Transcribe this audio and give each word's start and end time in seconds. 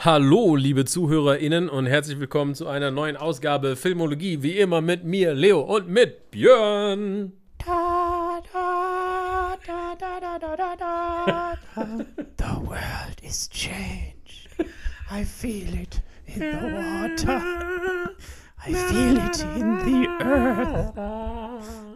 Hallo, 0.00 0.54
liebe 0.54 0.84
ZuhörerInnen 0.84 1.68
und 1.68 1.86
herzlich 1.86 2.20
willkommen 2.20 2.54
zu 2.54 2.68
einer 2.68 2.92
neuen 2.92 3.16
Ausgabe 3.16 3.74
Filmologie, 3.74 4.44
wie 4.44 4.56
immer 4.56 4.80
mit 4.80 5.02
mir, 5.02 5.34
Leo, 5.34 5.60
und 5.60 5.88
mit 5.88 6.30
Björn. 6.30 7.32
The 7.64 7.72
world 12.64 13.20
is 13.22 13.48
changed. 13.50 14.48
I 15.10 15.24
feel 15.24 15.74
it 15.74 16.00
in 16.26 16.42
the 16.42 16.62
water. 16.62 17.42
I 18.64 18.72
feel 18.72 19.16
it 19.16 19.44
in 19.56 19.78
the 19.84 20.06
earth. 20.24 20.96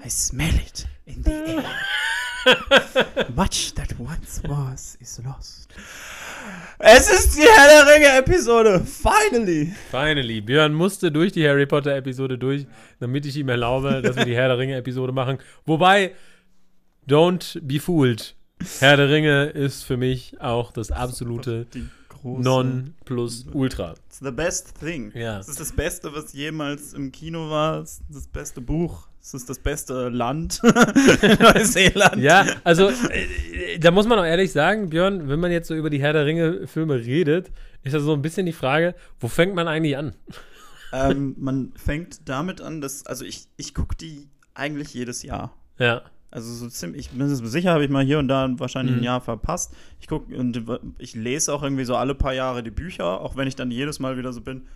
I 0.04 0.08
smell 0.08 0.56
it 0.56 0.88
in 1.06 1.22
the 1.22 1.62
air. 1.62 3.28
Much 3.36 3.74
that 3.74 3.96
once 4.00 4.42
was 4.42 4.98
is 5.00 5.20
lost. 5.24 5.72
Es 6.78 7.10
ist 7.10 7.36
die 7.36 7.42
Herr 7.42 7.84
der 7.84 7.94
Ringe-Episode. 7.94 8.84
Finally. 8.84 9.72
Finally, 9.90 10.40
Björn 10.40 10.74
musste 10.74 11.12
durch 11.12 11.32
die 11.32 11.46
Harry 11.46 11.66
Potter-Episode 11.66 12.38
durch, 12.38 12.66
damit 12.98 13.24
ich 13.24 13.36
ihm 13.36 13.48
erlaube, 13.48 14.02
dass 14.02 14.16
wir 14.16 14.24
die 14.24 14.34
Herr 14.34 14.48
der 14.48 14.58
Ringe-Episode 14.58 15.12
machen. 15.12 15.38
Wobei, 15.64 16.14
don't 17.08 17.60
be 17.62 17.78
fooled. 17.78 18.34
Herr 18.80 18.96
der 18.96 19.08
Ringe 19.08 19.46
ist 19.46 19.84
für 19.84 19.96
mich 19.96 20.40
auch 20.40 20.72
das 20.72 20.90
absolute. 20.90 21.66
Non 22.24 22.94
plus 23.04 23.46
Ultra. 23.52 23.94
It's 24.06 24.20
the 24.20 24.30
best 24.30 24.79
thing. 24.79 25.12
Ja. 25.14 25.40
Es 25.40 25.48
ist 25.48 25.58
das 25.58 25.72
Beste, 25.72 26.14
was 26.14 26.32
jemals 26.32 26.93
im 26.94 27.10
Kino 27.10 27.50
war. 27.50 27.80
Es 27.80 27.94
ist 27.94 28.02
das 28.10 28.26
beste 28.29 28.60
Buch. 28.60 29.08
Es 29.25 29.35
ist 29.35 29.49
das 29.49 29.61
beste 29.61 30.08
Land. 30.08 30.61
Neuseeland. 31.40 32.17
Ja, 32.17 32.44
also 32.64 32.89
äh, 32.89 33.78
da 33.78 33.91
muss 33.92 34.06
man 34.06 34.19
auch 34.19 34.25
ehrlich 34.25 34.50
sagen, 34.53 34.91
Björn, 34.91 35.28
wenn 35.28 35.39
man 35.41 35.53
jetzt 35.53 35.69
so 35.69 35.75
über 35.75 35.91
die 35.91 36.00
Herr 36.00 36.12
der 36.12 36.27
Ringe-Filme 36.27 36.97
redet, 36.97 37.50
ist 37.84 37.94
das 37.94 38.03
so 38.03 38.12
ein 38.14 38.22
bisschen 38.22 38.46
die 38.46 38.52
Frage, 38.52 38.94
wo 39.20 39.28
fängt 39.28 39.55
man 39.55 39.69
eigentlich 39.69 39.96
an? 39.96 40.14
ähm, 40.92 41.34
man 41.38 41.72
fängt 41.77 42.28
damit 42.28 42.61
an, 42.61 42.80
dass, 42.80 43.06
also 43.06 43.24
ich, 43.24 43.46
ich 43.56 43.74
gucke 43.74 43.96
die 43.96 44.28
eigentlich 44.55 44.92
jedes 44.92 45.22
Jahr. 45.22 45.56
Ja. 45.78 46.02
Also 46.30 46.52
so 46.52 46.68
ziemlich, 46.68 47.02
ich 47.06 47.11
bin 47.11 47.18
mir 47.18 47.28
sicher, 47.28 47.72
habe 47.72 47.84
ich 47.84 47.91
mal 47.91 48.05
hier 48.05 48.18
und 48.18 48.28
da 48.28 48.48
wahrscheinlich 48.58 48.94
Mhm. 48.96 49.02
ein 49.02 49.05
Jahr 49.05 49.20
verpasst. 49.20 49.72
Ich 50.00 50.08
gucke 50.08 50.34
und 50.36 50.64
ich 50.98 51.14
lese 51.14 51.52
auch 51.55 51.62
irgendwie 51.62 51.84
so 51.84 51.94
alle 51.94 52.14
paar 52.14 52.33
Jahre 52.34 52.62
die 52.62 52.70
Bücher, 52.70 53.20
auch 53.20 53.36
wenn 53.36 53.46
ich 53.46 53.55
dann 53.56 53.70
jedes 53.70 54.00
Mal 54.00 54.16
wieder 54.16 54.33
so 54.33 54.41
bin, 54.41 54.66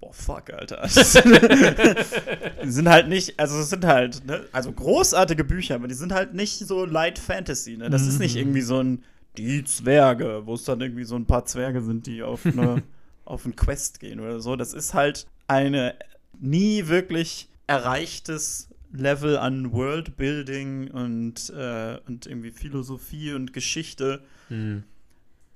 boah, 0.00 0.12
fuck, 0.12 0.50
Alter. 0.52 0.82
Die 2.64 2.70
sind 2.70 2.88
halt 2.88 3.08
nicht, 3.08 3.38
also 3.38 3.58
es 3.58 3.70
sind 3.70 3.84
halt, 3.84 4.24
ne, 4.26 4.44
also 4.52 4.72
großartige 4.72 5.44
Bücher, 5.44 5.76
aber 5.76 5.88
die 5.88 5.94
sind 5.94 6.12
halt 6.12 6.34
nicht 6.34 6.58
so 6.58 6.84
Light 6.84 7.18
Fantasy, 7.18 7.76
ne? 7.76 7.90
Das 7.90 8.02
ist 8.06 8.18
nicht 8.18 8.34
Mhm. 8.34 8.40
irgendwie 8.40 8.60
so 8.62 8.80
ein 8.82 9.04
Die 9.36 9.64
Zwerge, 9.64 10.42
wo 10.46 10.54
es 10.54 10.64
dann 10.64 10.80
irgendwie 10.80 11.04
so 11.04 11.14
ein 11.16 11.26
paar 11.26 11.44
Zwerge 11.44 11.82
sind, 11.82 12.06
die 12.06 12.22
auf 12.22 12.46
eine 12.46 12.82
auf 13.26 13.44
einen 13.44 13.54
Quest 13.56 14.00
gehen 14.00 14.20
oder 14.20 14.40
so. 14.40 14.54
Das 14.56 14.72
ist 14.72 14.94
halt 14.94 15.26
eine 15.48 15.94
nie 16.40 16.86
wirklich 16.86 17.48
erreichtes 17.66 18.68
Level 18.92 19.36
an 19.36 19.72
Worldbuilding 19.72 20.90
und, 20.92 21.50
äh, 21.50 21.98
und 22.06 22.26
irgendwie 22.26 22.50
Philosophie 22.50 23.32
und 23.34 23.52
Geschichte, 23.52 24.22
Hm. 24.48 24.84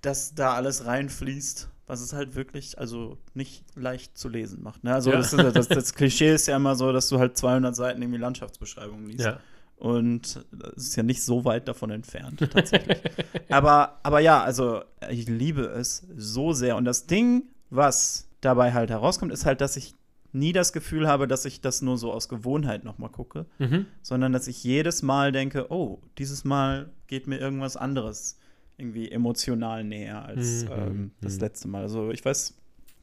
dass 0.02 0.34
da 0.34 0.54
alles 0.54 0.84
reinfließt, 0.84 1.69
was 1.91 2.00
es 2.00 2.12
halt 2.12 2.34
wirklich, 2.36 2.78
also 2.78 3.19
nicht 3.34 3.64
leicht 3.74 4.16
zu 4.16 4.28
lesen 4.28 4.62
macht. 4.62 4.84
Ne? 4.84 4.94
Also 4.94 5.10
Ja. 5.10 5.16
das, 5.19 5.30
das, 5.33 5.69
das 5.69 5.94
Klischee 5.98 6.32
ist 6.32 6.47
ja 6.47 6.56
immer 6.56 6.74
so, 6.77 6.92
dass 6.92 7.08
du 7.08 7.19
halt 7.19 7.36
200 7.36 7.74
Seiten 7.77 8.00
irgendwie 8.00 8.19
Landschaftsbeschreibungen 8.20 9.06
liest. 9.06 9.24
Ja. 9.27 9.41
Und 9.77 10.44
das 10.52 10.84
ist 10.88 10.97
ja 10.97 11.02
nicht 11.02 11.22
so 11.22 11.44
weit 11.44 11.66
davon 11.66 11.91
entfernt, 11.91 12.38
tatsächlich. 12.52 12.98
aber, 13.48 13.98
aber 14.02 14.20
ja, 14.20 14.42
also 14.42 14.82
ich 15.10 15.27
liebe 15.28 15.62
es 15.62 16.06
so 16.16 16.52
sehr. 16.52 16.77
Und 16.77 16.84
das 16.84 17.06
Ding, 17.06 17.44
was 17.70 18.28
dabei 18.42 18.72
halt 18.72 18.91
herauskommt, 18.91 19.32
ist 19.32 19.47
halt, 19.47 19.60
dass 19.60 19.77
ich 19.77 19.94
nie 20.32 20.52
das 20.52 20.72
Gefühl 20.72 21.08
habe, 21.08 21.26
dass 21.26 21.44
ich 21.47 21.60
das 21.60 21.82
nur 21.82 21.97
so 21.98 22.12
aus 22.12 22.28
Gewohnheit 22.28 22.84
nochmal 22.84 23.10
gucke, 23.10 23.47
Mhm. 23.59 23.87
sondern 24.03 24.32
dass 24.32 24.47
ich 24.48 24.62
jedes 24.62 25.03
Mal 25.03 25.32
denke, 25.32 25.70
oh, 25.72 26.00
dieses 26.19 26.44
Mal 26.44 26.91
geht 27.09 27.26
mir 27.26 27.38
irgendwas 27.38 27.76
anderes 27.76 28.38
irgendwie 28.80 29.10
emotional 29.10 29.84
näher 29.84 30.24
als 30.24 30.64
Mhm, 30.64 30.70
ähm, 30.72 31.10
das 31.20 31.34
mhm. 31.36 31.41
letzte 31.41 31.68
Mal. 31.68 31.82
Also 31.82 32.10
ich 32.10 32.24
weiß, 32.24 32.56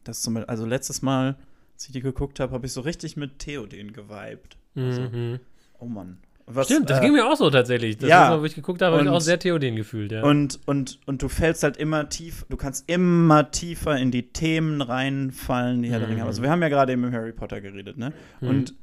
dass 0.03 0.21
zum 0.21 0.33
Beispiel, 0.33 0.49
also 0.49 0.65
letztes 0.65 1.01
Mal, 1.01 1.35
als 1.73 1.85
ich 1.85 1.91
die 1.91 2.01
geguckt 2.01 2.39
habe, 2.39 2.53
habe 2.53 2.65
ich 2.65 2.73
so 2.73 2.81
richtig 2.81 3.17
mit 3.17 3.39
Theoden 3.39 3.93
geweibt. 3.93 4.57
Also, 4.75 5.01
Mhm. 5.01 5.39
oh 5.79 5.85
Mann. 5.85 6.17
Was, 6.49 6.67
Stimmt, 6.67 6.89
das 6.89 6.99
äh, 6.99 7.01
ging 7.01 7.11
mir 7.11 7.25
auch 7.27 7.35
so 7.35 7.49
tatsächlich. 7.49 7.97
Das 7.97 8.09
ja. 8.09 8.29
Mal, 8.29 8.39
wo 8.41 8.45
ich 8.45 8.55
geguckt 8.55 8.81
habe, 8.81 8.95
habe 8.95 9.03
ich 9.05 9.11
auch 9.11 9.19
sehr 9.19 9.37
Theoden 9.37 9.75
gefühlt, 9.75 10.13
ja. 10.13 10.23
Und, 10.23 10.59
und, 10.66 10.97
und 11.05 11.21
du 11.21 11.27
fällst 11.27 11.63
halt 11.63 11.75
immer 11.75 12.07
tief, 12.07 12.45
du 12.49 12.55
kannst 12.55 12.89
immer 12.89 13.51
tiefer 13.51 13.97
in 13.97 14.11
die 14.11 14.29
Themen 14.31 14.81
reinfallen, 14.81 15.81
die 15.81 15.89
Herr 15.89 15.99
der 15.99 16.07
Ringe 16.07 16.17
Mhm. 16.17 16.21
haben. 16.21 16.27
Also 16.29 16.41
wir 16.43 16.49
haben 16.49 16.61
ja 16.61 16.69
gerade 16.69 16.93
eben 16.93 17.03
über 17.03 17.11
Harry 17.17 17.33
Potter 17.33 17.59
geredet, 17.59 17.97
ne? 17.97 18.13
Mhm. 18.39 18.47
Und 18.47 18.73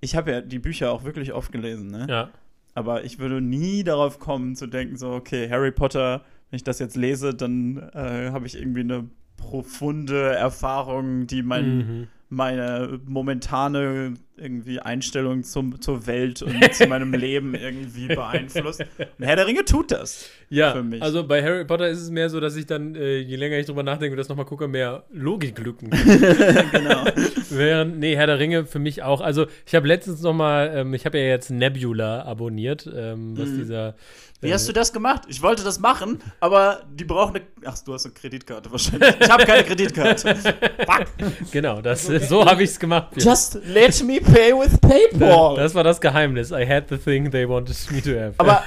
ich 0.00 0.16
habe 0.16 0.30
ja 0.32 0.40
die 0.40 0.58
Bücher 0.58 0.90
auch 0.90 1.04
wirklich 1.04 1.32
oft 1.34 1.52
gelesen, 1.52 1.90
ne? 1.90 2.06
ja. 2.08 2.30
Aber 2.74 3.04
ich 3.04 3.18
würde 3.18 3.42
nie 3.42 3.84
darauf 3.84 4.18
kommen 4.18 4.56
zu 4.56 4.66
denken, 4.66 4.96
so, 4.96 5.10
okay, 5.10 5.50
Harry 5.50 5.70
Potter, 5.72 6.24
wenn 6.52 6.56
ich 6.58 6.64
das 6.64 6.78
jetzt 6.80 6.96
lese, 6.96 7.32
dann 7.34 7.78
äh, 7.94 8.30
habe 8.30 8.46
ich 8.46 8.58
irgendwie 8.58 8.80
eine 8.80 9.08
profunde 9.38 10.34
Erfahrung, 10.34 11.26
die 11.26 11.42
mein, 11.42 11.78
Mhm. 11.78 12.08
meine 12.28 13.00
momentane 13.06 14.12
irgendwie 14.36 14.80
Einstellung 14.80 15.44
zum, 15.44 15.80
zur 15.80 16.06
Welt 16.06 16.42
und 16.42 16.54
zu 16.74 16.86
meinem 16.86 17.12
Leben 17.12 17.54
irgendwie 17.54 18.06
beeinflusst. 18.08 18.80
Und 18.80 19.24
Herr 19.24 19.36
der 19.36 19.46
Ringe 19.46 19.64
tut 19.64 19.90
das. 19.92 20.28
Ja, 20.48 20.72
für 20.72 20.82
mich. 20.82 21.02
also 21.02 21.26
bei 21.26 21.42
Harry 21.42 21.64
Potter 21.64 21.88
ist 21.88 22.00
es 22.00 22.10
mehr 22.10 22.28
so, 22.28 22.40
dass 22.40 22.56
ich 22.56 22.66
dann, 22.66 22.94
äh, 22.94 23.18
je 23.18 23.36
länger 23.36 23.58
ich 23.58 23.66
drüber 23.66 23.82
nachdenke 23.82 24.12
und 24.12 24.18
das 24.18 24.28
nochmal 24.28 24.44
gucke, 24.46 24.68
mehr 24.68 25.04
Logiklücken. 25.12 25.90
genau. 26.72 27.04
Während, 27.50 27.98
nee, 27.98 28.16
Herr 28.16 28.26
der 28.26 28.38
Ringe 28.38 28.66
für 28.66 28.78
mich 28.78 29.02
auch. 29.02 29.20
Also, 29.20 29.46
ich 29.66 29.74
habe 29.74 29.86
letztens 29.86 30.20
nochmal, 30.22 30.72
ähm, 30.74 30.94
ich 30.94 31.06
habe 31.06 31.18
ja 31.18 31.24
jetzt 31.24 31.50
Nebula 31.50 32.22
abonniert, 32.22 32.88
ähm, 32.94 33.36
was 33.38 33.48
Mhm. 33.48 33.58
dieser. 33.58 33.94
Wie 34.40 34.52
hast 34.52 34.68
du 34.68 34.72
das 34.72 34.92
gemacht? 34.92 35.22
Ich 35.28 35.40
wollte 35.40 35.62
das 35.62 35.78
machen, 35.78 36.18
aber 36.40 36.82
die 36.92 37.04
brauchen 37.04 37.36
eine. 37.36 37.44
Ach, 37.64 37.78
du 37.78 37.94
hast 37.94 38.06
eine 38.06 38.14
Kreditkarte 38.14 38.72
wahrscheinlich. 38.72 39.14
Ich 39.20 39.30
habe 39.30 39.44
keine 39.44 39.62
Kreditkarte. 39.62 40.34
Fuck. 40.34 41.06
Genau, 41.52 41.80
das, 41.80 42.06
so 42.06 42.44
habe 42.44 42.64
ich 42.64 42.70
es 42.70 42.80
gemacht. 42.80 43.12
Just 43.16 43.60
let 43.66 44.02
me 44.02 44.20
pay 44.24 44.52
with 44.52 44.78
PayPal. 44.78 45.56
Das 45.56 45.74
war 45.74 45.84
das 45.84 46.00
Geheimnis. 46.00 46.50
I 46.50 46.66
had 46.66 46.88
the 46.88 46.96
thing 46.96 47.30
they 47.30 47.48
wanted 47.48 47.76
me 47.90 48.02
to 48.02 48.18
have. 48.18 48.34
aber 48.38 48.62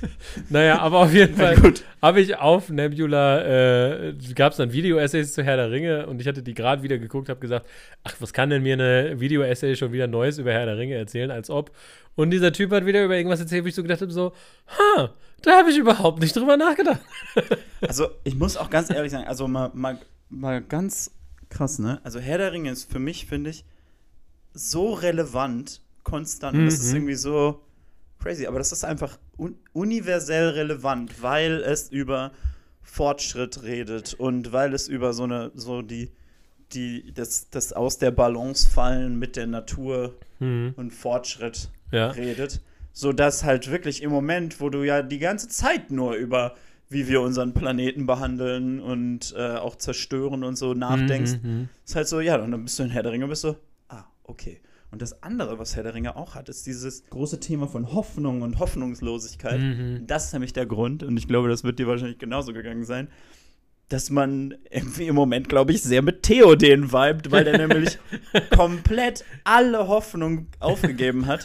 naja, 0.48 0.78
aber 0.80 0.98
auf 1.00 1.12
jeden 1.12 1.36
Fall 1.36 1.56
habe 2.02 2.20
ich 2.20 2.36
auf 2.36 2.70
Nebula, 2.70 3.42
äh, 3.42 4.14
gab 4.34 4.52
es 4.52 4.58
dann 4.58 4.72
Video-Essays 4.72 5.34
zu 5.34 5.42
Herr 5.42 5.56
der 5.56 5.70
Ringe 5.70 6.06
und 6.06 6.20
ich 6.20 6.26
hatte 6.26 6.42
die 6.42 6.54
gerade 6.54 6.82
wieder 6.82 6.98
geguckt, 6.98 7.28
habe 7.28 7.40
gesagt, 7.40 7.66
ach, 8.04 8.14
was 8.20 8.32
kann 8.32 8.50
denn 8.50 8.62
mir 8.62 8.74
eine 8.74 9.20
Video-Essay 9.20 9.76
schon 9.76 9.92
wieder 9.92 10.06
Neues 10.06 10.38
über 10.38 10.52
Herr 10.52 10.66
der 10.66 10.78
Ringe 10.78 10.94
erzählen, 10.94 11.30
als 11.30 11.50
ob. 11.50 11.70
Und 12.16 12.30
dieser 12.30 12.52
Typ 12.52 12.70
hat 12.72 12.86
wieder 12.86 13.04
über 13.04 13.16
irgendwas 13.16 13.40
erzählt, 13.40 13.64
wo 13.64 13.68
ich 13.68 13.74
so 13.74 13.82
gedacht 13.82 14.00
habe, 14.00 14.12
so, 14.12 14.32
ha, 14.68 15.14
da 15.42 15.58
habe 15.58 15.70
ich 15.70 15.78
überhaupt 15.78 16.20
nicht 16.20 16.36
drüber 16.36 16.56
nachgedacht. 16.56 17.00
Also, 17.80 18.08
ich 18.24 18.34
muss 18.34 18.58
auch 18.58 18.68
ganz 18.68 18.90
ehrlich 18.90 19.10
sagen, 19.10 19.26
also 19.26 19.48
mal, 19.48 19.70
mal, 19.72 19.98
mal 20.28 20.60
ganz 20.60 21.10
krass, 21.48 21.78
ne? 21.78 21.98
Also, 22.04 22.20
Herr 22.20 22.36
der 22.36 22.52
Ringe 22.52 22.70
ist 22.70 22.92
für 22.92 22.98
mich, 22.98 23.24
finde 23.24 23.48
ich, 23.48 23.64
so 24.54 24.92
relevant, 24.94 25.80
konstant. 26.02 26.56
Und 26.58 26.64
Das 26.66 26.74
ist 26.74 26.90
Mhm. 26.90 26.96
irgendwie 26.96 27.14
so 27.14 27.60
crazy, 28.18 28.46
aber 28.46 28.58
das 28.58 28.72
ist 28.72 28.84
einfach 28.84 29.18
un 29.38 29.56
universell 29.72 30.50
relevant, 30.50 31.22
weil 31.22 31.62
es 31.62 31.88
über 31.90 32.32
Fortschritt 32.82 33.62
redet 33.62 34.14
und 34.14 34.52
weil 34.52 34.74
es 34.74 34.88
über 34.88 35.12
so 35.12 35.24
eine, 35.24 35.52
so 35.54 35.82
die, 35.82 36.10
die, 36.72 37.12
das, 37.12 37.48
das 37.50 37.72
aus 37.72 37.98
der 37.98 38.10
Balance 38.10 38.68
fallen 38.68 39.18
mit 39.18 39.36
der 39.36 39.46
Natur 39.46 40.16
Hm, 40.38 40.72
und 40.76 40.90
Fortschritt 40.92 41.68
ja. 41.92 42.08
redet, 42.10 42.60
sodass 42.94 43.44
halt 43.44 43.70
wirklich 43.70 44.02
im 44.02 44.10
Moment, 44.10 44.58
wo 44.60 44.70
du 44.70 44.82
ja 44.84 45.02
die 45.02 45.18
ganze 45.18 45.48
Zeit 45.48 45.90
nur 45.90 46.14
über 46.14 46.54
wie 46.92 47.06
wir 47.06 47.20
unseren 47.20 47.54
Planeten 47.54 48.04
behandeln 48.06 48.80
und 48.80 49.32
äh, 49.36 49.56
auch 49.56 49.76
zerstören 49.76 50.42
und 50.42 50.56
so 50.56 50.74
nachdenkst, 50.74 51.34
Mhm, 51.42 51.50
mhm. 51.60 51.68
ist 51.86 51.94
halt 51.94 52.08
so, 52.08 52.20
ja, 52.20 52.34
und 52.42 52.50
dann 52.50 52.64
bist 52.64 52.78
du 52.80 52.82
in 52.82 52.90
Herr 52.90 53.04
der 53.04 53.12
Ringe 53.12 53.28
bist 53.28 53.42
so, 53.42 53.50
ah, 53.50 53.56
okay. 54.30 54.60
Und 54.90 55.02
das 55.02 55.22
andere, 55.22 55.58
was 55.58 55.76
Herr 55.76 55.84
der 55.84 55.94
Ringe 55.94 56.16
auch 56.16 56.34
hat, 56.34 56.48
ist 56.48 56.66
dieses 56.66 57.04
große 57.10 57.38
Thema 57.38 57.68
von 57.68 57.92
Hoffnung 57.92 58.42
und 58.42 58.58
Hoffnungslosigkeit. 58.58 59.60
Mhm. 59.60 60.04
Das 60.06 60.26
ist 60.26 60.32
nämlich 60.32 60.52
der 60.52 60.66
Grund, 60.66 61.02
und 61.02 61.16
ich 61.16 61.28
glaube, 61.28 61.48
das 61.48 61.62
wird 61.62 61.78
dir 61.78 61.86
wahrscheinlich 61.86 62.18
genauso 62.18 62.52
gegangen 62.52 62.84
sein, 62.84 63.08
dass 63.88 64.10
man 64.10 64.54
irgendwie 64.70 65.08
im 65.08 65.14
Moment, 65.16 65.48
glaube 65.48 65.72
ich, 65.72 65.82
sehr 65.82 66.02
mit 66.02 66.22
Theoden 66.22 66.92
vibet, 66.92 67.30
weil 67.30 67.44
der 67.44 67.58
nämlich 67.66 67.98
komplett 68.56 69.24
alle 69.44 69.88
Hoffnung 69.88 70.46
aufgegeben 70.60 71.26
hat 71.26 71.44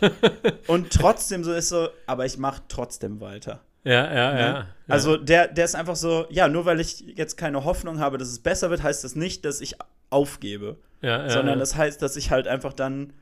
und 0.68 0.92
trotzdem 0.92 1.44
so 1.44 1.54
ist 1.54 1.70
so, 1.70 1.88
aber 2.06 2.26
ich 2.26 2.38
mache 2.38 2.62
trotzdem 2.68 3.20
weiter. 3.20 3.62
Ja, 3.84 4.14
ja, 4.14 4.34
Ne? 4.34 4.40
ja. 4.40 4.48
ja. 4.48 4.68
Also 4.88 5.18
der, 5.18 5.48
der 5.48 5.66
ist 5.66 5.76
einfach 5.76 5.96
so, 5.96 6.26
ja, 6.30 6.48
nur 6.48 6.66
weil 6.66 6.80
ich 6.80 7.02
jetzt 7.16 7.36
keine 7.36 7.64
Hoffnung 7.64 8.00
habe, 8.00 8.18
dass 8.18 8.30
es 8.30 8.40
besser 8.40 8.70
wird, 8.70 8.84
heißt 8.84 9.04
das 9.04 9.16
nicht, 9.16 9.46
dass 9.46 9.62
ich 9.62 9.76
aufgebe, 10.10 10.78
ja, 11.06 11.24
ja, 11.24 11.30
sondern 11.30 11.60
das 11.60 11.76
heißt, 11.76 12.02
dass 12.02 12.16
ich 12.18 12.32
halt 12.32 12.48
einfach 12.48 12.74
dann 12.74 13.14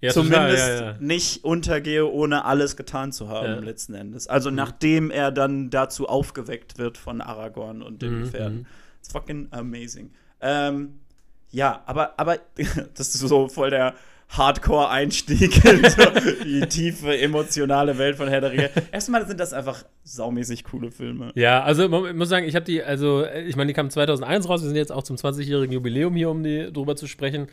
ja, 0.00 0.12
total, 0.12 0.24
zumindest 0.30 0.68
ja, 0.68 0.80
ja. 0.92 0.96
nicht 1.00 1.44
untergehe, 1.44 2.06
ohne 2.10 2.44
alles 2.44 2.76
getan 2.76 3.12
zu 3.12 3.28
haben, 3.28 3.62
letzten 3.64 3.94
Endes. 3.94 4.26
Also 4.28 4.50
Mhm. 4.50 4.56
nachdem 4.56 5.10
er 5.10 5.32
dann 5.32 5.70
dazu 5.70 6.06
aufgeweckt 6.08 6.78
wird 6.78 6.98
von 6.98 7.20
Aragorn 7.20 7.82
und 7.82 8.02
den 8.02 8.20
Mhm, 8.20 8.26
Pferden. 8.26 8.56
mhm. 8.58 8.66
It's 9.00 9.10
fucking 9.12 9.48
amazing. 9.52 10.10
Ähm, 10.40 11.00
ja, 11.50 11.82
aber, 11.86 12.14
aber 12.18 12.38
das 12.94 13.14
ist 13.14 13.20
so 13.20 13.48
voll 13.48 13.70
der 13.70 13.94
Hardcore-Einstieg 14.28 15.64
in 15.64 15.88
so 15.88 16.02
die 16.44 16.60
tiefe 16.68 17.16
emotionale 17.18 17.96
Welt 17.98 18.16
von 18.16 18.28
Herr 18.28 18.40
der 18.40 18.52
Ringe. 18.52 18.70
Erstmal 18.92 19.26
sind 19.26 19.40
das 19.40 19.52
einfach 19.52 19.84
saumäßig 20.04 20.64
coole 20.64 20.90
Filme. 20.90 21.32
Ja, 21.34 21.62
also 21.62 21.88
man 21.88 22.06
ich 22.06 22.14
muss 22.14 22.28
sagen, 22.28 22.46
ich 22.46 22.54
habe 22.54 22.64
die, 22.64 22.82
also 22.82 23.24
ich 23.26 23.56
meine, 23.56 23.68
die 23.68 23.74
kamen 23.74 23.90
2001 23.90 24.48
raus. 24.48 24.62
Wir 24.62 24.68
sind 24.68 24.76
jetzt 24.76 24.92
auch 24.92 25.04
zum 25.04 25.16
20-jährigen 25.16 25.72
Jubiläum 25.72 26.14
hier, 26.14 26.30
um 26.30 26.42
die 26.42 26.72
drüber 26.72 26.96
zu 26.96 27.06
sprechen. 27.06 27.46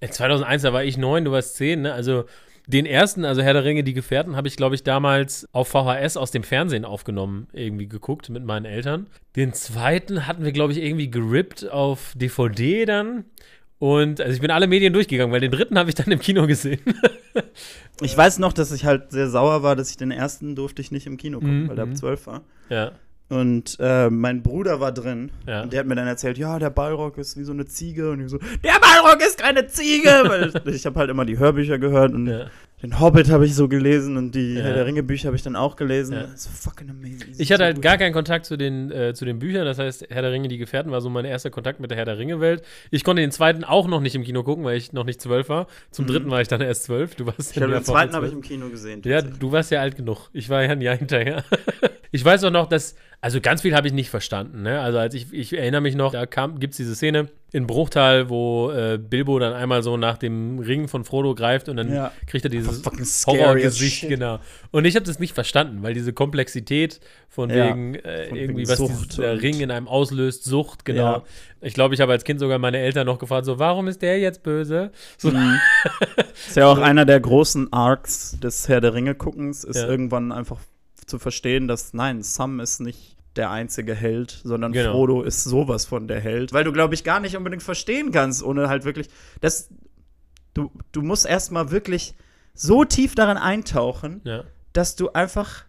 Äh, 0.00 0.08
2001, 0.08 0.62
da 0.62 0.72
war 0.72 0.84
ich 0.84 0.98
neun, 0.98 1.24
du 1.24 1.32
warst 1.32 1.56
zehn, 1.56 1.82
ne? 1.82 1.92
Also 1.92 2.24
den 2.66 2.84
ersten, 2.84 3.24
also 3.24 3.42
Herr 3.42 3.52
der 3.52 3.64
Ringe, 3.64 3.84
die 3.84 3.94
Gefährten, 3.94 4.34
habe 4.36 4.48
ich, 4.48 4.56
glaube 4.56 4.74
ich, 4.74 4.82
damals 4.82 5.48
auf 5.52 5.68
VHS 5.68 6.16
aus 6.16 6.32
dem 6.32 6.42
Fernsehen 6.42 6.84
aufgenommen, 6.84 7.46
irgendwie 7.52 7.86
geguckt 7.86 8.28
mit 8.28 8.44
meinen 8.44 8.64
Eltern. 8.64 9.06
Den 9.36 9.52
zweiten 9.52 10.26
hatten 10.26 10.44
wir, 10.44 10.50
glaube 10.50 10.72
ich, 10.72 10.82
irgendwie 10.82 11.08
gerippt 11.08 11.70
auf 11.70 12.12
DVD 12.16 12.84
dann. 12.84 13.24
Und 13.78 14.20
also 14.20 14.32
ich 14.32 14.40
bin 14.40 14.50
alle 14.50 14.66
Medien 14.66 14.92
durchgegangen, 14.92 15.32
weil 15.32 15.40
den 15.40 15.50
dritten 15.52 15.78
habe 15.78 15.88
ich 15.90 15.94
dann 15.94 16.10
im 16.10 16.18
Kino 16.20 16.46
gesehen. 16.46 16.80
Ich 18.02 18.14
weiß 18.16 18.38
noch, 18.40 18.52
dass 18.52 18.72
ich 18.72 18.84
halt 18.84 19.10
sehr 19.10 19.28
sauer 19.30 19.62
war, 19.62 19.74
dass 19.74 19.88
ich 19.90 19.96
den 19.96 20.10
ersten 20.10 20.54
durfte 20.54 20.82
ich 20.82 20.90
nicht 20.90 21.06
im 21.06 21.16
Kino 21.16 21.38
gucken, 21.38 21.62
Mhm, 21.64 21.68
weil 21.68 21.76
der 21.76 21.86
mhm. 21.86 21.92
ab 21.92 21.98
12 21.98 22.26
war. 22.26 22.42
ja, 22.68 22.92
Und 23.30 23.76
äh, 23.80 24.10
mein 24.10 24.42
Bruder 24.42 24.80
war 24.80 24.92
drin. 24.92 25.30
Ja. 25.46 25.62
Und 25.62 25.72
der 25.72 25.80
hat 25.80 25.86
mir 25.86 25.94
dann 25.94 26.06
erzählt, 26.06 26.36
ja, 26.36 26.58
der 26.58 26.68
Balrog 26.70 27.16
ist 27.18 27.38
wie 27.38 27.44
so 27.44 27.52
eine 27.52 27.64
Ziege. 27.66 28.10
Und 28.10 28.20
ich 28.20 28.28
so, 28.30 28.38
der 28.38 28.78
Balrog 28.80 29.20
ist 29.26 29.38
keine 29.38 29.66
Ziege! 29.66 30.08
Weil 30.64 30.74
ich 30.74 30.84
habe 30.84 30.98
halt 30.98 31.08
immer 31.10 31.24
die 31.24 31.38
Hörbücher 31.38 31.78
gehört 31.78 32.12
und 32.12 32.26
ja. 32.26 32.46
Den 32.82 33.00
Hobbit 33.00 33.30
habe 33.30 33.46
ich 33.46 33.54
so 33.54 33.68
gelesen 33.68 34.16
und 34.18 34.34
die 34.34 34.54
Ja. 34.54 34.64
Herr 34.64 34.74
der 34.74 34.86
Ringe 34.86 35.02
Bücher 35.02 35.28
habe 35.28 35.36
ich 35.36 35.42
dann 35.42 35.56
auch 35.56 35.76
gelesen. 35.76 36.12
Ja. 36.12 36.22
Das 36.24 36.44
ist 36.46 36.62
fucking 36.62 36.90
amazing. 36.90 37.34
Ich 37.38 37.50
hatte 37.50 37.60
So 37.62 37.64
halt 37.64 37.76
gut. 37.76 37.82
gar 37.84 37.96
keinen 37.96 38.12
Kontakt 38.12 38.44
zu 38.44 38.56
den, 38.58 38.90
äh, 38.90 39.14
zu 39.14 39.24
den 39.24 39.38
Büchern. 39.38 39.64
Das 39.64 39.78
heißt, 39.78 40.06
Herr 40.10 40.20
der 40.22 40.30
Ringe, 40.30 40.48
die 40.48 40.58
Gefährten 40.58 40.92
war 40.92 41.00
so 41.00 41.08
mein 41.08 41.24
erster 41.24 41.48
Kontakt 41.50 41.80
mit 41.80 41.90
der 41.90 41.96
Herr 41.96 42.04
der 42.04 42.18
Ringe-Welt. 42.18 42.62
Ich 42.90 43.02
konnte 43.02 43.22
den 43.22 43.30
zweiten 43.32 43.64
auch 43.64 43.88
noch 43.88 44.00
nicht 44.00 44.14
im 44.14 44.22
Kino 44.24 44.42
gucken, 44.42 44.64
weil 44.64 44.76
ich 44.76 44.92
noch 44.92 45.04
nicht 45.04 45.20
zwölf 45.22 45.48
war. 45.48 45.68
Zum 45.90 46.06
dritten 46.06 46.30
war 46.30 46.42
ich 46.42 46.48
dann 46.48 46.60
erst 46.60 46.84
zwölf. 46.84 47.14
Du 47.14 47.24
warst 47.26 47.38
Mhm. 47.38 47.44
Ich 47.56 47.62
habe 47.62 47.72
ja 47.72 47.78
den 47.80 47.84
zweiten 47.84 48.12
habe 48.14 48.26
ich 48.26 48.32
im 48.34 48.42
Kino 48.42 48.68
gesehen. 48.68 49.00
Ja, 49.04 49.22
du 49.22 49.52
warst 49.52 49.70
ja 49.70 49.80
alt 49.80 49.96
genug. 49.96 50.28
Ich 50.34 50.48
war 50.50 50.62
ja 50.62 50.70
ein 50.70 50.80
Jahr 50.82 50.96
hinterher. 50.96 51.44
ich 52.12 52.22
weiß 52.24 52.44
auch 52.44 52.50
noch, 52.50 52.66
dass, 52.68 52.94
also 53.20 53.40
ganz 53.40 53.62
viel 53.62 53.74
habe 53.74 53.86
ich 53.88 53.92
nicht 53.92 54.10
verstanden. 54.10 54.62
Ne? 54.62 54.80
Also 54.80 54.98
als 54.98 55.14
ich, 55.14 55.32
ich 55.32 55.56
erinnere 55.56 55.80
mich 55.80 55.94
noch, 55.96 56.12
da 56.12 56.24
gibt 56.26 56.72
es 56.72 56.76
diese 56.76 56.94
Szene 56.94 57.28
in 57.52 57.66
Bruchtal, 57.66 58.28
wo 58.28 58.70
äh, 58.70 58.98
Bilbo 58.98 59.38
dann 59.38 59.52
einmal 59.54 59.82
so 59.82 59.96
nach 59.96 60.18
dem 60.18 60.58
Ring 60.58 60.88
von 60.88 61.04
Frodo 61.04 61.34
greift 61.34 61.68
und 61.68 61.76
dann 61.76 61.92
Ja. 61.92 62.12
kriegt 62.26 62.44
er 62.44 62.50
dieses 62.50 62.82
Horrorgesicht, 63.26 64.08
genau. 64.08 64.38
Und 64.70 64.84
ich 64.84 64.94
habe 64.96 65.06
das 65.06 65.18
nicht 65.18 65.32
verstanden, 65.34 65.82
weil 65.82 65.94
diese 65.94 66.12
Komplexität 66.12 67.00
von 67.28 67.48
Ja, 67.50 67.68
wegen 67.68 67.94
äh, 67.94 68.26
von 68.28 68.36
irgendwie, 68.36 68.58
wegen 68.62 68.68
was 68.68 68.78
dieser 68.78 69.32
und- 69.32 69.42
Ring 69.42 69.60
in 69.60 69.70
einem 69.70 69.88
auslöst, 69.88 70.44
Sucht, 70.44 70.84
genau. 70.84 71.12
Ja. 71.14 71.22
Ich 71.62 71.74
glaube, 71.74 71.94
ich 71.94 72.00
habe 72.00 72.12
als 72.12 72.24
Kind 72.24 72.38
sogar 72.40 72.58
meine 72.58 72.78
Eltern 72.78 73.06
noch 73.06 73.18
gefragt, 73.18 73.46
so, 73.46 73.58
warum 73.58 73.88
ist 73.88 74.02
der 74.02 74.18
jetzt 74.20 74.42
böse? 74.42 74.90
So, 75.16 75.30
Mhm. 75.30 75.58
ist 76.48 76.56
ja 76.56 76.66
auch 76.66 76.78
einer 76.78 77.04
der 77.06 77.18
großen 77.20 77.72
Arcs 77.72 78.38
des 78.40 78.68
Herr 78.68 78.80
der 78.80 78.92
Ringe 78.94 79.14
guckens, 79.14 79.64
ist 79.64 79.76
Ja. 79.78 79.88
irgendwann 79.88 80.30
einfach 80.32 80.58
zu 81.06 81.18
verstehen, 81.18 81.68
dass 81.68 81.94
nein, 81.94 82.22
Sam 82.22 82.60
ist 82.60 82.80
nicht 82.80 83.16
der 83.36 83.50
einzige 83.50 83.94
Held, 83.94 84.40
sondern 84.44 84.72
Genau. 84.72 84.92
Frodo 84.92 85.22
ist 85.22 85.44
sowas 85.44 85.84
von 85.84 86.08
der 86.08 86.20
Held, 86.20 86.52
weil 86.52 86.64
du 86.64 86.72
glaube 86.72 86.94
ich 86.94 87.04
gar 87.04 87.20
nicht 87.20 87.36
unbedingt 87.36 87.62
verstehen 87.62 88.10
kannst, 88.10 88.42
ohne 88.42 88.68
halt 88.68 88.84
wirklich 88.84 89.08
das 89.40 89.68
du 90.54 90.70
du 90.92 91.02
musst 91.02 91.26
erstmal 91.26 91.70
wirklich 91.70 92.14
so 92.54 92.84
tief 92.84 93.14
daran 93.14 93.36
eintauchen, 93.36 94.22
ja. 94.24 94.44
dass 94.72 94.96
du 94.96 95.10
einfach 95.10 95.66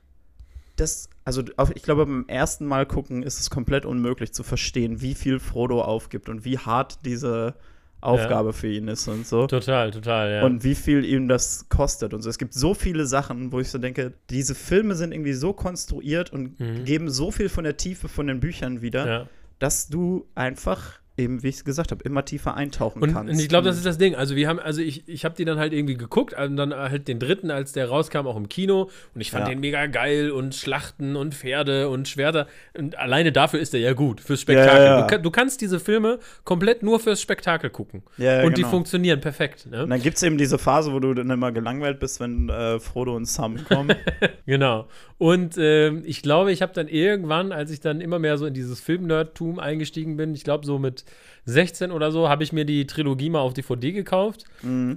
das, 0.78 1.10
also 1.26 1.44
ich 1.74 1.84
glaube, 1.84 2.06
beim 2.06 2.26
ersten 2.28 2.66
Mal 2.66 2.86
gucken 2.86 3.24
ist 3.24 3.40
es 3.40 3.50
komplett 3.50 3.86
unmöglich 3.86 4.32
zu 4.32 4.44
verstehen, 4.44 5.02
wie 5.02 5.16
viel 5.16 5.40
Frodo 5.40 5.82
aufgibt 5.82 6.30
und 6.30 6.46
wie 6.46 6.60
hart 6.60 7.00
diese 7.04 7.56
Aufgabe 8.02 8.54
für 8.54 8.68
ihn 8.68 8.88
ist 8.88 9.08
und 9.08 9.26
so. 9.26 9.48
Total, 9.48 9.92
total, 9.92 10.32
ja. 10.32 10.44
Und 10.46 10.64
wie 10.64 10.76
viel 10.76 11.04
ihm 11.04 11.28
das 11.28 11.68
kostet 11.70 12.14
und 12.14 12.22
so. 12.22 12.30
Es 12.30 12.38
gibt 12.38 12.54
so 12.54 12.74
viele 12.74 13.06
Sachen, 13.08 13.52
wo 13.52 13.60
ich 13.60 13.70
so 13.70 13.78
denke, 13.80 14.14
diese 14.30 14.54
Filme 14.56 14.96
sind 14.96 15.12
irgendwie 15.12 15.34
so 15.34 15.52
konstruiert 15.54 16.32
und 16.32 16.60
Mhm. 16.60 16.86
geben 16.86 17.10
so 17.10 17.32
viel 17.32 17.50
von 17.50 17.64
der 17.64 17.78
Tiefe 17.78 18.08
von 18.08 18.28
den 18.28 18.40
Büchern 18.40 18.82
wieder, 18.82 19.08
ja. 19.08 19.28
dass 19.60 19.88
du 19.88 20.28
einfach 20.36 21.00
eben, 21.18 21.44
wie 21.44 21.48
ich 21.48 21.56
es 21.56 21.66
gesagt 21.66 21.92
habe, 21.92 22.04
immer 22.04 22.24
tiefer 22.24 22.56
eintauchen 22.56 23.02
Und, 23.02 23.14
kannst. 23.14 23.34
und 23.34 23.40
ich 23.40 23.50
glaube, 23.50 23.68
das 23.68 23.78
ist 23.78 23.86
das 23.86 23.98
Ding. 23.98 24.16
Also 24.16 24.36
wir 24.36 24.48
haben, 24.48 24.60
also 24.60 24.82
ich, 24.82 25.08
ich 25.08 25.26
habe 25.26 25.36
die 25.36 25.46
dann 25.46 25.58
halt 25.60 25.74
irgendwie 25.74 25.96
geguckt 25.98 26.34
und 26.40 26.56
dann 26.58 26.74
halt 26.74 27.08
den 27.08 27.20
dritten, 27.20 27.50
als 27.52 27.74
der 27.74 27.90
rauskam, 27.90 28.28
auch 28.28 28.38
im 28.38 28.50
Kino. 28.50 28.90
Und 29.16 29.22
ich 29.22 29.32
fand 29.32 29.46
Ja. 29.46 29.50
den 29.50 29.60
mega 29.60 29.88
geil 29.88 30.32
und 30.32 30.56
Schlachten 30.56 31.16
und 31.16 31.34
Pferde 31.34 31.90
und 31.90 32.08
Schwerter. 32.08 32.48
Und 32.78 32.98
alleine 32.98 33.32
dafür 33.32 33.60
ist 33.60 33.74
er 33.74 33.80
ja 33.80 33.94
gut, 33.94 34.22
fürs 34.22 34.42
Spektakel. 34.42 34.84
Ja, 34.86 35.00
ja. 35.00 35.08
Du, 35.08 35.22
du 35.22 35.32
kannst 35.32 35.62
diese 35.62 35.80
Filme 35.80 36.20
komplett 36.44 36.84
nur 36.84 37.00
fürs 37.00 37.22
Spektakel 37.22 37.70
gucken. 37.70 38.04
Und 38.18 38.58
die 38.58 38.62
genau. 38.62 38.70
funktionieren 38.70 39.20
perfekt. 39.20 39.66
Ne? 39.70 39.84
Und 39.84 39.90
dann 39.90 40.02
gibt 40.02 40.18
es 40.18 40.24
eben 40.24 40.38
diese 40.38 40.58
Phase, 40.58 40.94
wo 40.94 41.00
du 41.00 41.14
dann 41.14 41.30
immer 41.30 41.52
gelangweilt 41.52 42.00
bist, 42.00 42.20
wenn 42.20 42.50
äh, 42.50 42.80
Frodo 42.80 43.16
und 43.16 43.26
Sam 43.26 43.64
kommen. 43.66 43.96
Genau. 44.46 44.88
Und 45.18 45.56
ähm, 45.58 46.04
ich 46.06 46.22
glaube, 46.22 46.52
ich 46.54 46.62
habe 46.62 46.72
dann 46.74 46.88
irgendwann, 46.88 47.52
als 47.52 47.70
ich 47.70 47.82
dann 47.82 48.00
immer 48.00 48.18
mehr 48.18 48.38
so 48.38 48.46
in 48.46 48.54
dieses 48.54 48.80
Film-Nerdtum 48.80 49.60
eingestiegen 49.60 50.16
bin, 50.16 50.34
ich 50.34 50.44
glaube 50.46 50.66
so 50.66 50.80
mit 50.80 51.04
16 51.46 51.92
oder 51.92 52.12
so, 52.12 52.28
habe 52.30 52.44
ich 52.44 52.52
mir 52.52 52.66
die 52.66 52.88
Trilogie 52.88 53.30
mal 53.30 53.40
auf 53.40 53.54
DVD 53.54 53.92
gekauft. 53.92 54.44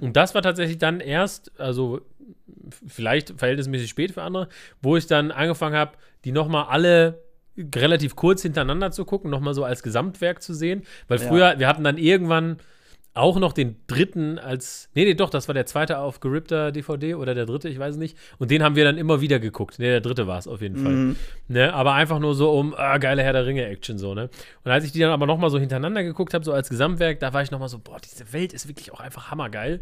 Und 0.01 0.13
das 0.13 0.35
war 0.35 0.41
tatsächlich 0.41 0.77
dann 0.77 0.99
erst, 0.99 1.51
also 1.59 2.01
vielleicht 2.87 3.33
verhältnismäßig 3.37 3.89
spät 3.89 4.11
für 4.11 4.21
andere, 4.21 4.47
wo 4.81 4.97
ich 4.97 5.07
dann 5.07 5.31
angefangen 5.31 5.75
habe, 5.75 5.93
die 6.25 6.31
nochmal 6.31 6.65
alle 6.69 7.21
relativ 7.75 8.15
kurz 8.15 8.41
hintereinander 8.41 8.91
zu 8.91 9.05
gucken, 9.05 9.29
nochmal 9.29 9.53
so 9.53 9.63
als 9.63 9.83
Gesamtwerk 9.83 10.41
zu 10.41 10.53
sehen. 10.53 10.83
Weil 11.07 11.19
Ja. 11.19 11.27
früher, 11.27 11.59
wir 11.59 11.67
hatten 11.67 11.83
dann 11.83 11.97
irgendwann 11.97 12.57
auch 13.13 13.37
noch 13.37 13.51
den 13.51 13.75
dritten 13.87 14.39
als. 14.39 14.89
Nee, 14.93 15.03
nee, 15.03 15.13
doch, 15.13 15.29
das 15.29 15.47
war 15.49 15.53
der 15.53 15.65
zweite 15.65 15.97
auf 15.97 16.21
gerippter 16.21 16.71
DVD 16.71 17.15
oder 17.15 17.35
der 17.35 17.45
dritte, 17.45 17.67
ich 17.67 17.77
weiß 17.77 17.95
es 17.95 17.99
nicht. 17.99 18.17
Und 18.37 18.51
den 18.51 18.63
haben 18.63 18.75
wir 18.75 18.85
dann 18.85 18.97
immer 18.97 19.19
wieder 19.19 19.39
geguckt. 19.39 19.79
Nee, 19.79 19.87
der 19.87 20.01
dritte 20.01 20.27
war 20.27 20.39
es 20.39 20.47
auf 20.47 20.61
jeden 20.61 20.77
Fall. 20.77 20.93
Mhm. 20.93 21.15
Ne, 21.49 21.73
aber 21.73 21.93
einfach 21.93 22.19
nur 22.19 22.35
so 22.35 22.51
um 22.51 22.73
ah, 22.75 22.97
geile 22.99 23.21
Herr 23.23 23.33
der 23.33 23.45
Ringe-Action 23.45 23.97
so, 23.97 24.13
ne? 24.13 24.29
Und 24.63 24.71
als 24.71 24.85
ich 24.85 24.93
die 24.93 24.99
dann 24.99 25.11
aber 25.11 25.25
nochmal 25.25 25.49
so 25.49 25.59
hintereinander 25.59 26.03
geguckt 26.03 26.33
habe, 26.33 26.45
so 26.45 26.53
als 26.53 26.69
Gesamtwerk, 26.69 27.19
da 27.19 27.33
war 27.33 27.41
ich 27.41 27.51
nochmal 27.51 27.69
so, 27.69 27.79
boah, 27.79 27.97
diese 27.99 28.31
Welt 28.31 28.53
ist 28.53 28.67
wirklich 28.67 28.93
auch 28.93 29.01
einfach 29.01 29.29
hammergeil. 29.29 29.81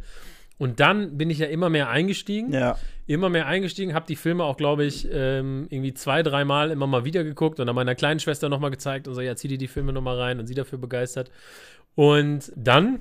Und 0.58 0.82
dann 0.82 1.18
bin 1.18 1.30
ich 1.30 1.38
ja 1.38 1.48
immer 1.48 1.70
mehr 1.70 1.90
eingestiegen 1.90 2.52
ja. 2.52 2.78
immer 3.08 3.30
mehr 3.30 3.48
eingestiegen, 3.48 3.94
habe 3.94 4.06
die 4.08 4.18
Filme 4.18 4.44
auch, 4.44 4.58
glaube 4.58 4.84
ich, 4.84 5.08
ähm, 5.10 5.68
irgendwie 5.70 5.94
zwei, 5.94 6.22
dreimal 6.22 6.72
immer 6.72 6.86
mal 6.86 7.06
wieder 7.06 7.24
geguckt 7.24 7.62
und 7.62 7.68
dann 7.68 7.75
meiner 7.75 7.96
kleinen 7.96 8.20
Schwester 8.20 8.50
nochmal 8.50 8.70
gezeigt 8.70 9.08
und 9.08 9.14
so, 9.14 9.22
ja, 9.22 9.38
zieh 9.38 9.48
dir 9.48 9.58
die 9.58 9.70
Filme 9.70 9.94
nochmal 9.94 10.20
rein 10.20 10.38
und 10.38 10.48
sie 10.48 10.56
dafür 10.56 10.77
begeistert. 10.77 11.32
Und 11.96 12.51
dann 12.56 13.00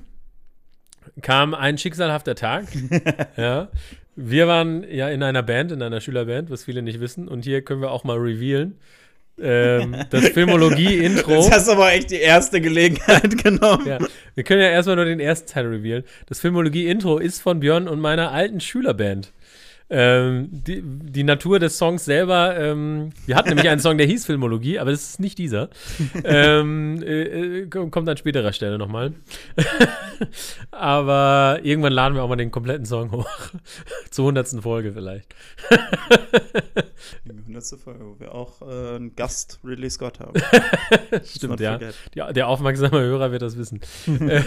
kam 1.21 1.53
ein 1.53 1.77
schicksalhafter 1.77 2.35
Tag. 2.35 2.65
ja. 3.37 3.69
Wir 4.15 4.47
waren 4.47 4.83
ja 4.89 5.09
in 5.09 5.23
einer 5.23 5.43
Band, 5.43 5.71
in 5.71 5.81
einer 5.81 6.01
Schülerband, 6.01 6.49
was 6.49 6.65
viele 6.65 6.81
nicht 6.81 6.99
wissen. 6.99 7.27
Und 7.27 7.45
hier 7.45 7.61
können 7.61 7.81
wir 7.81 7.91
auch 7.91 8.03
mal 8.03 8.17
revealen. 8.17 8.77
Ähm, 9.41 9.95
das 10.09 10.29
Filmologie-Intro. 10.33 11.31
Jetzt 11.31 11.51
hast 11.51 11.67
du 11.67 11.73
aber 11.73 11.93
echt 11.93 12.11
die 12.11 12.17
erste 12.17 12.59
Gelegenheit 12.59 13.37
genommen. 13.43 13.87
Ja, 13.87 13.99
wir 14.35 14.43
können 14.43 14.61
ja 14.61 14.69
erstmal 14.69 14.97
nur 14.97 15.05
den 15.05 15.19
ersten 15.19 15.49
Teil 15.49 15.67
revealen. 15.67 16.03
Das 16.27 16.41
Filmologie-Intro 16.41 17.17
ist 17.17 17.41
von 17.41 17.59
Björn 17.59 17.87
und 17.87 17.99
meiner 17.99 18.31
alten 18.31 18.59
Schülerband. 18.59 19.31
Ähm, 19.91 20.49
die, 20.51 20.83
die 20.83 21.23
Natur 21.23 21.57
des 21.57 21.79
Songs 21.79 22.05
selber, 22.05 22.55
ähm, 22.55 23.09
wir 23.25 23.35
hatten 23.35 23.49
nämlich 23.49 23.67
einen 23.67 23.81
Song, 23.81 23.97
der 23.97 24.05
hieß 24.05 24.23
Filmologie, 24.23 24.77
aber 24.77 24.91
das 24.91 25.01
ist 25.01 25.19
nicht 25.19 25.39
dieser. 25.39 25.69
ähm, 26.23 27.01
äh, 27.01 27.61
äh, 27.61 27.67
kommt 27.67 28.07
an 28.07 28.17
späterer 28.17 28.53
Stelle 28.53 28.77
nochmal. 28.77 29.13
aber 30.71 31.59
irgendwann 31.63 31.93
laden 31.93 32.13
wir 32.13 32.23
auch 32.23 32.29
mal 32.29 32.35
den 32.35 32.51
kompletten 32.51 32.85
Song 32.85 33.11
hoch. 33.11 33.27
Zur 34.11 34.25
hundertsten 34.25 34.61
Folge 34.61 34.91
vielleicht. 34.93 35.33
Die 37.25 37.31
100. 37.31 37.79
Folge, 37.83 38.05
wo 38.05 38.19
wir 38.19 38.35
auch 38.35 38.61
äh, 38.61 38.95
einen 38.95 39.15
Gast 39.15 39.59
Ridley 39.63 39.89
Scott 39.89 40.19
haben. 40.19 40.39
Stimmt, 41.25 41.59
ja. 41.61 41.79
ja. 42.13 42.31
Der 42.31 42.47
aufmerksame 42.47 42.99
Hörer 42.99 43.31
wird 43.31 43.41
das 43.41 43.57
wissen. 43.57 43.79
Äh, 44.05 44.43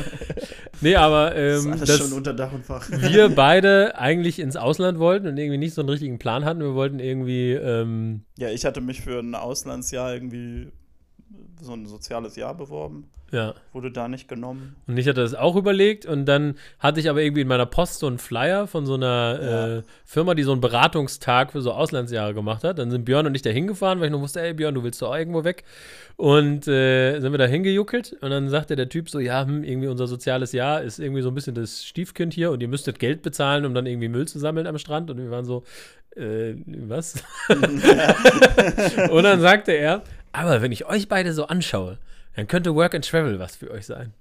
nee, 0.80 0.94
aber 0.94 1.30
Das 1.30 1.64
ähm, 1.64 1.72
ist 1.72 1.80
alles 1.80 1.88
das, 1.88 1.98
schon 1.98 2.12
unter 2.12 2.32
Dach 2.32 2.52
und 2.52 2.64
Fach. 2.64 2.88
wir 2.90 3.28
beide 3.30 3.98
eigentlich 3.98 4.38
ins 4.38 4.54
Ausland 4.56 5.00
wollten 5.00 5.31
und 5.32 5.38
irgendwie 5.38 5.58
nicht 5.58 5.74
so 5.74 5.82
einen 5.82 5.88
richtigen 5.88 6.18
Plan 6.18 6.44
hatten. 6.44 6.60
Wir 6.60 6.74
wollten 6.74 7.00
irgendwie, 7.00 7.52
ähm, 7.52 8.22
Ja, 8.38 8.50
ich 8.50 8.64
hatte 8.64 8.80
mich 8.80 9.00
für 9.00 9.18
ein 9.18 9.34
Auslandsjahr 9.34 10.14
irgendwie 10.14 10.70
so 11.62 11.72
ein 11.72 11.86
soziales 11.86 12.36
Jahr 12.36 12.54
beworben. 12.54 13.08
ja. 13.30 13.54
Wurde 13.72 13.90
da 13.90 14.08
nicht 14.08 14.28
genommen. 14.28 14.76
Und 14.86 14.98
ich 14.98 15.08
hatte 15.08 15.22
das 15.22 15.34
auch 15.34 15.56
überlegt 15.56 16.04
und 16.04 16.26
dann 16.26 16.56
hatte 16.78 17.00
ich 17.00 17.08
aber 17.08 17.22
irgendwie 17.22 17.40
in 17.40 17.48
meiner 17.48 17.64
Post 17.64 18.00
so 18.00 18.06
einen 18.06 18.18
Flyer 18.18 18.66
von 18.66 18.84
so 18.84 18.94
einer 18.94 19.38
Ja. 19.42 19.76
äh, 19.78 19.82
Firma, 20.04 20.34
die 20.34 20.42
so 20.42 20.52
einen 20.52 20.60
Beratungstag 20.60 21.52
für 21.52 21.62
so 21.62 21.72
Auslandsjahre 21.72 22.34
gemacht 22.34 22.62
hat. 22.62 22.78
Dann 22.78 22.90
sind 22.90 23.04
Björn 23.06 23.26
und 23.26 23.34
ich 23.34 23.40
da 23.42 23.48
hingefahren, 23.50 24.00
weil 24.00 24.06
ich 24.06 24.12
nur 24.12 24.20
wusste, 24.20 24.42
ey 24.42 24.52
Björn, 24.52 24.74
du 24.74 24.82
willst 24.84 25.00
doch 25.00 25.10
auch 25.12 25.16
irgendwo 25.16 25.44
weg. 25.44 25.64
Und 26.16 26.68
äh, 26.68 27.20
sind 27.20 27.32
wir 27.32 27.38
da 27.38 27.46
hingejuckelt 27.46 28.12
und 28.20 28.28
dann 28.30 28.50
sagte 28.50 28.76
der 28.76 28.90
Typ 28.90 29.08
so, 29.08 29.18
ja, 29.18 29.46
hm, 29.46 29.64
irgendwie 29.64 29.88
unser 29.88 30.06
soziales 30.06 30.52
Jahr 30.52 30.82
ist 30.82 30.98
irgendwie 30.98 31.22
so 31.22 31.28
ein 31.30 31.34
bisschen 31.34 31.54
das 31.54 31.84
Stiefkind 31.86 32.34
hier 32.34 32.50
und 32.50 32.60
ihr 32.60 32.68
müsstet 32.68 32.98
Geld 32.98 33.22
bezahlen, 33.22 33.64
um 33.64 33.72
dann 33.72 33.86
irgendwie 33.86 34.08
Müll 34.08 34.28
zu 34.28 34.38
sammeln 34.38 34.66
am 34.66 34.76
Strand. 34.78 35.10
Und 35.10 35.16
wir 35.18 35.30
waren 35.30 35.46
so, 35.46 35.62
äh, 36.16 36.54
was? 36.66 37.14
und 37.48 39.22
dann 39.22 39.40
sagte 39.40 39.72
er, 39.72 40.02
aber 40.32 40.62
wenn 40.62 40.72
ich 40.72 40.86
euch 40.86 41.08
beide 41.08 41.32
so 41.32 41.46
anschaue, 41.46 41.98
dann 42.34 42.48
könnte 42.48 42.74
Work 42.74 42.94
and 42.94 43.08
Travel 43.08 43.38
was 43.38 43.56
für 43.56 43.70
euch 43.70 43.86
sein. 43.86 44.14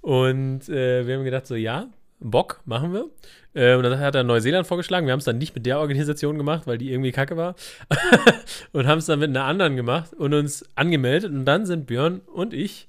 Und 0.00 0.68
äh, 0.68 1.06
wir 1.06 1.16
haben 1.16 1.24
gedacht, 1.24 1.46
so, 1.46 1.54
ja, 1.54 1.88
Bock, 2.20 2.60
machen 2.64 2.92
wir. 2.92 3.10
Äh, 3.54 3.74
und 3.74 3.82
dann 3.82 3.98
hat 3.98 4.14
er 4.14 4.22
Neuseeland 4.22 4.66
vorgeschlagen. 4.66 5.06
Wir 5.06 5.12
haben 5.12 5.18
es 5.18 5.24
dann 5.24 5.38
nicht 5.38 5.54
mit 5.54 5.66
der 5.66 5.80
Organisation 5.80 6.36
gemacht, 6.38 6.66
weil 6.66 6.78
die 6.78 6.92
irgendwie 6.92 7.12
kacke 7.12 7.36
war. 7.36 7.56
und 8.72 8.86
haben 8.86 8.98
es 8.98 9.06
dann 9.06 9.18
mit 9.18 9.30
einer 9.30 9.44
anderen 9.44 9.76
gemacht 9.76 10.12
und 10.14 10.34
uns 10.34 10.64
angemeldet. 10.76 11.30
Und 11.30 11.44
dann 11.44 11.66
sind 11.66 11.86
Björn 11.86 12.20
und 12.20 12.54
ich 12.54 12.88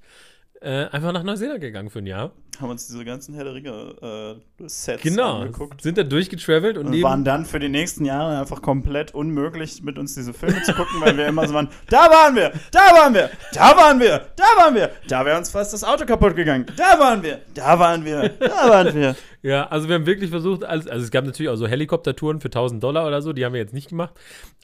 äh, 0.62 0.86
einfach 0.86 1.12
nach 1.12 1.24
Neuseeland 1.24 1.62
gegangen 1.62 1.90
für 1.90 2.00
ein 2.00 2.08
Jahr. 2.08 2.32
Haben 2.60 2.72
uns 2.72 2.88
diese 2.88 3.06
ganzen 3.06 3.36
Herr 3.36 3.44
der 3.44 3.54
Ringe-Sets 3.54 5.04
Genau, 5.04 5.42
angeguckt. 5.42 5.82
sind 5.82 5.98
da 5.98 6.04
durchgetravelt 6.04 6.78
und, 6.78 6.88
Und 6.88 7.02
waren 7.04 7.24
dann 7.24 7.46
für 7.46 7.60
die 7.60 7.70
nächsten 7.70 8.04
Jahre 8.06 8.40
einfach 8.40 8.62
komplett 8.62 9.14
unmöglich, 9.14 9.84
mit 9.84 9.98
uns 10.00 10.16
diese 10.16 10.34
Filme 10.34 10.62
zu 10.64 10.74
gucken, 10.74 11.00
weil 11.00 11.16
wir 11.18 11.28
immer 11.28 11.48
so 11.48 11.54
waren, 11.54 11.70
da 11.90 12.10
waren 12.10 12.36
wir, 12.36 12.52
da 12.72 12.80
waren 12.80 13.14
wir, 13.14 13.30
da 13.54 13.78
waren 13.78 14.00
wir, 14.00 14.28
da 14.36 14.44
waren 14.58 14.76
wir, 14.76 14.92
da 15.08 15.26
wäre 15.26 15.38
uns 15.38 15.52
fast 15.52 15.74
das 15.74 15.84
Auto 15.84 16.06
kaputt 16.06 16.36
gegangen, 16.36 16.66
da 16.76 17.00
waren 17.00 17.22
wir, 17.22 17.42
da 17.54 17.78
waren 17.78 18.04
wir, 18.06 18.30
da 18.30 18.70
waren 18.70 18.94
wir. 18.96 19.16
Ja, 19.44 19.68
also 19.68 19.88
wir 19.88 19.96
haben 19.96 20.08
wirklich 20.08 20.32
versucht, 20.32 20.66
alles, 20.66 20.88
also 20.88 21.06
es 21.06 21.12
gab 21.12 21.24
natürlich 21.24 21.50
auch 21.50 21.56
so 21.56 21.68
Helikoptertouren 21.68 22.42
für 22.42 22.48
1000 22.48 22.84
Dollar 22.84 23.08
oder 23.08 23.22
so, 23.22 23.32
die 23.34 23.46
haben 23.46 23.54
wir 23.54 23.62
jetzt 23.62 23.74
nicht 23.74 23.88
gemacht. 23.88 24.14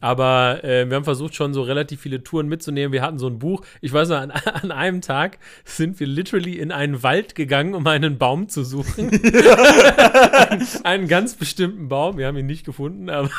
Aber 0.01 0.61
äh, 0.63 0.89
wir 0.89 0.95
haben 0.97 1.03
versucht, 1.05 1.35
schon 1.35 1.53
so 1.53 1.61
relativ 1.61 2.01
viele 2.01 2.21
Touren 2.23 2.49
mitzunehmen. 2.49 2.91
Wir 2.91 3.03
hatten 3.03 3.17
so 3.19 3.27
ein 3.27 3.39
Buch. 3.39 3.63
Ich 3.79 3.93
weiß 3.93 4.09
noch, 4.09 4.17
an, 4.17 4.31
an 4.61 4.71
einem 4.71 4.99
Tag 5.01 5.37
sind 5.63 5.99
wir 6.01 6.07
literally 6.07 6.57
in 6.57 6.71
einen 6.73 7.01
Wald 7.03 7.35
gegangen, 7.35 7.75
um 7.75 7.82
einen 7.87 8.17
Baum 8.17 8.49
zu 8.49 8.63
suchen. 8.63 9.09
einen 10.83 11.07
ganz 11.07 11.35
bestimmten 11.35 11.87
Baum. 11.89 12.17
Wir 12.17 12.27
haben 12.27 12.37
ihn 12.37 12.45
nicht 12.45 12.65
gefunden, 12.65 13.09
aber, 13.09 13.29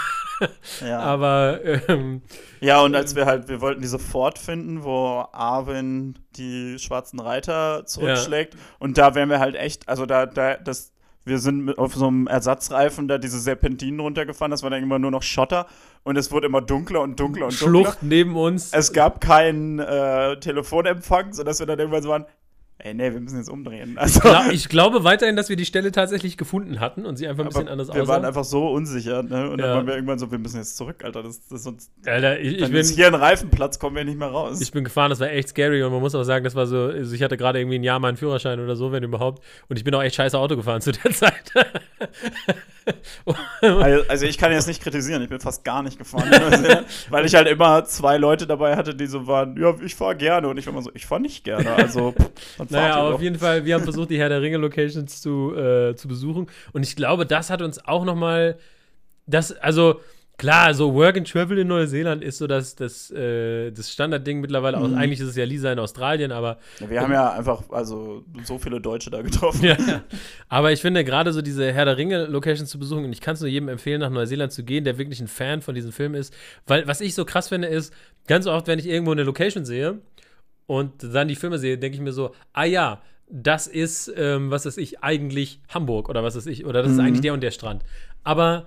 Ja. 0.86 0.98
aber 1.00 1.60
ähm, 1.88 2.22
ja, 2.60 2.80
und 2.80 2.94
als 2.94 3.14
wir 3.14 3.26
halt, 3.26 3.48
wir 3.48 3.60
wollten 3.60 3.82
diese 3.82 3.98
Fort 3.98 4.38
finden, 4.38 4.84
wo 4.84 5.24
Arwen 5.32 6.18
die 6.36 6.78
schwarzen 6.78 7.20
Reiter 7.20 7.84
zurückschlägt. 7.86 8.56
Und 8.78 8.98
da 8.98 9.14
wären 9.14 9.28
wir 9.30 9.38
halt 9.40 9.54
echt, 9.54 9.88
also 9.88 10.06
da, 10.06 10.26
da, 10.26 10.56
das, 10.56 10.92
wir 11.24 11.38
sind 11.38 11.78
auf 11.78 11.94
so 11.94 12.06
einem 12.08 12.26
Ersatzreifen 12.26 13.08
da 13.08 13.18
diese 13.18 13.38
Serpentinen 13.38 14.00
runtergefahren, 14.00 14.50
das 14.50 14.62
war 14.62 14.70
dann 14.70 14.82
immer 14.82 14.98
nur 14.98 15.10
noch 15.10 15.22
Schotter 15.22 15.66
und 16.02 16.16
es 16.16 16.30
wurde 16.30 16.46
immer 16.46 16.60
dunkler 16.60 17.00
und 17.00 17.18
dunkler 17.18 17.46
und 17.46 17.60
dunkler. 17.60 17.84
Schlucht 17.84 18.02
neben 18.02 18.36
uns. 18.36 18.72
Es 18.72 18.92
gab 18.92 19.20
keinen 19.20 19.78
äh, 19.78 20.38
Telefonempfang, 20.38 21.32
sodass 21.32 21.60
wir 21.60 21.66
dann 21.66 21.78
irgendwann 21.78 22.02
so 22.02 22.10
waren, 22.10 22.26
ey, 22.84 22.94
nee, 22.94 23.12
wir 23.12 23.20
müssen 23.20 23.38
jetzt 23.38 23.48
umdrehen. 23.50 23.96
Also, 23.98 24.20
Gla- 24.20 24.50
ich 24.52 24.68
glaube 24.68 25.02
weiterhin, 25.02 25.34
dass 25.34 25.48
wir 25.48 25.56
die 25.56 25.64
Stelle 25.64 25.90
tatsächlich 25.90 26.36
gefunden 26.36 26.78
hatten 26.78 27.04
und 27.06 27.16
sie 27.16 27.26
einfach 27.26 27.42
ein 27.44 27.48
bisschen 27.48 27.66
anders 27.68 27.88
wir 27.88 28.06
waren 28.06 28.18
aussah. 28.20 28.28
einfach 28.28 28.44
so 28.44 28.68
unsicher, 28.68 29.22
ne? 29.22 29.50
Und 29.50 29.58
Ja. 29.58 29.66
dann 29.66 29.76
waren 29.78 29.86
wir 29.88 29.94
irgendwann 29.94 30.18
so, 30.18 30.30
wir 30.30 30.38
müssen 30.38 30.58
jetzt 30.58 30.76
zurück, 30.76 31.02
Alter. 31.04 31.22
Das, 31.22 31.40
das 31.48 31.60
ist 31.62 31.66
uns, 31.66 31.90
Alter, 32.06 32.38
ich, 32.38 32.54
ich 32.56 32.60
wenn 32.62 32.72
bin, 32.72 32.86
hier 32.86 33.06
ein 33.08 33.14
Reifenplatz, 33.14 33.78
kommen 33.78 33.96
wir 33.96 34.04
nicht 34.04 34.18
mehr 34.18 34.28
raus. 34.28 34.60
Ich 34.60 34.70
bin 34.72 34.84
gefahren, 34.84 35.10
das 35.10 35.18
war 35.20 35.30
echt 35.30 35.48
scary 35.48 35.82
und 35.82 35.90
man 35.92 36.00
muss 36.00 36.14
auch 36.14 36.22
sagen, 36.24 36.44
das 36.44 36.54
war 36.54 36.66
so, 36.66 36.84
also 36.86 37.14
ich 37.14 37.22
hatte 37.22 37.36
gerade 37.36 37.58
irgendwie 37.58 37.78
ein 37.78 37.82
Jahr 37.84 37.98
meinen 37.98 38.16
Führerschein 38.16 38.60
oder 38.60 38.76
so, 38.76 38.92
wenn 38.92 39.02
überhaupt. 39.02 39.42
Und 39.68 39.76
ich 39.78 39.84
bin 39.84 39.94
auch 39.94 40.02
echt 40.02 40.14
scheiße 40.16 40.38
Auto 40.38 40.54
gefahren 40.56 40.80
zu 40.80 40.92
der 40.92 41.10
Zeit. 41.12 41.52
Also, 43.60 44.04
also 44.08 44.26
ich 44.26 44.38
kann 44.38 44.52
jetzt 44.52 44.66
nicht 44.66 44.82
kritisieren, 44.82 45.22
ich 45.22 45.28
bin 45.28 45.40
fast 45.40 45.64
gar 45.64 45.82
nicht 45.82 45.98
gefahren, 45.98 46.30
weil 47.10 47.24
ich 47.24 47.34
halt 47.34 47.48
immer 47.48 47.84
zwei 47.84 48.18
Leute 48.18 48.46
dabei 48.46 48.76
hatte, 48.76 48.94
die 48.94 49.06
so 49.06 49.26
waren, 49.26 49.56
ja, 49.56 49.74
ich 49.82 49.94
fahre 49.94 50.16
gerne 50.16 50.48
und 50.48 50.58
ich 50.58 50.66
war 50.66 50.72
immer 50.72 50.82
so, 50.82 50.90
ich 50.94 51.06
fahre 51.06 51.20
nicht 51.20 51.44
gerne, 51.44 51.72
also 51.72 52.12
pff, 52.12 52.70
naja, 52.70 53.02
auf 53.02 53.22
jeden 53.22 53.38
Fall, 53.38 53.64
wir 53.64 53.74
haben 53.74 53.84
versucht, 53.84 54.10
die 54.10 54.18
Herr 54.18 54.28
der 54.28 54.42
Ringe 54.42 54.58
Locations 54.58 55.20
zu, 55.20 55.54
äh, 55.56 55.94
zu 55.96 56.08
besuchen. 56.08 56.46
Und 56.72 56.82
ich 56.82 56.96
glaube, 56.96 57.26
das 57.26 57.50
hat 57.50 57.62
uns 57.62 57.84
auch 57.84 58.04
nochmal, 58.04 58.58
das, 59.26 59.52
also 59.52 60.00
klar, 60.36 60.74
so 60.74 60.92
Work 60.94 61.16
and 61.16 61.30
Travel 61.30 61.58
in 61.58 61.68
Neuseeland 61.68 62.22
ist 62.24 62.38
so 62.38 62.46
das, 62.46 62.74
das, 62.74 63.10
äh, 63.10 63.70
das 63.70 63.90
Standardding 63.92 64.40
mittlerweile. 64.40 64.78
Mhm. 64.78 64.94
eigentlich 64.94 65.20
ist 65.20 65.28
es 65.28 65.36
ja 65.36 65.44
Lisa 65.44 65.72
in 65.72 65.78
Australien, 65.78 66.32
aber 66.32 66.58
Ja, 66.80 66.90
wir 66.90 67.00
haben 67.00 67.12
ja 67.12 67.32
einfach, 67.32 67.62
also 67.70 68.24
so 68.44 68.58
viele 68.58 68.80
Deutsche 68.80 69.10
da 69.10 69.22
getroffen. 69.22 69.64
Ja, 69.64 69.76
ja. 69.86 70.02
Aber 70.48 70.72
ich 70.72 70.80
finde 70.80 71.04
gerade 71.04 71.32
so 71.32 71.40
diese 71.42 71.72
Herr 71.72 71.84
der 71.84 71.96
Ringe-Locations 71.96 72.68
zu 72.68 72.78
besuchen, 72.78 73.04
und 73.04 73.12
ich 73.12 73.20
kann 73.20 73.34
es 73.34 73.40
nur 73.40 73.48
jedem 73.48 73.68
empfehlen, 73.68 74.00
nach 74.00 74.10
Neuseeland 74.10 74.52
zu 74.52 74.64
gehen, 74.64 74.84
der 74.84 74.98
wirklich 74.98 75.20
ein 75.20 75.28
Fan 75.28 75.62
von 75.62 75.74
diesem 75.74 75.92
Film 75.92 76.14
ist. 76.14 76.34
Weil 76.66 76.86
was 76.86 77.00
ich 77.00 77.14
so 77.14 77.24
krass 77.24 77.48
finde, 77.48 77.68
ist, 77.68 77.92
ganz 78.26 78.46
oft, 78.46 78.66
wenn 78.66 78.78
ich 78.78 78.86
irgendwo 78.88 79.12
eine 79.12 79.22
Location 79.22 79.64
sehe 79.64 79.98
und 80.66 80.92
dann 81.14 81.28
die 81.28 81.36
Filme 81.36 81.58
sehe, 81.58 81.78
denke 81.78 81.96
ich 81.96 82.02
mir 82.02 82.12
so, 82.12 82.34
ah 82.52 82.64
ja, 82.64 83.02
das 83.30 83.66
ist, 83.66 84.12
ähm, 84.16 84.50
was 84.50 84.66
weiß 84.66 84.76
ich, 84.78 85.02
eigentlich 85.02 85.60
Hamburg 85.68 86.08
oder 86.08 86.22
was 86.22 86.36
weiß 86.36 86.46
ich, 86.46 86.66
oder 86.66 86.82
das 86.82 86.92
ist 86.92 86.98
Mhm. 86.98 87.04
eigentlich 87.04 87.20
der 87.22 87.32
und 87.34 87.42
der 87.42 87.50
Strand. 87.52 87.82
Aber 88.22 88.66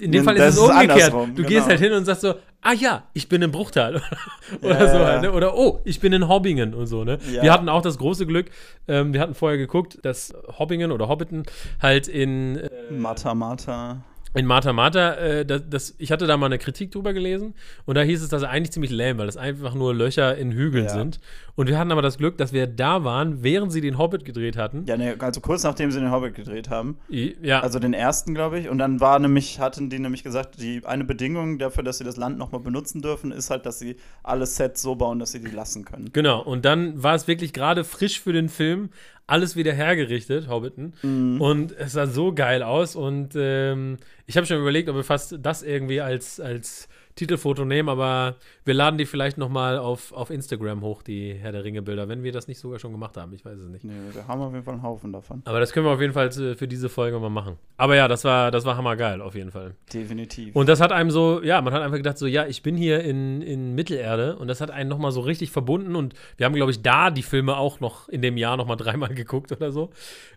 in 0.00 0.12
dem 0.12 0.24
Fall 0.24 0.36
ist 0.36 0.42
das 0.42 0.54
es 0.56 0.60
umgekehrt. 0.60 1.12
du 1.12 1.34
genau. 1.34 1.48
gehst 1.48 1.66
halt 1.66 1.80
hin 1.80 1.92
und 1.92 2.04
sagst 2.04 2.20
so, 2.22 2.34
ah 2.60 2.72
ja, 2.72 3.04
ich 3.14 3.28
bin 3.28 3.40
in 3.40 3.50
Bruchtal 3.50 4.02
oder 4.62 4.80
Ja, 4.80 4.88
so 4.88 4.98
halt, 4.98 5.14
ja. 5.24 5.30
ne? 5.30 5.32
Oder 5.32 5.56
oh, 5.56 5.80
ich 5.84 6.00
bin 6.00 6.12
in 6.12 6.28
Hobbingen 6.28 6.74
und 6.74 6.86
so, 6.86 7.04
ne? 7.04 7.18
Ja. 7.32 7.42
Wir 7.42 7.52
hatten 7.52 7.68
auch 7.68 7.80
das 7.80 7.96
große 7.96 8.26
Glück, 8.26 8.50
ähm, 8.86 9.14
wir 9.14 9.20
hatten 9.20 9.34
vorher 9.34 9.56
geguckt, 9.56 9.98
dass 10.02 10.34
Hobbingen 10.58 10.92
oder 10.92 11.08
Hobbiten 11.08 11.44
halt 11.80 12.06
in, 12.08 12.56
äh, 12.56 12.70
Mata 12.90 13.34
Mata. 13.34 14.02
In 14.36 14.46
Mata 14.46 14.72
Mata, 14.72 15.14
äh, 15.14 15.44
das, 15.46 15.62
das, 15.68 15.94
ich 15.98 16.12
hatte 16.12 16.26
da 16.26 16.36
mal 16.36 16.46
eine 16.46 16.58
Kritik 16.58 16.92
drüber 16.92 17.12
gelesen 17.12 17.54
und 17.86 17.94
da 17.96 18.02
hieß 18.02 18.22
es, 18.22 18.28
dass 18.28 18.42
er 18.42 18.50
eigentlich 18.50 18.70
ziemlich 18.70 18.90
lame, 18.92 19.18
weil 19.18 19.26
das 19.26 19.36
einfach 19.36 19.74
nur 19.74 19.94
Löcher 19.94 20.36
in 20.36 20.52
Hügeln 20.52 20.84
Ja. 20.84 20.90
sind. 20.90 21.20
Und 21.54 21.68
wir 21.68 21.78
hatten 21.78 21.90
aber 21.90 22.02
das 22.02 22.18
Glück, 22.18 22.36
dass 22.36 22.52
wir 22.52 22.66
da 22.66 23.02
waren, 23.02 23.42
während 23.42 23.72
sie 23.72 23.80
den 23.80 23.96
Hobbit 23.96 24.26
gedreht 24.26 24.58
hatten. 24.58 24.84
Ja, 24.86 24.98
ne, 24.98 25.16
also 25.18 25.40
kurz 25.40 25.62
nachdem 25.62 25.90
sie 25.90 26.00
den 26.00 26.10
Hobbit 26.10 26.34
gedreht 26.34 26.68
haben. 26.68 26.98
Ja, 27.08 27.60
Also 27.60 27.78
den 27.78 27.94
ersten, 27.94 28.34
glaube 28.34 28.58
ich. 28.58 28.68
Und 28.68 28.76
dann 28.78 29.00
war 29.00 29.18
nämlich, 29.18 29.58
hatten 29.58 29.88
die 29.88 29.98
nämlich 29.98 30.22
gesagt, 30.22 30.60
die 30.60 30.82
eine 30.84 31.04
Bedingung 31.04 31.58
dafür, 31.58 31.82
dass 31.82 31.96
sie 31.98 32.04
das 32.04 32.18
Land 32.18 32.36
nochmal 32.36 32.60
benutzen 32.60 33.00
dürfen, 33.00 33.32
ist 33.32 33.48
halt, 33.48 33.64
dass 33.64 33.78
sie 33.78 33.96
alle 34.22 34.44
Sets 34.44 34.82
so 34.82 34.96
bauen, 34.96 35.18
dass 35.18 35.32
sie 35.32 35.40
die 35.40 35.50
lassen 35.50 35.86
können. 35.86 36.10
Genau, 36.12 36.42
und 36.42 36.66
dann 36.66 37.02
war 37.02 37.14
es 37.14 37.26
wirklich 37.26 37.54
gerade 37.54 37.84
frisch 37.84 38.20
für 38.20 38.34
den 38.34 38.50
Film, 38.50 38.90
alles 39.26 39.56
wieder 39.56 39.72
hergerichtet, 39.72 40.48
Hobbiten. 40.48 40.94
Mhm. 41.02 41.40
Und 41.40 41.72
es 41.72 41.92
sah 41.92 42.06
so 42.06 42.32
geil 42.32 42.62
aus. 42.62 42.96
Und 42.96 43.30
ähm, 43.36 43.98
ich 44.26 44.36
habe 44.36 44.46
schon 44.46 44.60
überlegt, 44.60 44.88
ob 44.88 44.96
wir 44.96 45.04
fast 45.04 45.36
das 45.42 45.62
irgendwie 45.62 46.00
als, 46.00 46.40
als 46.40 46.88
Titelfoto 47.16 47.64
nehmen, 47.64 47.88
aber 47.88 48.36
wir 48.66 48.74
laden 48.74 48.98
die 48.98 49.06
vielleicht 49.06 49.38
noch 49.38 49.48
mal 49.48 49.78
auf, 49.78 50.12
auf 50.12 50.28
Instagram 50.28 50.82
hoch, 50.82 51.02
die 51.02 51.32
Herr 51.32 51.50
der 51.50 51.64
Ringe-Bilder, 51.64 52.08
wenn 52.10 52.22
wir 52.22 52.30
das 52.30 52.46
nicht 52.46 52.60
sogar 52.60 52.78
schon 52.78 52.92
gemacht 52.92 53.16
haben. 53.16 53.32
Ich 53.32 53.42
weiß 53.42 53.58
es 53.58 53.68
nicht. 53.68 53.84
Nee, 53.84 53.94
wir 54.12 54.28
haben 54.28 54.42
auf 54.42 54.52
jeden 54.52 54.64
Fall 54.64 54.74
einen 54.74 54.82
Haufen 54.82 55.14
davon. 55.14 55.40
Aber 55.46 55.58
das 55.58 55.72
können 55.72 55.86
wir 55.86 55.92
auf 55.92 56.00
jeden 56.00 56.12
Fall 56.12 56.30
für 56.30 56.68
diese 56.68 56.90
Folge 56.90 57.18
mal 57.18 57.30
machen. 57.30 57.56
Aber 57.78 57.96
ja, 57.96 58.06
das 58.06 58.24
war, 58.24 58.50
das 58.50 58.66
war 58.66 58.76
hammergeil, 58.76 59.22
auf 59.22 59.34
jeden 59.34 59.50
Fall. 59.50 59.74
Definitiv. 59.92 60.54
Und 60.54 60.68
das 60.68 60.80
hat 60.80 60.92
einem 60.92 61.10
so, 61.10 61.42
ja, 61.42 61.62
man 61.62 61.72
hat 61.72 61.82
einfach 61.82 61.96
gedacht, 61.96 62.18
so, 62.18 62.26
ja, 62.26 62.46
ich 62.46 62.62
bin 62.62 62.76
hier 62.76 63.00
in, 63.00 63.40
in 63.40 63.74
Mittelerde 63.74 64.36
und 64.36 64.48
das 64.48 64.60
hat 64.60 64.70
einen 64.70 64.90
nochmal 64.90 65.10
so 65.10 65.22
richtig 65.22 65.50
verbunden 65.50 65.96
und 65.96 66.12
wir 66.36 66.44
haben, 66.44 66.54
glaube 66.54 66.70
ich, 66.70 66.82
da 66.82 67.10
die 67.10 67.22
Filme 67.22 67.56
auch 67.56 67.80
noch 67.80 68.10
in 68.10 68.20
dem 68.20 68.36
Jahr 68.36 68.58
nochmal 68.58 68.76
dreimal 68.76 69.14
geguckt 69.14 69.52
oder 69.52 69.72
so. 69.72 69.90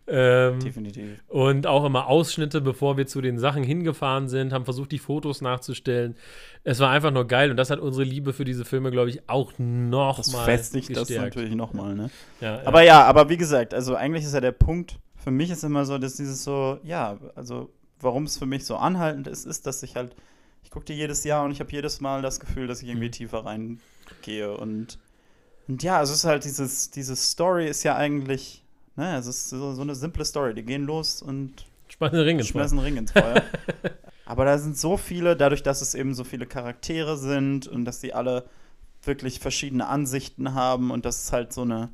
Ähm, 0.07 0.59
Definitiv. 0.59 1.21
und 1.27 1.67
auch 1.67 1.83
immer 1.85 2.07
Ausschnitte, 2.07 2.61
bevor 2.61 2.97
wir 2.97 3.05
zu 3.05 3.19
den 3.21 3.37
Sachen 3.37 3.63
hingefahren 3.63 4.29
sind, 4.29 4.53
haben 4.53 4.63
versucht, 4.63 4.91
die 4.91 4.97
Fotos 4.97 5.41
nachzustellen. 5.41 6.15
Es 6.63 6.79
war 6.79 6.91
einfach 6.91 7.11
nur 7.11 7.25
geil 7.25 7.51
und 7.51 7.57
das 7.57 7.69
hat 7.69 7.79
unsere 7.79 8.03
Liebe 8.03 8.33
für 8.33 8.43
diese 8.45 8.65
Filme, 8.65 8.91
glaube 8.91 9.09
ich, 9.09 9.27
auch 9.29 9.51
Das 9.53 9.59
nochmal 9.59 10.45
festigt 10.45 10.89
das 10.95 11.07
gestärkt. 11.07 11.35
natürlich 11.35 11.55
nochmal, 11.55 11.95
ne? 11.95 12.09
Ja, 12.41 12.61
ja. 12.61 12.67
Aber 12.67 12.81
ja, 12.83 13.03
aber 13.05 13.29
wie 13.29 13.37
gesagt, 13.37 13.73
also 13.73 13.95
eigentlich 13.95 14.25
ist 14.25 14.33
ja 14.33 14.41
der 14.41 14.51
Punkt, 14.51 14.99
für 15.15 15.31
mich 15.31 15.49
ist 15.49 15.63
immer 15.63 15.85
so, 15.85 15.97
dass 15.97 16.15
dieses 16.15 16.43
so, 16.43 16.79
ja, 16.83 17.17
also 17.35 17.69
warum 18.01 18.23
es 18.25 18.37
für 18.37 18.45
mich 18.45 18.65
so 18.65 18.75
anhaltend 18.75 19.27
ist, 19.27 19.45
ist, 19.45 19.65
dass 19.67 19.81
ich 19.83 19.95
halt, 19.95 20.15
ich 20.63 20.69
gucke 20.69 20.85
die 20.85 20.93
jedes 20.93 21.23
Jahr 21.23 21.45
und 21.45 21.51
ich 21.51 21.59
habe 21.61 21.71
jedes 21.71 22.01
Mal 22.01 22.21
das 22.21 22.39
Gefühl, 22.39 22.67
dass 22.67 22.81
ich 22.81 22.89
irgendwie 22.89 23.07
Mhm. 23.07 23.11
tiefer 23.13 23.45
reingehe 23.45 24.55
und, 24.57 24.99
und 25.67 25.81
ja, 25.83 25.97
also 25.97 26.11
es 26.13 26.19
ist 26.19 26.25
halt 26.25 26.43
dieses, 26.43 26.91
diese 26.91 27.15
Story 27.15 27.67
ist 27.67 27.83
ja 27.83 27.95
eigentlich, 27.95 28.63
ne, 28.97 29.17
es 29.17 29.27
ist 29.27 29.49
so, 29.49 29.73
so 29.73 29.81
eine 29.81 29.95
simple 29.95 30.25
Story, 30.25 30.53
die 30.53 30.63
gehen 30.63 30.83
los 30.85 31.21
und 31.21 31.65
Spannende 31.87 32.25
Ringe. 32.25 32.43
schmeißen 32.43 32.77
Ring 32.79 32.97
ins 32.97 33.11
Feuer. 33.13 33.41
Aber 34.29 34.45
da 34.45 34.57
sind 34.59 34.77
so 34.77 34.95
viele, 34.95 35.35
dadurch, 35.35 35.63
dass 35.63 35.81
es 35.81 35.95
eben 35.95 36.13
so 36.13 36.23
viele 36.23 36.45
Charaktere 36.45 37.17
sind 37.17 37.67
und 37.67 37.83
dass 37.85 37.99
die 37.99 38.13
alle 38.13 38.45
wirklich 39.03 39.39
verschiedene 39.39 39.87
Ansichten 39.87 40.53
haben 40.53 40.91
und 40.91 41.03
dass 41.05 41.23
es 41.23 41.31
halt 41.33 41.51
so 41.51 41.61
eine 41.63 41.89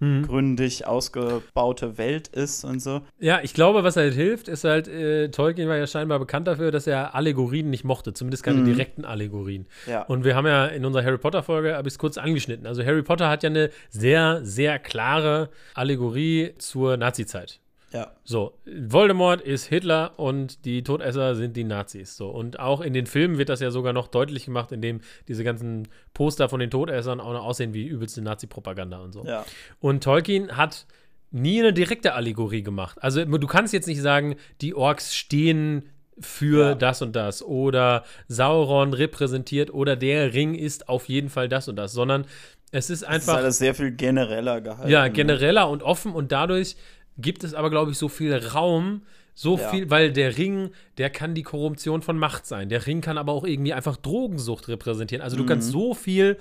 tiefgründig 0.00 0.80
Mhm. 0.80 0.86
ausgebaute 0.86 1.96
Welt 1.98 2.26
ist 2.28 2.64
und 2.64 2.80
so. 2.80 3.02
Ja, 3.20 3.40
ich 3.42 3.54
glaube, 3.54 3.84
was 3.84 3.96
halt 3.96 4.14
hilft, 4.14 4.48
ist 4.48 4.64
halt, 4.64 4.88
äh, 4.88 5.28
Tolkien 5.28 5.68
war 5.68 5.76
ja 5.76 5.86
scheinbar 5.86 6.18
bekannt 6.18 6.48
dafür, 6.48 6.70
dass 6.72 6.86
er 6.88 7.14
Allegorien 7.14 7.70
nicht 7.70 7.84
mochte, 7.84 8.12
zumindest 8.12 8.42
keine 8.42 8.60
Mhm. 8.60 8.64
direkten 8.64 9.04
Allegorien. 9.04 9.66
Ja. 9.86 10.02
Und 10.02 10.24
wir 10.24 10.34
haben 10.34 10.46
ja 10.46 10.66
in 10.66 10.84
unserer 10.84 11.04
Harry 11.04 11.18
Potter-Folge, 11.18 11.76
habe 11.76 11.86
ich 11.88 11.94
es 11.94 11.98
kurz 11.98 12.18
angeschnitten. 12.18 12.66
Also 12.66 12.84
Harry 12.84 13.02
Potter 13.02 13.28
hat 13.28 13.44
ja 13.44 13.50
eine 13.50 13.70
sehr, 13.90 14.40
sehr 14.44 14.78
klare 14.80 15.50
Allegorie 15.74 16.54
zur 16.58 16.96
Nazi-Zeit. 16.96 17.60
Ja. 17.92 18.12
So, 18.24 18.54
Voldemort 18.66 19.40
ist 19.42 19.66
Hitler 19.66 20.18
und 20.18 20.64
die 20.64 20.82
Todesser 20.82 21.34
sind 21.34 21.56
die 21.56 21.64
Nazis. 21.64 22.16
So, 22.16 22.28
und 22.28 22.58
auch 22.58 22.80
in 22.80 22.92
den 22.92 23.06
Filmen 23.06 23.38
wird 23.38 23.48
das 23.48 23.60
ja 23.60 23.70
sogar 23.70 23.92
noch 23.92 24.08
deutlich 24.08 24.46
gemacht, 24.46 24.72
indem 24.72 25.00
diese 25.28 25.44
ganzen 25.44 25.88
Poster 26.14 26.48
von 26.48 26.60
den 26.60 26.70
Todessern 26.70 27.20
auch 27.20 27.32
noch 27.32 27.44
aussehen 27.44 27.74
wie 27.74 27.86
übelste 27.86 28.22
Nazi-Propaganda 28.22 28.98
und 29.00 29.12
so. 29.12 29.24
Ja. 29.24 29.44
Und 29.80 30.02
Tolkien 30.04 30.56
hat 30.56 30.86
nie 31.30 31.60
eine 31.60 31.72
direkte 31.72 32.14
Allegorie 32.14 32.62
gemacht. 32.62 32.98
Also 33.02 33.24
du 33.24 33.46
kannst 33.46 33.72
jetzt 33.72 33.86
nicht 33.86 34.00
sagen, 34.02 34.36
die 34.60 34.74
Orks 34.74 35.14
stehen 35.14 35.88
für 36.20 36.68
Ja. 36.70 36.74
das 36.74 37.00
und 37.00 37.16
das 37.16 37.42
oder 37.42 38.04
Sauron 38.28 38.92
repräsentiert 38.92 39.72
oder 39.72 39.96
der 39.96 40.34
Ring 40.34 40.54
ist 40.54 40.88
auf 40.88 41.08
jeden 41.08 41.30
Fall 41.30 41.48
das 41.48 41.68
und 41.68 41.76
das, 41.76 41.92
sondern 41.92 42.26
es 42.70 42.90
ist 42.90 43.02
Es 43.02 43.02
ist 43.02 43.04
einfach 43.08 43.36
alles 43.36 43.58
sehr 43.58 43.74
viel 43.74 43.92
genereller 43.92 44.60
gehalten. 44.60 44.90
ja, 44.90 45.04
ne? 45.04 45.10
genereller 45.10 45.68
und 45.70 45.82
offen 45.82 46.12
und 46.12 46.30
dadurch 46.32 46.76
gibt 47.18 47.44
es 47.44 47.54
aber, 47.54 47.70
glaube 47.70 47.90
ich, 47.90 47.98
so 47.98 48.08
viel 48.08 48.34
Raum, 48.34 49.02
so 49.34 49.56
Ja. 49.58 49.68
viel, 49.70 49.90
weil 49.90 50.12
der 50.12 50.36
Ring, 50.36 50.70
der 50.98 51.08
kann 51.10 51.34
die 51.34 51.42
Korruption 51.42 52.02
von 52.02 52.18
Macht 52.18 52.46
sein. 52.46 52.68
Der 52.68 52.86
Ring 52.86 53.00
kann 53.00 53.16
aber 53.18 53.32
auch 53.32 53.44
irgendwie 53.44 53.72
einfach 53.72 53.96
Drogensucht 53.96 54.68
repräsentieren. 54.68 55.22
Also 55.22 55.36
du 55.36 55.46
kannst 55.46 55.68
Mhm. 55.68 55.72
so 55.72 55.94
viel 55.94 56.36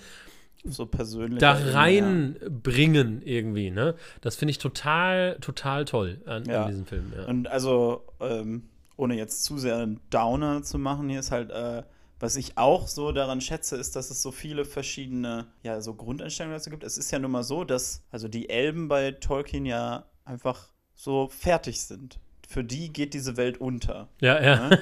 So 0.65 0.85
persönlich. 0.85 1.39
da 1.39 1.53
reinbringen 1.53 3.21
irgendwie, 3.23 3.71
ne? 3.71 3.95
Das 4.21 4.35
finde 4.35 4.51
ich 4.51 4.57
total, 4.57 5.37
total 5.41 5.85
toll 5.85 6.21
an, 6.25 6.45
Ja. 6.45 6.63
an 6.63 6.69
diesem 6.71 6.85
Film. 6.85 7.11
Ja. 7.15 7.25
Und 7.25 7.47
also, 7.47 8.03
ähm, 8.19 8.63
ohne 8.97 9.15
jetzt 9.15 9.43
zu 9.43 9.57
sehr 9.57 9.77
einen 9.77 9.99
Downer 10.09 10.61
zu 10.63 10.77
machen, 10.77 11.09
hier 11.09 11.19
ist 11.19 11.31
halt, 11.31 11.49
äh, 11.49 11.83
was 12.19 12.35
ich 12.35 12.57
auch 12.57 12.87
so 12.87 13.11
daran 13.11 13.41
schätze, 13.41 13.75
ist, 13.77 13.95
dass 13.95 14.11
es 14.11 14.21
so 14.21 14.31
viele 14.31 14.63
verschiedene, 14.65 15.47
ja, 15.63 15.81
so 15.81 15.95
Grundeinstellungen 15.95 16.57
dazu 16.57 16.69
gibt. 16.69 16.83
Es 16.83 16.97
ist 16.99 17.09
ja 17.09 17.17
nun 17.17 17.31
mal 17.31 17.43
so, 17.43 17.63
dass, 17.63 18.03
also 18.11 18.27
die 18.27 18.49
Elben 18.49 18.87
bei 18.87 19.11
Tolkien 19.11 19.65
ja 19.65 20.05
einfach 20.31 20.69
so 20.95 21.27
fertig 21.27 21.81
sind. 21.81 22.19
Für 22.47 22.63
die 22.63 22.91
geht 22.91 23.13
diese 23.13 23.37
Welt 23.37 23.59
unter. 23.59 24.07
ja, 24.19 24.41
ja. 24.41 24.69
Ne? 24.69 24.79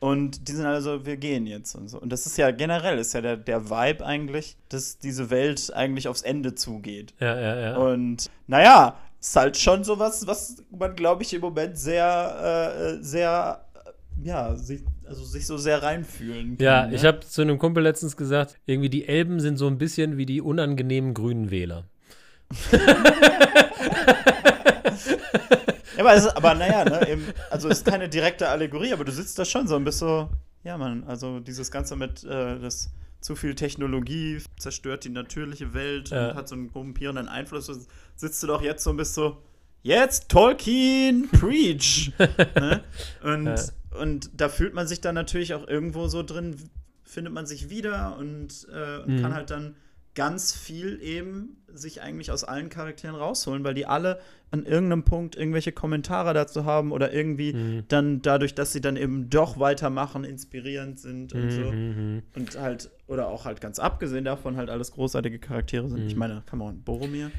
Und 0.00 0.48
die 0.48 0.52
sind 0.52 0.66
also, 0.66 1.06
wir 1.06 1.16
gehen 1.16 1.46
jetzt 1.46 1.76
und 1.76 1.88
so. 1.88 2.00
Und 2.00 2.10
das 2.10 2.26
ist 2.26 2.36
ja 2.36 2.50
generell, 2.50 2.98
ist 2.98 3.12
ja 3.12 3.20
der, 3.20 3.36
der 3.36 3.70
Vibe 3.70 4.04
eigentlich, 4.04 4.56
dass 4.68 4.98
diese 4.98 5.30
Welt 5.30 5.72
eigentlich 5.72 6.08
aufs 6.08 6.22
Ende 6.22 6.56
zugeht. 6.56 7.14
Ja, 7.20 7.40
ja, 7.40 7.60
ja. 7.60 7.76
Und 7.76 8.28
naja, 8.48 8.96
ist 9.20 9.36
halt 9.36 9.56
schon 9.56 9.84
sowas, 9.84 10.26
was 10.26 10.56
man, 10.76 10.96
glaube 10.96 11.22
ich, 11.22 11.32
im 11.34 11.40
Moment 11.42 11.78
sehr, 11.78 12.96
äh, 12.98 13.02
sehr, 13.04 13.64
äh, 13.74 14.26
ja, 14.26 14.56
sich, 14.56 14.82
also 15.06 15.22
sich 15.22 15.46
so 15.46 15.56
sehr 15.56 15.84
reinfühlen 15.84 16.58
kann. 16.58 16.64
Ja, 16.66 16.86
ne? 16.86 16.96
ich 16.96 17.04
habe 17.04 17.20
zu 17.20 17.42
einem 17.42 17.60
Kumpel 17.60 17.84
letztens 17.84 18.16
gesagt, 18.16 18.58
irgendwie 18.66 18.90
die 18.90 19.06
Elben 19.06 19.38
sind 19.38 19.56
so 19.56 19.68
ein 19.68 19.78
bisschen 19.78 20.16
wie 20.16 20.26
die 20.26 20.40
unangenehmen 20.40 21.14
grünen 21.14 21.52
Wähler. 21.52 21.84
Aber, 26.02 26.14
ist, 26.14 26.26
aber 26.36 26.54
naja, 26.54 26.84
ne, 26.84 27.08
eben, 27.08 27.24
also 27.50 27.68
es 27.68 27.78
ist 27.78 27.86
keine 27.86 28.08
direkte 28.08 28.48
Allegorie, 28.48 28.92
aber 28.92 29.04
du 29.04 29.12
sitzt 29.12 29.38
da 29.38 29.44
schon 29.44 29.68
so 29.68 29.76
und 29.76 29.84
bist 29.84 29.98
so, 30.00 30.28
ja, 30.64 30.76
Mann, 30.76 31.04
also 31.04 31.38
dieses 31.40 31.70
Ganze 31.70 31.94
mit, 31.96 32.24
äh, 32.24 32.58
das 32.58 32.90
zu 33.20 33.36
viel 33.36 33.54
Technologie 33.54 34.42
zerstört 34.58 35.04
die 35.04 35.10
natürliche 35.10 35.74
Welt 35.74 36.10
Ja. 36.10 36.30
und 36.30 36.34
hat 36.36 36.48
so 36.48 36.56
einen 36.56 36.72
korrumpierenden 36.72 37.28
Einfluss. 37.28 37.70
Sitzt 38.16 38.42
du 38.42 38.46
doch 38.48 38.62
jetzt 38.62 38.82
so 38.82 38.90
und 38.90 38.96
bist 38.96 39.14
so, 39.14 39.38
jetzt 39.82 40.28
Tolkien, 40.28 41.28
preach! 41.30 42.12
ne? 42.56 42.82
und, 43.22 43.46
Ja. 43.46 43.56
und 44.00 44.30
da 44.36 44.48
fühlt 44.48 44.74
man 44.74 44.88
sich 44.88 45.00
dann 45.00 45.14
natürlich 45.14 45.54
auch 45.54 45.68
irgendwo 45.68 46.08
so 46.08 46.24
drin, 46.24 46.56
findet 47.04 47.32
man 47.32 47.46
sich 47.46 47.70
wieder 47.70 48.16
und, 48.18 48.66
äh, 48.72 49.02
und 49.04 49.16
Mhm. 49.18 49.22
kann 49.22 49.34
halt 49.34 49.50
dann 49.50 49.76
ganz 50.14 50.52
viel 50.54 51.00
eben 51.02 51.56
sich 51.72 52.02
eigentlich 52.02 52.30
aus 52.30 52.44
allen 52.44 52.68
Charakteren 52.68 53.14
rausholen, 53.16 53.64
weil 53.64 53.72
die 53.74 53.86
alle 53.86 54.20
an 54.50 54.66
irgendeinem 54.66 55.04
Punkt 55.04 55.36
irgendwelche 55.36 55.72
Kommentare 55.72 56.34
dazu 56.34 56.66
haben 56.66 56.92
oder 56.92 57.12
irgendwie 57.14 57.54
Mhm. 57.54 57.84
dann 57.88 58.20
dadurch, 58.20 58.54
dass 58.54 58.72
sie 58.72 58.82
dann 58.82 58.96
eben 58.96 59.30
doch 59.30 59.58
weitermachen, 59.58 60.24
inspirierend 60.24 60.98
sind 61.00 61.32
und 61.32 61.50
so. 61.50 61.72
Mhm. 61.72 62.22
Und 62.36 62.58
halt, 62.60 62.90
oder 63.06 63.28
auch 63.28 63.46
halt 63.46 63.62
ganz 63.62 63.78
abgesehen 63.78 64.26
davon, 64.26 64.56
halt 64.58 64.68
alles 64.68 64.92
großartige 64.92 65.38
Charaktere 65.38 65.88
sind. 65.88 66.02
Mhm. 66.02 66.06
Ich 66.08 66.16
meine, 66.16 66.42
come 66.48 66.64
on, 66.64 66.82
Boromir. 66.82 67.30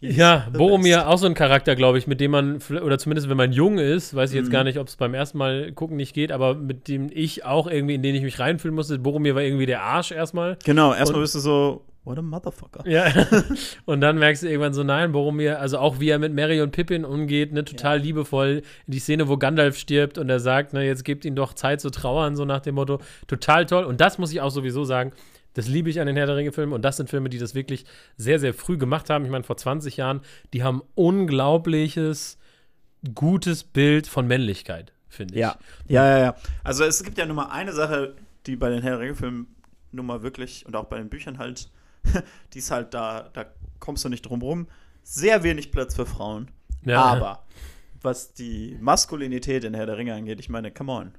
Ja, 0.00 0.46
Boromir, 0.52 0.96
best. 0.98 1.06
auch 1.08 1.18
so 1.18 1.26
ein 1.26 1.34
Charakter, 1.34 1.74
glaube 1.74 1.98
ich, 1.98 2.06
mit 2.06 2.20
dem 2.20 2.30
man, 2.30 2.58
oder 2.82 2.98
zumindest 2.98 3.28
wenn 3.28 3.36
man 3.36 3.50
jung 3.52 3.78
ist, 3.78 4.14
weiß 4.14 4.30
ich 4.30 4.36
jetzt 4.36 4.46
Mhm. 4.48 4.52
gar 4.52 4.64
nicht, 4.64 4.78
ob 4.78 4.86
es 4.86 4.94
beim 4.96 5.12
ersten 5.14 5.38
Mal 5.38 5.72
gucken 5.72 5.96
nicht 5.96 6.14
geht, 6.14 6.30
aber 6.30 6.54
mit 6.54 6.86
dem 6.86 7.08
ich 7.12 7.44
auch 7.44 7.66
irgendwie, 7.66 7.94
in 7.94 8.02
den 8.02 8.14
ich 8.14 8.22
mich 8.22 8.38
reinfühlen 8.38 8.74
musste, 8.76 8.98
Boromir 8.98 9.34
war 9.34 9.42
irgendwie 9.42 9.66
der 9.66 9.82
Arsch 9.82 10.12
erstmal. 10.12 10.56
Genau, 10.64 10.92
erstmal 10.94 11.22
bist 11.22 11.34
du 11.34 11.40
so, 11.40 11.84
what 12.08 12.18
a 12.18 12.22
motherfucker. 12.22 12.88
Ja, 12.88 13.06
und 13.84 14.00
dann 14.00 14.18
merkst 14.18 14.42
du 14.42 14.48
irgendwann 14.48 14.74
so, 14.74 14.82
nein, 14.82 15.12
Boromir, 15.12 15.60
also 15.60 15.78
auch 15.78 16.00
wie 16.00 16.08
er 16.08 16.18
mit 16.18 16.32
Mary 16.32 16.60
und 16.60 16.72
Pippin 16.72 17.04
umgeht, 17.04 17.52
ne, 17.52 17.64
total 17.64 17.98
liebevoll. 17.98 18.62
Die 18.86 18.98
Szene, 18.98 19.28
wo 19.28 19.36
Gandalf 19.36 19.76
stirbt 19.76 20.18
und 20.18 20.28
er 20.28 20.40
sagt, 20.40 20.72
ne, 20.72 20.84
jetzt 20.84 21.04
gebt 21.04 21.24
ihm 21.24 21.36
doch 21.36 21.52
Zeit 21.52 21.80
zu 21.80 21.90
trauern, 21.90 22.34
so 22.34 22.44
nach 22.44 22.60
dem 22.60 22.74
Motto. 22.74 23.00
Total 23.26 23.66
toll. 23.66 23.84
Und 23.84 24.00
das 24.00 24.18
muss 24.18 24.32
ich 24.32 24.40
auch 24.40 24.50
sowieso 24.50 24.84
sagen, 24.84 25.12
das 25.54 25.68
liebe 25.68 25.90
ich 25.90 26.00
an 26.00 26.06
den 26.06 26.16
Herr 26.16 26.26
der 26.26 26.36
Ringe-Filmen 26.36 26.72
und 26.72 26.82
das 26.82 26.96
sind 26.96 27.10
Filme, 27.10 27.28
die 27.28 27.38
das 27.38 27.54
wirklich 27.54 27.84
sehr, 28.16 28.38
sehr 28.38 28.54
früh 28.54 28.78
gemacht 28.78 29.10
haben. 29.10 29.24
Ich 29.24 29.30
meine, 29.30 29.44
vor 29.44 29.56
20 29.56 29.96
Jahren, 29.96 30.20
die 30.52 30.62
haben 30.62 30.82
unglaubliches, 30.94 32.38
gutes 33.14 33.64
Bild 33.64 34.06
von 34.06 34.26
Männlichkeit, 34.26 34.92
finde 35.08 35.34
ich. 35.34 35.40
Ja. 35.40 35.56
ja, 35.88 36.06
ja, 36.06 36.18
ja. 36.18 36.36
Also 36.64 36.84
es 36.84 37.02
gibt 37.02 37.18
ja 37.18 37.26
nur 37.26 37.36
mal 37.36 37.50
eine 37.50 37.72
Sache, 37.72 38.14
die 38.46 38.56
bei 38.56 38.70
den 38.70 38.82
Herr 38.82 38.92
der 38.92 39.00
Ringe-Filmen 39.00 39.48
nun 39.92 40.06
mal 40.06 40.22
wirklich 40.22 40.66
und 40.66 40.76
auch 40.76 40.84
bei 40.84 40.98
den 40.98 41.08
Büchern 41.08 41.38
halt, 41.38 41.70
die 42.54 42.58
ist 42.58 42.70
halt 42.70 42.94
da, 42.94 43.30
da 43.32 43.46
kommst 43.78 44.04
du 44.04 44.08
nicht 44.08 44.22
drum 44.22 44.42
rum. 44.42 44.66
Sehr 45.02 45.42
wenig 45.42 45.70
Platz 45.72 45.94
für 45.94 46.06
Frauen. 46.06 46.50
Ja. 46.84 47.02
Aber 47.02 47.44
was 48.02 48.32
die 48.32 48.76
Maskulinität 48.80 49.64
in 49.64 49.74
Herr 49.74 49.86
der 49.86 49.96
Ringe 49.98 50.14
angeht, 50.14 50.40
ich 50.40 50.48
meine, 50.48 50.70
come 50.70 50.92
on. 50.92 51.12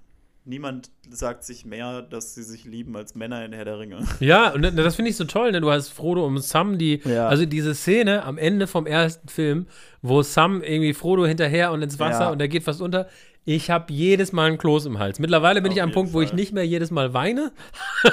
Niemand 0.46 0.90
sagt 1.10 1.44
sich 1.44 1.66
mehr, 1.66 2.02
dass 2.02 2.34
sie 2.34 2.42
sich 2.44 2.64
lieben 2.64 2.96
als 2.96 3.14
Männer 3.14 3.44
in 3.46 3.54
Herr 3.54 3.66
der 3.66 3.78
Ringe. 3.78 4.00
Ja, 4.20 4.52
und 4.54 4.62
das 4.64 4.96
finde 4.96 5.12
ich 5.12 5.18
so 5.18 5.26
toll, 5.26 5.52
ne? 5.52 5.62
Du 5.62 5.70
hast 5.70 5.90
Frodo 5.90 6.26
und 6.26 6.40
Sam, 6.42 6.78
die, 6.78 7.02
Ja. 7.04 7.28
also 7.28 7.46
diese 7.46 7.76
Szene 7.76 8.24
am 8.24 8.38
Ende 8.38 8.66
vom 8.66 8.88
ersten 8.88 9.28
Film, 9.28 9.68
wo 10.02 10.22
Sam 10.24 10.64
irgendwie 10.64 10.94
Frodo 10.94 11.26
hinterher 11.28 11.72
und 11.72 11.82
ins 11.84 12.00
Wasser 12.00 12.22
Ja. 12.22 12.30
und 12.32 12.40
der 12.40 12.48
geht 12.48 12.64
fast 12.64 12.82
unter. 12.82 13.08
Ich 13.52 13.72
habe 13.72 13.92
jedes 13.92 14.32
Mal 14.32 14.46
einen 14.46 14.60
Kloß 14.60 14.86
im 14.86 15.00
Hals. 15.00 15.18
Mittlerweile 15.18 15.60
bin 15.64 15.72
Auf 15.72 15.76
ich 15.76 15.82
am 15.82 15.90
jeden 15.90 15.96
Punkt, 15.96 16.14
wo 16.14 16.22
ich 16.22 16.30
Fall. 16.30 16.36
nicht 16.36 16.54
mehr 16.54 16.68
jedes 16.68 16.92
Mal 16.92 17.16
weine. 17.16 17.52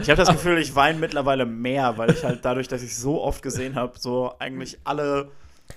Ich 0.00 0.10
habe 0.10 0.16
das 0.16 0.28
Gefühl, 0.28 0.58
ich 0.58 0.74
weine 0.74 0.98
mittlerweile 0.98 1.46
mehr, 1.46 1.96
weil 1.98 2.10
ich 2.10 2.24
halt 2.24 2.44
dadurch, 2.44 2.66
dass 2.66 2.82
ich 2.82 2.96
so 2.96 3.22
oft 3.22 3.44
gesehen 3.44 3.76
habe, 3.76 3.96
so 3.96 4.34
eigentlich 4.40 4.76
alle, 4.82 5.30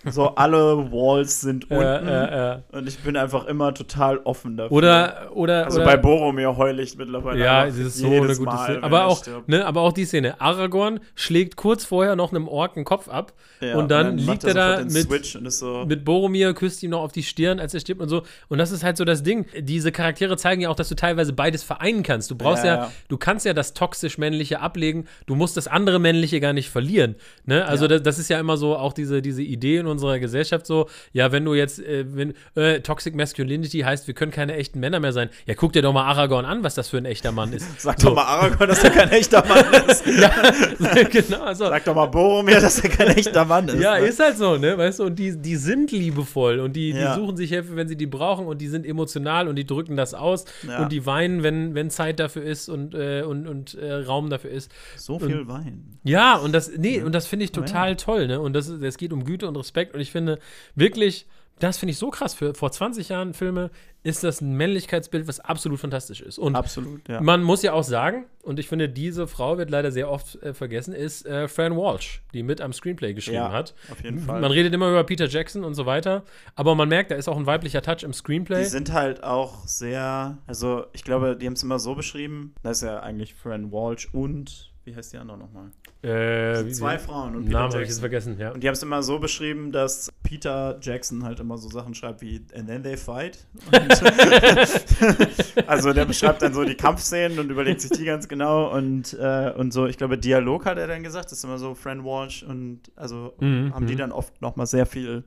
so 0.09 0.29
alle 0.35 0.91
Walls 0.91 1.41
sind 1.41 1.69
unten. 1.69 1.83
Äh, 1.83 2.25
äh, 2.25 2.53
äh. 2.55 2.59
Und 2.71 2.87
ich 2.87 2.97
bin 2.99 3.15
einfach 3.15 3.45
immer 3.45 3.73
total 3.73 4.17
offen 4.19 4.57
dafür. 4.57 4.71
Oder, 4.75 5.29
oder, 5.33 5.65
also 5.65 5.77
oder, 5.77 5.85
bei 5.85 5.97
Boromir 5.97 6.57
heule 6.57 6.81
ich 6.81 6.97
mittlerweile. 6.97 7.39
Ja, 7.43 7.65
es 7.67 7.77
ist 7.77 7.97
so 7.97 8.07
eine 8.07 8.27
gute 8.35 8.43
Mal, 8.45 8.63
Szene. 8.65 8.83
Aber 8.83 8.99
er 8.99 9.07
auch, 9.07 9.23
ne, 9.47 9.65
aber 9.65 9.81
auch 9.81 9.93
die 9.93 10.05
Szene. 10.05 10.41
Aragorn 10.41 10.99
schlägt 11.13 11.55
kurz 11.55 11.85
vorher 11.85 12.15
noch 12.15 12.31
einem 12.31 12.47
Ork 12.47 12.73
den 12.73 12.85
Kopf 12.85 13.09
ab 13.09 13.33
Ja, 13.59 13.75
und 13.75 13.91
dann, 13.91 14.15
macht 14.15 14.27
liegt 14.27 14.43
er 14.45 14.53
da 14.53 14.83
mit, 14.83 15.35
und 15.35 15.51
so. 15.51 15.85
mit 15.85 16.03
Boromir, 16.03 16.53
küsst 16.53 16.81
ihm 16.81 16.91
noch 16.91 17.01
auf 17.01 17.11
die 17.11 17.23
Stirn, 17.23 17.59
als 17.59 17.73
er 17.73 17.79
stirbt 17.79 18.01
und 18.01 18.09
so. 18.09 18.23
Und 18.49 18.57
das 18.57 18.71
ist 18.71 18.83
halt 18.83 18.97
so 18.97 19.05
das 19.05 19.21
Ding. 19.23 19.45
Diese 19.59 19.91
Charaktere 19.91 20.35
zeigen 20.37 20.61
ja 20.61 20.69
auch, 20.69 20.75
dass 20.75 20.89
du 20.89 20.95
teilweise 20.95 21.33
beides 21.33 21.63
vereinen 21.63 22.01
kannst. 22.01 22.31
Du 22.31 22.35
brauchst 22.35 22.63
ja, 22.63 22.75
Ja, 22.75 22.81
ja. 22.83 22.91
du 23.07 23.17
kannst 23.17 23.45
ja 23.45 23.53
das 23.53 23.73
toxisch-männliche 23.73 24.61
ablegen. 24.61 25.05
Du 25.27 25.35
musst 25.35 25.57
das 25.57 25.67
andere 25.67 25.99
männliche 25.99 26.39
gar 26.39 26.53
nicht 26.53 26.69
verlieren. 26.69 27.15
Ne? 27.45 27.65
Also 27.65 27.85
Ja. 27.85 27.89
das, 27.89 28.03
das 28.03 28.19
ist 28.19 28.29
ja 28.29 28.39
immer 28.39 28.57
so 28.57 28.75
auch 28.77 28.93
diese, 28.93 29.21
diese 29.21 29.43
Idee 29.43 29.80
in 29.81 29.87
unserer 29.87 30.19
Gesellschaft 30.19 30.65
so, 30.65 30.87
ja, 31.11 31.31
wenn 31.31 31.45
du 31.45 31.53
jetzt, 31.53 31.79
äh, 31.79 32.05
wenn, 32.07 32.33
äh, 32.55 32.79
Toxic 32.79 33.15
Masculinity 33.15 33.79
heißt, 33.79 34.07
wir 34.07 34.13
können 34.13 34.31
keine 34.31 34.55
echten 34.55 34.79
Männer 34.79 34.99
mehr 34.99 35.13
sein. 35.13 35.29
Ja, 35.45 35.53
guck 35.55 35.73
dir 35.73 35.81
doch 35.81 35.93
mal 35.93 36.05
Aragorn 36.05 36.45
an, 36.45 36.63
was 36.63 36.75
das 36.75 36.89
für 36.89 36.97
ein 36.97 37.05
echter 37.05 37.31
Mann 37.31 37.53
ist. 37.53 37.81
Sag 37.81 37.99
so. 37.99 38.09
doch 38.09 38.15
mal 38.15 38.23
Aragorn, 38.23 38.69
dass 38.69 38.83
er 38.83 38.91
kein 38.91 39.09
echter 39.09 39.45
Mann 39.45 39.65
ist. 39.87 40.03
genau, 41.11 41.43
also, 41.43 41.65
Sag 41.67 41.83
doch 41.85 41.95
mal 41.95 42.05
Boromir, 42.07 42.59
dass 42.59 42.79
er 42.79 42.89
kein 42.89 43.07
echter 43.09 43.45
Mann 43.45 43.67
ist. 43.67 43.81
Ja, 43.81 43.99
ne? 43.99 44.05
ist 44.05 44.19
halt 44.19 44.37
so, 44.37 44.57
ne? 44.57 44.77
Weißt 44.77 44.99
du, 44.99 45.05
und 45.05 45.17
die, 45.19 45.37
die 45.37 45.55
sind 45.55 45.91
liebevoll 45.91 46.59
und 46.59 46.75
die, 46.75 46.91
Ja. 46.91 47.15
die 47.15 47.21
suchen 47.21 47.37
sich 47.37 47.49
Hilfe, 47.49 47.75
wenn 47.75 47.87
sie 47.87 47.95
die 47.97 48.07
brauchen 48.07 48.45
und 48.45 48.59
die 48.61 48.67
sind 48.67 48.85
emotional 48.85 49.47
und 49.47 49.55
die 49.55 49.65
drücken 49.65 49.95
das 49.97 50.13
aus 50.13 50.45
Ja. 50.67 50.83
und 50.83 50.91
die 50.91 51.05
weinen, 51.05 51.43
wenn, 51.43 51.75
wenn 51.75 51.89
Zeit 51.89 52.19
dafür 52.19 52.43
ist 52.43 52.69
und, 52.69 52.93
äh, 52.93 53.23
und, 53.23 53.47
und 53.47 53.73
äh, 53.75 53.93
Raum 53.93 54.29
dafür 54.29 54.51
ist. 54.51 54.71
So 54.95 55.19
viel 55.19 55.47
Wein. 55.47 55.99
Ja, 56.03 56.35
und 56.37 56.53
das, 56.53 56.71
nee, 56.77 57.01
und 57.01 57.13
das 57.13 57.27
finde 57.27 57.45
ich 57.45 57.51
total 57.51 57.95
toll, 57.95 58.27
ne? 58.27 58.39
Und 58.39 58.53
das, 58.53 58.67
es 58.69 58.97
geht 58.97 59.13
um 59.13 59.23
Güte 59.23 59.47
und 59.47 59.55
Respekt 59.55 59.70
und 59.93 59.99
ich 59.99 60.11
finde 60.11 60.39
wirklich, 60.75 61.27
das 61.59 61.77
finde 61.77 61.91
ich 61.91 61.97
so 61.99 62.09
krass. 62.09 62.33
Für 62.33 62.55
vor 62.55 62.71
20 62.71 63.09
Jahren 63.09 63.33
Filme 63.35 63.69
ist 64.03 64.23
das 64.23 64.41
ein 64.41 64.55
Männlichkeitsbild, 64.57 65.27
was 65.27 65.39
absolut 65.39 65.79
fantastisch 65.79 66.21
ist. 66.21 66.39
Und 66.39 66.55
Absolut, 66.55 67.07
ja. 67.07 67.21
man 67.21 67.43
muss 67.43 67.61
ja 67.61 67.73
auch 67.73 67.83
sagen, 67.83 68.25
und 68.41 68.57
ich 68.57 68.67
finde, 68.67 68.89
diese 68.89 69.27
Frau 69.27 69.59
wird 69.59 69.69
leider 69.69 69.91
sehr 69.91 70.09
oft 70.09 70.41
äh, 70.41 70.55
vergessen, 70.55 70.95
ist 70.95 71.23
äh, 71.27 71.47
Fran 71.47 71.77
Walsh, 71.77 72.23
die 72.33 72.41
mit 72.41 72.61
am 72.61 72.73
Screenplay 72.73 73.13
geschrieben 73.13 73.35
Ja, 73.37 73.51
hat. 73.51 73.75
auf 73.91 74.03
jeden 74.03 74.17
Fall. 74.17 74.41
Man 74.41 74.49
redet 74.51 74.73
immer 74.73 74.89
über 74.89 75.03
Peter 75.03 75.27
Jackson 75.27 75.63
und 75.63 75.75
so 75.75 75.85
weiter, 75.85 76.23
aber 76.55 76.73
man 76.73 76.89
merkt, 76.89 77.11
da 77.11 77.15
ist 77.15 77.27
auch 77.29 77.37
ein 77.37 77.45
weiblicher 77.45 77.83
Touch 77.83 78.01
im 78.01 78.11
Screenplay. 78.13 78.63
Die 78.63 78.69
sind 78.69 78.91
halt 78.91 79.23
auch 79.23 79.67
sehr, 79.67 80.39
also 80.47 80.85
ich 80.93 81.03
glaube, 81.03 81.37
die 81.37 81.45
haben 81.45 81.53
es 81.53 81.61
immer 81.61 81.77
so 81.77 81.93
beschrieben, 81.93 82.55
das 82.63 82.77
ist 82.81 82.87
ja 82.87 83.01
eigentlich 83.01 83.35
Fran 83.35 83.71
Walsh 83.71 84.09
und, 84.13 84.70
wie 84.83 84.95
heißt 84.95 85.13
die 85.13 85.17
andere 85.17 85.37
nochmal? 85.37 85.71
äh, 86.01 86.67
Zwei 86.71 86.95
wie- 86.95 86.99
Frauen 86.99 87.35
und 87.35 87.45
Peter 87.45 87.59
Namen 87.59 87.73
habe 87.73 87.83
ich 87.83 87.89
jetzt 87.89 87.99
vergessen, 87.99 88.37
ja. 88.39 88.51
Und 88.51 88.63
die 88.63 88.67
haben 88.67 88.73
es 88.73 88.81
immer 88.83 89.03
so 89.03 89.19
beschrieben, 89.19 89.71
dass 89.71 90.09
Peter 90.23 90.79
Jackson 90.81 91.23
halt 91.23 91.39
immer 91.39 91.57
so 91.57 91.69
Sachen 91.69 91.93
schreibt 91.93 92.21
wie 92.21 92.43
And 92.55 92.67
then 92.67 92.81
they 92.83 92.97
fight. 92.97 93.45
Also 95.67 95.93
der 95.93 96.05
beschreibt 96.05 96.41
dann 96.41 96.53
so 96.53 96.63
die 96.63 96.75
Kampfszenen 96.75 97.39
und 97.39 97.49
überlegt 97.49 97.81
sich 97.81 97.91
die 97.91 98.05
ganz 98.05 98.27
genau 98.27 98.75
und, 98.75 99.13
äh, 99.19 99.51
und 99.55 99.71
so, 99.73 99.85
ich 99.85 99.97
glaube, 99.97 100.17
Dialog 100.17 100.65
hat 100.65 100.77
er 100.77 100.87
dann 100.87 101.03
gesagt, 101.03 101.25
das 101.25 101.33
ist 101.39 101.43
immer 101.43 101.57
so 101.57 101.75
Fran 101.75 102.03
Walsh 102.03 102.43
und 102.43 102.91
also 102.95 103.33
Mhm, 103.39 103.73
haben 103.73 103.87
die 103.87 103.93
mhm. 103.93 103.97
dann 103.99 104.11
oft 104.11 104.41
nochmal 104.41 104.65
sehr 104.67 104.85
viel, 104.85 105.23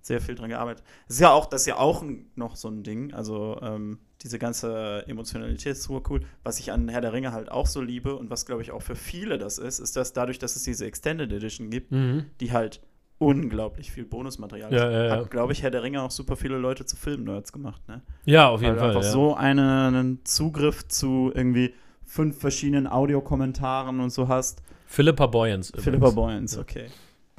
sehr 0.00 0.20
viel 0.20 0.34
dran 0.34 0.48
gearbeitet. 0.48 0.84
Das 1.06 1.16
ist 1.16 1.20
ja 1.20 1.30
auch, 1.32 1.46
das 1.46 1.62
ist 1.62 1.66
ja 1.66 1.76
auch 1.76 2.04
noch 2.34 2.56
so 2.56 2.68
ein 2.68 2.82
Ding, 2.82 3.12
also 3.14 3.58
ähm, 3.62 3.98
diese 4.22 4.38
ganze 4.38 5.04
Emotionalität 5.06 5.72
ist 5.72 5.84
super 5.84 6.10
cool. 6.10 6.20
Was 6.42 6.58
ich 6.58 6.72
an 6.72 6.88
Herr 6.88 7.00
der 7.00 7.12
Ringe 7.12 7.32
halt 7.32 7.50
auch 7.52 7.66
so 7.66 7.80
liebe 7.80 8.16
und 8.16 8.30
was, 8.30 8.46
glaube 8.46 8.62
ich, 8.62 8.72
auch 8.72 8.82
für 8.82 8.96
viele 8.96 9.38
das 9.38 9.58
ist, 9.58 9.78
ist, 9.78 9.94
dass 9.96 10.12
dadurch, 10.12 10.38
dass 10.38 10.56
es 10.56 10.64
diese 10.64 10.86
Extended 10.86 11.32
Edition 11.32 11.70
gibt, 11.70 11.92
Mhm. 11.92 12.26
die 12.40 12.52
halt 12.52 12.80
unglaublich 13.18 13.90
viel 13.90 14.04
Bonusmaterial 14.04 14.72
Ja, 14.72 14.90
ja, 14.90 15.04
ja. 15.04 15.10
hat, 15.18 15.30
glaube 15.30 15.52
ich, 15.52 15.62
Herr 15.62 15.70
der 15.70 15.82
Ringe 15.82 16.02
auch 16.02 16.10
super 16.10 16.36
viele 16.36 16.56
Leute 16.56 16.84
zu 16.86 16.96
Filmnerds 16.96 17.52
gemacht, 17.52 17.80
ne? 17.88 18.02
Ja, 18.24 18.48
auf 18.48 18.60
jeden 18.62 18.74
Weil 18.74 18.80
Fall. 18.80 18.88
einfach 18.96 19.02
so 19.02 19.34
eine, 19.34 19.86
einen 19.88 20.24
Zugriff 20.24 20.86
zu 20.88 21.32
irgendwie 21.34 21.74
fünf 22.04 22.38
verschiedenen 22.38 22.86
Audiokommentaren 22.86 24.00
und 24.00 24.10
so 24.10 24.28
hast. 24.28 24.62
Philippa 24.86 25.26
Boyens. 25.26 25.68
übrigens. 25.70 25.84
Philippa 25.84 26.10
Boyens, 26.10 26.56
okay. 26.58 26.86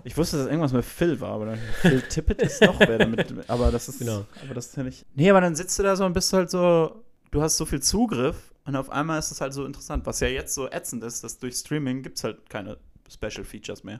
Ich 0.04 0.18
wusste, 0.18 0.38
dass 0.38 0.48
irgendwas 0.48 0.74
mit 0.74 0.86
Phil 0.86 1.20
war, 1.20 1.32
aber 1.32 1.46
dann 1.48 1.60
Phil 1.82 2.02
Tippett 2.02 2.42
ist 2.42 2.62
noch 2.62 2.80
wer 2.80 2.98
damit. 2.98 3.34
Aber 3.50 3.72
das 3.72 3.90
ist. 3.90 4.00
Genau. 4.00 4.26
Aber 4.44 4.54
das 4.54 4.68
ist 4.68 4.78
ja 4.78 4.84
nicht. 4.84 5.06
Nee, 5.16 5.30
aber 5.30 5.42
dann 5.42 5.56
sitzt 5.56 5.78
du 5.80 5.84
da 5.84 5.96
so 5.96 6.06
und 6.06 6.14
bist 6.14 6.32
halt 6.34 6.50
so. 6.50 7.04
Du 7.32 7.42
hast 7.42 7.58
so 7.58 7.66
viel 7.66 7.82
Zugriff 7.82 8.54
und 8.66 8.76
auf 8.76 8.90
einmal 8.90 9.20
ist 9.20 9.32
es 9.32 9.40
halt 9.42 9.54
so 9.54 9.66
interessant. 9.66 10.06
Was 10.06 10.20
ja 10.20 10.28
jetzt 10.28 10.56
so 10.56 10.68
ätzend 10.70 11.04
ist, 11.04 11.24
dass 11.24 11.38
durch 11.38 11.56
Streaming 11.56 12.02
gibt 12.02 12.18
es 12.18 12.24
halt 12.24 12.50
keine 12.50 12.78
Special 13.12 13.44
Features 13.44 13.84
mehr. 13.84 14.00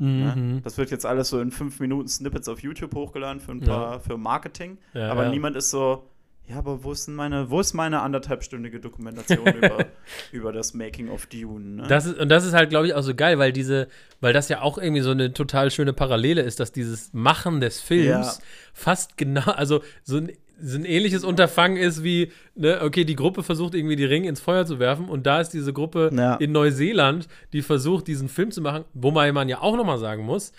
Ne? 0.00 0.34
Mhm. 0.36 0.62
Das 0.62 0.78
wird 0.78 0.92
jetzt 0.92 1.04
alles 1.04 1.28
so 1.28 1.40
in 1.40 1.50
fünf 1.50 1.80
Minuten 1.80 2.08
Snippets 2.08 2.48
auf 2.48 2.60
YouTube 2.62 2.94
hochgeladen 2.94 3.40
für 3.40 3.50
ein 3.52 3.60
Ja. 3.62 3.66
paar 3.66 4.00
für 4.00 4.16
Marketing. 4.16 4.78
Ja, 4.94 5.10
aber 5.10 5.24
ja. 5.24 5.30
niemand 5.30 5.56
ist 5.56 5.70
so, 5.70 6.08
ja, 6.48 6.56
aber 6.56 6.82
wo 6.82 6.92
ist 6.92 7.06
denn 7.06 7.14
meine, 7.14 7.50
wo 7.50 7.60
ist 7.60 7.74
meine 7.74 8.00
anderthalbstündige 8.00 8.80
Dokumentation 8.80 9.46
über, 9.62 9.86
über 10.32 10.52
das 10.52 10.74
Making 10.74 11.08
of 11.10 11.26
Dune? 11.26 11.76
Ne? 11.82 11.86
Das 11.88 12.06
ist, 12.06 12.18
und 12.18 12.28
das 12.30 12.44
ist 12.46 12.54
halt, 12.54 12.70
glaube 12.70 12.86
ich, 12.86 12.94
auch 12.94 13.02
so 13.02 13.14
geil, 13.14 13.38
weil 13.38 13.52
diese, 13.52 13.88
weil 14.20 14.32
das 14.32 14.48
ja 14.48 14.62
auch 14.62 14.78
irgendwie 14.78 15.02
so 15.02 15.10
eine 15.10 15.32
total 15.32 15.70
schöne 15.70 15.92
Parallele 15.92 16.40
ist, 16.42 16.60
dass 16.60 16.72
dieses 16.72 17.12
Machen 17.12 17.60
des 17.60 17.80
Films 17.80 18.08
Ja. 18.38 18.44
fast 18.72 19.16
genau, 19.18 19.42
also 19.50 19.82
so 20.02 20.16
ein, 20.16 20.32
so 20.60 20.76
ein 20.76 20.84
ähnliches 20.84 21.22
Unterfangen 21.22 21.76
ist 21.76 22.02
wie, 22.02 22.32
ne, 22.56 22.80
okay, 22.82 23.04
die 23.04 23.14
Gruppe 23.14 23.42
versucht 23.42 23.74
irgendwie 23.74 23.94
die 23.96 24.04
Ringe 24.04 24.28
ins 24.28 24.40
Feuer 24.40 24.66
zu 24.66 24.78
werfen 24.80 25.08
und 25.08 25.24
da 25.26 25.40
ist 25.40 25.50
diese 25.50 25.72
Gruppe 25.72 26.10
Ja. 26.12 26.34
in 26.36 26.50
Neuseeland, 26.52 27.28
die 27.52 27.62
versucht, 27.62 28.08
diesen 28.08 28.28
Film 28.28 28.50
zu 28.50 28.60
machen, 28.60 28.84
wo 28.94 29.10
man 29.10 29.32
man 29.34 29.48
ja 29.48 29.60
auch 29.60 29.76
nochmal 29.76 29.98
sagen 29.98 30.24
muss, 30.24 30.52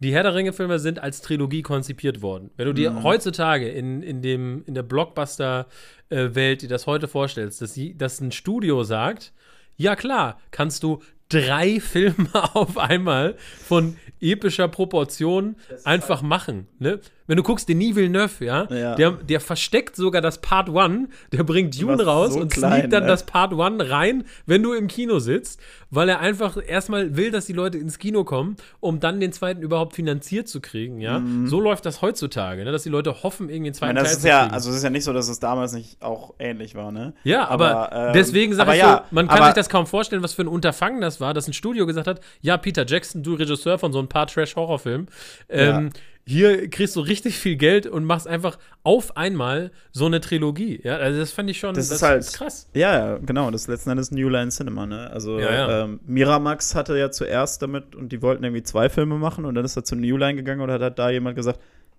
die 0.00 0.12
Herr 0.14 0.22
der 0.22 0.34
Ringe-Filme 0.34 0.78
sind 0.78 0.98
als 0.98 1.20
Trilogie 1.20 1.62
konzipiert 1.62 2.22
worden. 2.22 2.50
Wenn 2.56 2.66
du 2.66 2.72
dir 2.74 2.90
Mhm. 2.90 3.02
heutzutage 3.02 3.68
in, 3.68 4.02
in, 4.02 4.22
dem, 4.22 4.64
in 4.66 4.74
der 4.74 4.82
Blockbuster-Welt 4.82 6.62
dir 6.62 6.68
das 6.68 6.86
heute 6.86 7.08
vorstellst, 7.08 7.60
dass, 7.62 7.74
sie- 7.74 7.96
dass 7.96 8.20
ein 8.20 8.32
Studio 8.32 8.82
sagt, 8.82 9.32
ja 9.76 9.96
klar, 9.96 10.40
kannst 10.50 10.82
du 10.82 11.00
drei 11.28 11.80
Filme 11.80 12.28
auf 12.54 12.76
einmal 12.78 13.36
von 13.38 13.96
epischer 14.20 14.68
Proportion 14.68 15.56
einfach 15.84 16.22
machen. 16.22 16.66
Ne? 16.78 17.00
Wenn 17.30 17.36
du 17.36 17.44
guckst, 17.44 17.68
Denis 17.68 17.94
Villeneuve, 17.94 18.44
ja, 18.44 18.66
Ja. 18.72 18.96
Der, 18.96 19.12
der 19.12 19.38
versteckt 19.38 19.94
sogar 19.94 20.20
das 20.20 20.38
Part 20.38 20.68
1, 20.68 21.08
der 21.30 21.44
bringt 21.44 21.80
Dune 21.80 21.98
Was 21.98 22.04
raus 22.04 22.34
so 22.34 22.40
und 22.40 22.50
klein, 22.50 22.72
sneakt 22.72 22.92
dann 22.92 23.04
ne? 23.04 23.08
das 23.08 23.24
Part 23.24 23.52
1 23.52 23.88
rein, 23.88 24.24
wenn 24.46 24.64
du 24.64 24.72
im 24.72 24.88
Kino 24.88 25.20
sitzt, 25.20 25.60
weil 25.90 26.08
er 26.08 26.18
einfach 26.18 26.58
erstmal 26.66 27.16
will, 27.16 27.30
dass 27.30 27.46
die 27.46 27.52
Leute 27.52 27.78
ins 27.78 27.98
Kino 27.98 28.24
kommen, 28.24 28.56
um 28.80 28.98
dann 28.98 29.20
den 29.20 29.30
zweiten 29.30 29.62
überhaupt 29.62 29.94
finanziert 29.94 30.48
zu 30.48 30.60
kriegen, 30.60 31.00
ja. 31.00 31.22
So 31.44 31.60
läuft 31.60 31.86
das 31.86 32.02
heutzutage, 32.02 32.64
ne? 32.64 32.72
dass 32.72 32.82
die 32.82 32.88
Leute 32.88 33.22
hoffen, 33.22 33.48
irgendwie 33.48 33.70
ich 33.70 33.76
zweiten 33.76 33.94
meine, 33.94 34.00
das 34.00 34.08
Teil 34.08 34.16
ist 34.16 34.22
zu 34.22 34.28
ja, 34.28 34.40
kriegen. 34.40 34.54
also 34.54 34.70
es 34.70 34.76
ist 34.78 34.82
ja 34.82 34.90
nicht 34.90 35.04
so, 35.04 35.12
dass 35.12 35.28
es 35.28 35.38
damals 35.38 35.72
nicht 35.72 36.02
auch 36.02 36.34
ähnlich 36.40 36.74
war, 36.74 36.90
ne? 36.90 37.14
Ja, 37.22 37.46
aber, 37.46 37.90
ähm, 37.92 38.12
deswegen 38.12 38.54
sage 38.54 38.70
aber 38.70 38.74
ich 38.74 38.82
ja, 38.82 39.04
so, 39.08 39.14
man 39.14 39.28
kann 39.28 39.36
aber- 39.36 39.46
sich 39.46 39.54
das 39.54 39.68
kaum 39.68 39.86
vorstellen, 39.86 40.24
was 40.24 40.34
für 40.34 40.42
ein 40.42 40.48
Unterfangen 40.48 41.00
das 41.00 41.20
war, 41.20 41.32
dass 41.32 41.46
ein 41.46 41.52
Studio 41.52 41.86
gesagt 41.86 42.08
hat, 42.08 42.20
ja, 42.40 42.56
Peter 42.56 42.84
Jackson, 42.84 43.22
du 43.22 43.34
Regisseur 43.34 43.78
von 43.78 43.92
so 43.92 44.00
ein 44.00 44.08
paar 44.08 44.26
Trash-Horrorfilmen, 44.26 45.06
ähm, 45.48 45.90
hier 46.30 46.70
kriegst 46.70 46.96
du 46.96 47.00
richtig 47.00 47.38
viel 47.38 47.56
Geld 47.56 47.86
und 47.86 48.04
machst 48.04 48.26
einfach 48.28 48.58
auf 48.82 49.16
einmal 49.16 49.70
so 49.92 50.06
eine 50.06 50.20
Trilogie. 50.20 50.80
Ja, 50.82 50.96
also 50.96 51.18
das 51.20 51.32
fand 51.32 51.50
ich 51.50 51.58
schon, 51.58 51.74
Das 51.74 51.90
ist 51.90 52.02
halt- 52.02 52.32
krass. 52.32 52.68
Ja, 52.74 52.92
ja, 53.14 53.18
genau, 53.18 53.50
das 53.50 53.62
ist 53.62 53.68
letzten 53.68 53.90
Endes 53.90 54.10
New 54.10 54.28
Line 54.28 54.50
Cinema, 54.50 54.86
ne? 54.86 55.10
Also 55.10 55.38
Ja, 55.38 55.52
ja. 55.52 55.84
Ähm, 55.84 56.00
Miramax 56.06 56.74
hatte 56.74 56.96
ja 56.96 57.10
zuerst 57.10 57.60
damit 57.62 57.94
und 57.94 58.12
die 58.12 58.22
wollten 58.22 58.44
irgendwie 58.44 58.62
zwei 58.62 58.88
Filme 58.88 59.16
machen 59.16 59.44
und 59.44 59.54
dann 59.54 59.64
ist 59.64 59.76
er 59.76 59.84
zu 59.84 59.96
New 59.96 60.16
Line 60.16 60.36
gegangen 60.36 60.60
und 60.60 60.70
hat 60.70 60.80
halt 60.80 60.98
da 60.98 61.10
jemand 61.10 61.36
gesagt, 61.36 61.58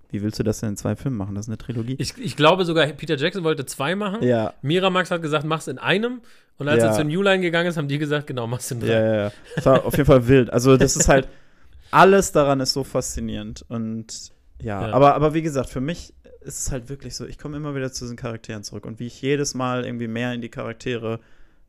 wie 0.09 0.21
willst 0.21 0.39
du 0.39 0.43
das 0.43 0.59
denn 0.59 0.69
in 0.69 0.77
zwei 0.77 0.95
Filmen 0.95 1.15
machen? 1.17 1.35
Das 1.35 1.45
ist 1.45 1.49
eine 1.49 1.57
Trilogie. 1.57 1.95
Ich, 1.97 2.17
ich 2.17 2.35
glaube 2.35 2.65
sogar, 2.65 2.85
Peter 2.87 3.15
Jackson 3.15 3.43
wollte 3.43 3.65
zwei 3.65 3.95
machen. 3.95 4.23
ja, 4.23 4.53
Miramax 4.61 5.09
hat 5.11 5.21
gesagt, 5.21 5.45
mach's 5.45 5.67
in 5.67 5.77
einem. 5.77 6.21
Und 6.57 6.67
als 6.67 6.83
Ja. 6.83 6.89
er 6.89 6.93
zu 6.95 7.03
New 7.03 7.21
Line 7.23 7.41
gegangen 7.41 7.67
ist, 7.69 7.77
haben 7.77 7.87
die 7.87 7.97
gesagt, 7.97 8.27
genau, 8.27 8.45
mach's 8.45 8.69
in 8.71 8.81
drei. 8.81 8.87
ja, 8.87 8.99
ja, 9.05 9.15
ja. 9.25 9.31
Das 9.55 9.65
war 9.65 9.85
auf 9.85 9.93
jeden 9.97 10.05
Fall 10.05 10.27
wild. 10.27 10.51
Also 10.53 10.77
das 10.77 10.95
ist 10.95 11.07
halt, 11.07 11.27
alles 11.91 12.31
daran 12.31 12.59
ist 12.59 12.73
so 12.73 12.83
faszinierend 12.83 13.65
und 13.69 14.31
ja, 14.61 14.87
Ja. 14.87 14.93
Aber, 14.93 15.15
aber 15.15 15.33
wie 15.33 15.41
gesagt, 15.41 15.69
für 15.69 15.81
mich 15.81 16.13
ist 16.41 16.59
es 16.59 16.71
halt 16.71 16.89
wirklich 16.89 17.15
so, 17.15 17.25
ich 17.25 17.37
komme 17.37 17.57
immer 17.57 17.75
wieder 17.75 17.91
zu 17.91 18.05
diesen 18.05 18.17
Charakteren 18.17 18.63
zurück 18.63 18.85
und 18.85 18.99
wie 18.99 19.07
ich 19.07 19.21
jedes 19.21 19.53
Mal 19.53 19.85
irgendwie 19.85 20.07
mehr 20.07 20.33
in 20.33 20.41
die 20.41 20.49
Charaktere 20.49 21.19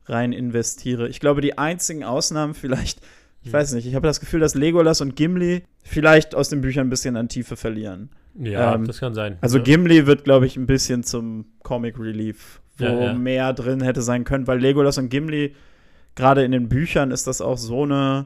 rein 0.05 0.33
investiere. 0.33 1.07
Ich 1.09 1.19
glaube, 1.19 1.41
die 1.41 1.57
einzigen 1.57 2.03
Ausnahmen 2.03 2.53
vielleicht, 2.53 2.99
ich 3.41 3.47
Hm. 3.47 3.53
weiß 3.53 3.73
nicht, 3.73 3.85
ich 3.85 3.95
habe 3.95 4.07
das 4.07 4.19
Gefühl, 4.19 4.39
dass 4.39 4.55
Legolas 4.55 5.01
und 5.01 5.15
Gimli 5.15 5.63
vielleicht 5.83 6.33
aus 6.35 6.49
den 6.49 6.61
Büchern 6.61 6.87
ein 6.87 6.89
bisschen 6.89 7.15
an 7.17 7.29
Tiefe 7.29 7.55
verlieren. 7.55 8.09
Ja, 8.39 8.73
Ähm, 8.75 8.87
das 8.87 8.99
kann 8.99 9.13
sein. 9.13 9.37
Also 9.41 9.57
ja. 9.59 9.63
Gimli 9.63 10.07
wird, 10.07 10.23
glaube 10.23 10.45
ich, 10.47 10.57
ein 10.57 10.65
bisschen 10.65 11.03
zum 11.03 11.45
Comic 11.61 11.99
Relief, 11.99 12.61
wo 12.77 12.85
Ja, 12.85 12.99
ja. 13.05 13.13
mehr 13.13 13.53
drin 13.53 13.81
hätte 13.81 14.01
sein 14.01 14.23
können, 14.23 14.47
weil 14.47 14.59
Legolas 14.59 14.97
und 14.97 15.09
Gimli, 15.09 15.55
gerade 16.15 16.43
in 16.43 16.51
den 16.51 16.67
Büchern, 16.67 17.11
ist 17.11 17.27
das 17.27 17.41
auch 17.41 17.57
so 17.57 17.83
eine 17.83 18.25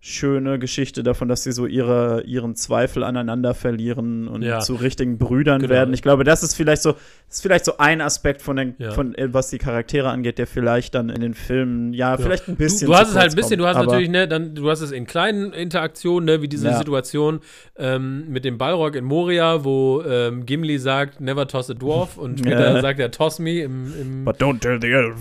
schöne 0.00 0.58
Geschichte 0.60 1.02
davon, 1.02 1.26
dass 1.28 1.42
sie 1.42 1.50
so 1.50 1.66
ihre, 1.66 2.22
ihren 2.26 2.54
Zweifel 2.54 3.02
aneinander 3.02 3.54
verlieren 3.54 4.28
und 4.28 4.42
Ja. 4.42 4.60
zu 4.60 4.74
richtigen 4.76 5.18
Brüdern 5.18 5.60
Genau. 5.60 5.72
werden. 5.72 5.94
Ich 5.94 6.02
glaube, 6.02 6.22
das 6.22 6.44
ist 6.44 6.54
vielleicht 6.54 6.82
so, 6.82 6.94
ist 7.28 7.42
vielleicht 7.42 7.64
so 7.64 7.78
ein 7.78 8.00
Aspekt 8.00 8.40
von 8.40 8.54
den, 8.56 8.74
Ja. 8.78 8.92
von 8.92 9.14
äh, 9.16 9.32
was 9.34 9.50
die 9.50 9.58
Charaktere 9.58 10.08
angeht, 10.10 10.38
der 10.38 10.46
vielleicht 10.46 10.94
dann 10.94 11.08
in 11.08 11.20
den 11.22 11.34
Filmen, 11.34 11.92
ja, 11.92 12.16
vielleicht 12.18 12.46
ein 12.46 12.54
bisschen. 12.56 12.86
Du, 12.86 12.92
du 12.92 12.98
hast 12.98 13.10
es 13.10 13.16
halt 13.16 13.32
ein 13.32 13.36
bisschen, 13.36 13.58
kommt, 13.58 13.74
du 13.74 13.78
hast 13.78 13.84
natürlich, 13.86 14.08
ne, 14.10 14.28
dann, 14.28 14.54
du 14.54 14.70
hast 14.70 14.80
es 14.80 14.92
in 14.92 15.06
kleinen 15.06 15.52
Interaktionen, 15.52 16.24
ne, 16.26 16.40
wie 16.42 16.48
diese 16.48 16.68
Ja. 16.68 16.78
Situation 16.78 17.40
ähm, 17.76 18.28
mit 18.28 18.44
dem 18.44 18.58
Balrog 18.58 18.94
in 18.94 19.04
Moria, 19.04 19.64
wo 19.64 20.02
ähm, 20.06 20.46
Gimli 20.46 20.78
sagt, 20.78 21.20
never 21.20 21.48
toss 21.48 21.68
a 21.68 21.74
dwarf 21.74 22.16
und 22.16 22.38
später 22.38 22.74
Ja. 22.76 22.80
sagt 22.80 23.00
er, 23.00 23.10
toss 23.10 23.40
me 23.40 23.60
im, 23.60 23.92
im 24.00 24.24
But 24.24 24.40
don't 24.40 24.60
tell 24.60 24.78
the 24.80 24.90
elf. 24.92 25.16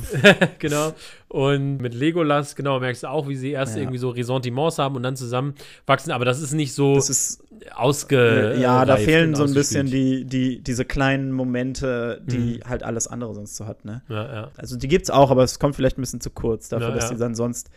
genau. 0.60 0.94
Und 1.28 1.78
mit 1.78 1.94
Legolas, 1.96 2.56
genau, 2.56 2.80
merkst 2.80 3.04
du 3.04 3.08
auch, 3.10 3.28
wie 3.28 3.36
sie 3.36 3.52
erst 3.52 3.76
Ja. 3.76 3.82
irgendwie 3.82 3.98
so 3.98 4.10
Ressentiments 4.10 4.78
haben 4.78 4.96
und 4.96 5.04
dann 5.04 5.16
zusammenwachsen. 5.16 6.12
Aber 6.12 6.24
das 6.24 6.40
ist 6.42 6.54
nicht 6.54 6.74
so 6.74 6.96
Das 6.96 7.10
ist 7.10 7.44
ausge. 7.74 8.56
ja, 8.60 8.86
da 8.86 8.96
fehlen 8.98 9.30
und 9.30 9.36
so 9.36 9.44
ein 9.44 9.54
bisschen 9.54 9.88
die, 9.88 10.26
die, 10.26 10.62
diese 10.62 10.86
kleinen 10.86 11.32
Momente, 11.32 12.22
die 12.26 12.62
halt 12.68 12.84
alles 12.84 13.08
andere 13.08 13.34
sonst 13.34 13.56
so 13.56 13.66
hat, 13.66 13.86
ne? 13.86 14.02
Ja, 14.08 14.34
ja. 14.34 14.52
Also 14.58 14.78
die 14.78 14.88
gibt's 14.88 15.10
auch, 15.10 15.32
aber 15.32 15.44
es 15.44 15.58
kommt 15.60 15.76
vielleicht 15.76 15.98
ein 15.98 16.02
bisschen 16.02 16.22
zu 16.22 16.30
kurz 16.30 16.70
dafür, 16.70 16.92
dass 16.92 17.10
die 17.10 17.18
dann 17.18 17.36
sonst 17.36 17.70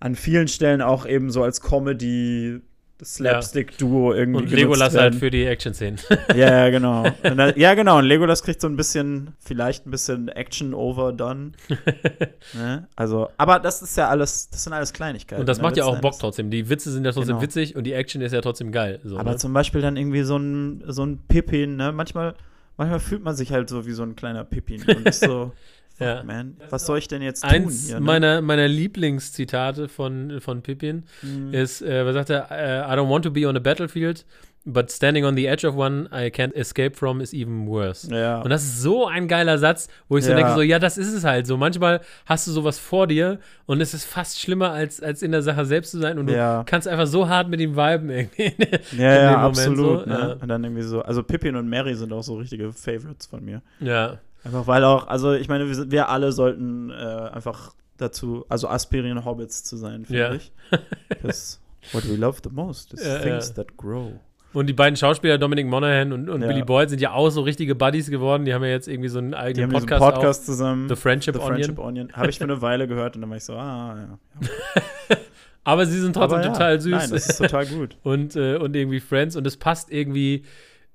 an 0.00 0.14
vielen 0.14 0.48
Stellen 0.48 0.80
auch 0.82 1.06
eben 1.06 1.30
so 1.30 1.42
als 1.42 1.60
Comedy 1.60 2.60
Slapstick-Duo 3.04 4.12
irgendwie 4.14 4.44
Und 4.44 4.50
Legolas 4.50 4.94
werden. 4.94 5.02
halt 5.12 5.14
für 5.16 5.30
die 5.30 5.44
Action-Szenen. 5.44 5.98
Ja, 6.34 6.64
ja, 6.64 6.70
genau. 6.70 7.02
Und 7.22 7.36
da, 7.36 7.54
ja, 7.56 7.74
genau. 7.74 7.98
Und 7.98 8.04
Legolas 8.04 8.42
kriegt 8.42 8.60
so 8.60 8.66
ein 8.68 8.76
bisschen, 8.76 9.34
vielleicht 9.38 9.86
ein 9.86 9.90
bisschen 9.90 10.28
Action 10.28 10.74
overdone. 10.74 11.52
ne? 12.54 12.88
Also, 12.96 13.28
aber 13.36 13.58
das 13.58 13.82
ist 13.82 13.96
ja 13.96 14.08
alles, 14.08 14.48
das 14.50 14.64
sind 14.64 14.72
alles 14.72 14.92
Kleinigkeiten. 14.92 15.40
Und 15.40 15.48
das 15.48 15.58
ne, 15.58 15.62
macht 15.64 15.76
ja 15.76 15.84
auch 15.84 16.00
Bock 16.00 16.14
trotzdem. 16.18 16.50
Die 16.50 16.68
Witze 16.68 16.90
sind 16.90 17.04
ja 17.04 17.12
trotzdem 17.12 17.36
Genau. 17.36 17.42
witzig 17.42 17.76
und 17.76 17.84
die 17.84 17.92
Action 17.92 18.22
ist 18.22 18.32
ja 18.32 18.40
trotzdem 18.40 18.72
geil. 18.72 19.00
So, 19.04 19.18
Aber 19.18 19.32
ne? 19.32 19.36
zum 19.36 19.52
Beispiel 19.52 19.80
dann 19.80 19.96
irgendwie 19.96 20.22
so 20.22 20.36
ein, 20.36 20.82
so 20.86 21.04
ein 21.04 21.18
Pippin, 21.28 21.76
ne? 21.76 21.92
Manchmal, 21.92 22.34
manchmal 22.76 23.00
fühlt 23.00 23.22
man 23.22 23.34
sich 23.36 23.52
halt 23.52 23.68
so 23.68 23.86
wie 23.86 23.92
so 23.92 24.02
ein 24.02 24.16
kleiner 24.16 24.44
Pippin 24.44 24.82
und 24.82 25.06
ist 25.08 25.20
so, 25.22 25.52
Ja. 25.98 26.22
man, 26.24 26.56
was 26.70 26.84
soll 26.86 26.98
ich 26.98 27.08
denn 27.08 27.22
jetzt 27.22 27.40
tun 27.42 27.50
Eins 27.50 27.86
hier? 27.86 27.94
Ne? 27.96 28.00
meiner, 28.00 28.40
meiner 28.42 28.68
Lieblingszitate 28.68 29.88
von, 29.88 30.40
von 30.40 30.62
Pippin 30.62 31.04
Mhm. 31.22 31.54
ist, 31.54 31.82
äh, 31.82 32.04
was 32.04 32.14
sagt 32.14 32.30
er? 32.30 32.50
Äh, 32.50 32.80
I 32.92 32.96
don't 32.98 33.08
want 33.08 33.24
to 33.24 33.30
be 33.30 33.48
on 33.48 33.56
a 33.56 33.60
battlefield, 33.60 34.24
but 34.68 34.90
standing 34.90 35.24
on 35.24 35.36
the 35.36 35.46
edge 35.46 35.64
of 35.66 35.76
one 35.76 36.08
I 36.12 36.26
can't 36.30 36.52
escape 36.54 36.96
from 36.96 37.20
is 37.20 37.32
even 37.32 37.66
worse. 37.68 38.12
ja. 38.14 38.42
Und 38.42 38.50
das 38.50 38.64
ist 38.64 38.82
so 38.82 39.06
ein 39.06 39.28
geiler 39.28 39.58
Satz, 39.58 39.88
wo 40.08 40.16
ich 40.18 40.24
so 40.24 40.30
Ja. 40.32 40.36
denke, 40.36 40.54
so, 40.54 40.60
ja, 40.60 40.78
das 40.78 40.98
ist 40.98 41.12
es 41.12 41.22
halt 41.24 41.46
so. 41.46 41.56
Manchmal 41.56 42.00
hast 42.26 42.46
du 42.48 42.50
sowas 42.52 42.78
vor 42.78 43.06
dir 43.06 43.38
und 43.66 43.80
es 43.80 43.94
ist 43.94 44.04
fast 44.04 44.40
schlimmer, 44.40 44.72
als, 44.72 45.00
als 45.00 45.22
in 45.22 45.30
der 45.32 45.42
Sache 45.42 45.64
selbst 45.64 45.92
zu 45.92 45.98
sein 46.00 46.18
und 46.18 46.26
du 46.26 46.34
Ja. 46.34 46.64
kannst 46.66 46.88
einfach 46.88 47.06
so 47.06 47.28
hart 47.28 47.48
mit 47.48 47.60
ihm 47.60 47.76
viben 47.76 48.10
irgendwie. 48.10 48.52
Ja, 48.98 49.14
ja, 49.14 49.30
Moment 49.38 49.58
absolut. 49.58 50.04
so, 50.04 50.10
ne? 50.10 50.36
Und 50.42 50.48
dann 50.48 50.64
irgendwie 50.64 50.82
so, 50.82 51.00
also 51.02 51.22
Pippin 51.22 51.54
und 51.56 51.68
Mary 51.68 51.94
sind 51.94 52.12
auch 52.12 52.22
so 52.24 52.34
richtige 52.36 52.72
Favorites 52.72 53.26
von 53.26 53.44
mir. 53.44 53.62
ja. 53.80 54.18
Einfach 54.46 54.66
weil 54.66 54.84
auch, 54.84 55.06
also 55.08 55.32
ich 55.34 55.48
meine, 55.48 55.68
wir, 55.68 55.90
wir 55.90 56.08
alle 56.08 56.32
sollten 56.32 56.90
äh, 56.90 56.94
einfach 56.94 57.74
dazu, 57.96 58.44
also 58.48 58.68
aspirieren, 58.68 59.24
Hobbits 59.24 59.64
zu 59.64 59.76
sein, 59.76 60.04
finde 60.04 60.20
Ja. 60.20 60.32
ich. 60.34 60.52
Because 61.08 61.58
what 61.92 62.08
we 62.08 62.14
love 62.16 62.38
the 62.42 62.50
most 62.50 62.92
is 62.94 63.04
Ja, 63.04 63.18
things 63.18 63.48
ja. 63.48 63.62
that 63.62 63.76
grow. 63.76 64.12
Und 64.52 64.68
die 64.68 64.72
beiden 64.72 64.96
Schauspieler, 64.96 65.36
Dominic 65.36 65.66
Monaghan 65.66 66.12
und, 66.12 66.30
und 66.30 66.40
Ja. 66.40 66.46
Billy 66.48 66.62
Boyd, 66.62 66.88
sind 66.88 67.00
ja 67.00 67.12
auch 67.12 67.28
so 67.28 67.42
richtige 67.42 67.74
Buddies 67.74 68.08
geworden. 68.08 68.44
Die 68.46 68.54
haben 68.54 68.62
ja 68.64 68.70
jetzt 68.70 68.88
irgendwie 68.88 69.08
so 69.10 69.18
einen 69.18 69.32
Die 69.32 69.36
eigenen 69.36 69.64
haben 69.64 69.74
diesen 69.74 69.88
Podcast, 69.88 70.14
Podcast 70.14 70.46
zusammen. 70.46 70.84
auch. 70.86 70.94
The 70.94 71.00
Friendship, 71.00 71.34
The 71.34 71.40
Onion. 71.40 71.54
Friendship 71.56 71.78
Onion. 71.78 72.12
Habe 72.12 72.30
ich 72.30 72.38
für 72.38 72.44
eine 72.44 72.62
Weile 72.62 72.88
gehört 72.88 73.16
und 73.16 73.22
dann 73.22 73.30
war 73.30 73.36
ich 73.36 73.44
so, 73.44 73.54
ah, 73.54 73.96
ja. 73.98 74.18
Aber 75.64 75.84
sie 75.84 76.00
sind 76.00 76.12
trotzdem 76.14 76.40
ja, 76.42 76.48
total 76.48 76.80
süß. 76.80 76.90
Nein, 76.92 77.10
das 77.10 77.28
ist 77.28 77.38
total 77.38 77.66
gut. 77.66 77.96
und, 78.04 78.36
äh, 78.36 78.56
und 78.56 78.76
irgendwie 78.76 79.00
Friends 79.00 79.34
und 79.36 79.46
es 79.46 79.56
passt 79.56 79.90
irgendwie 79.92 80.44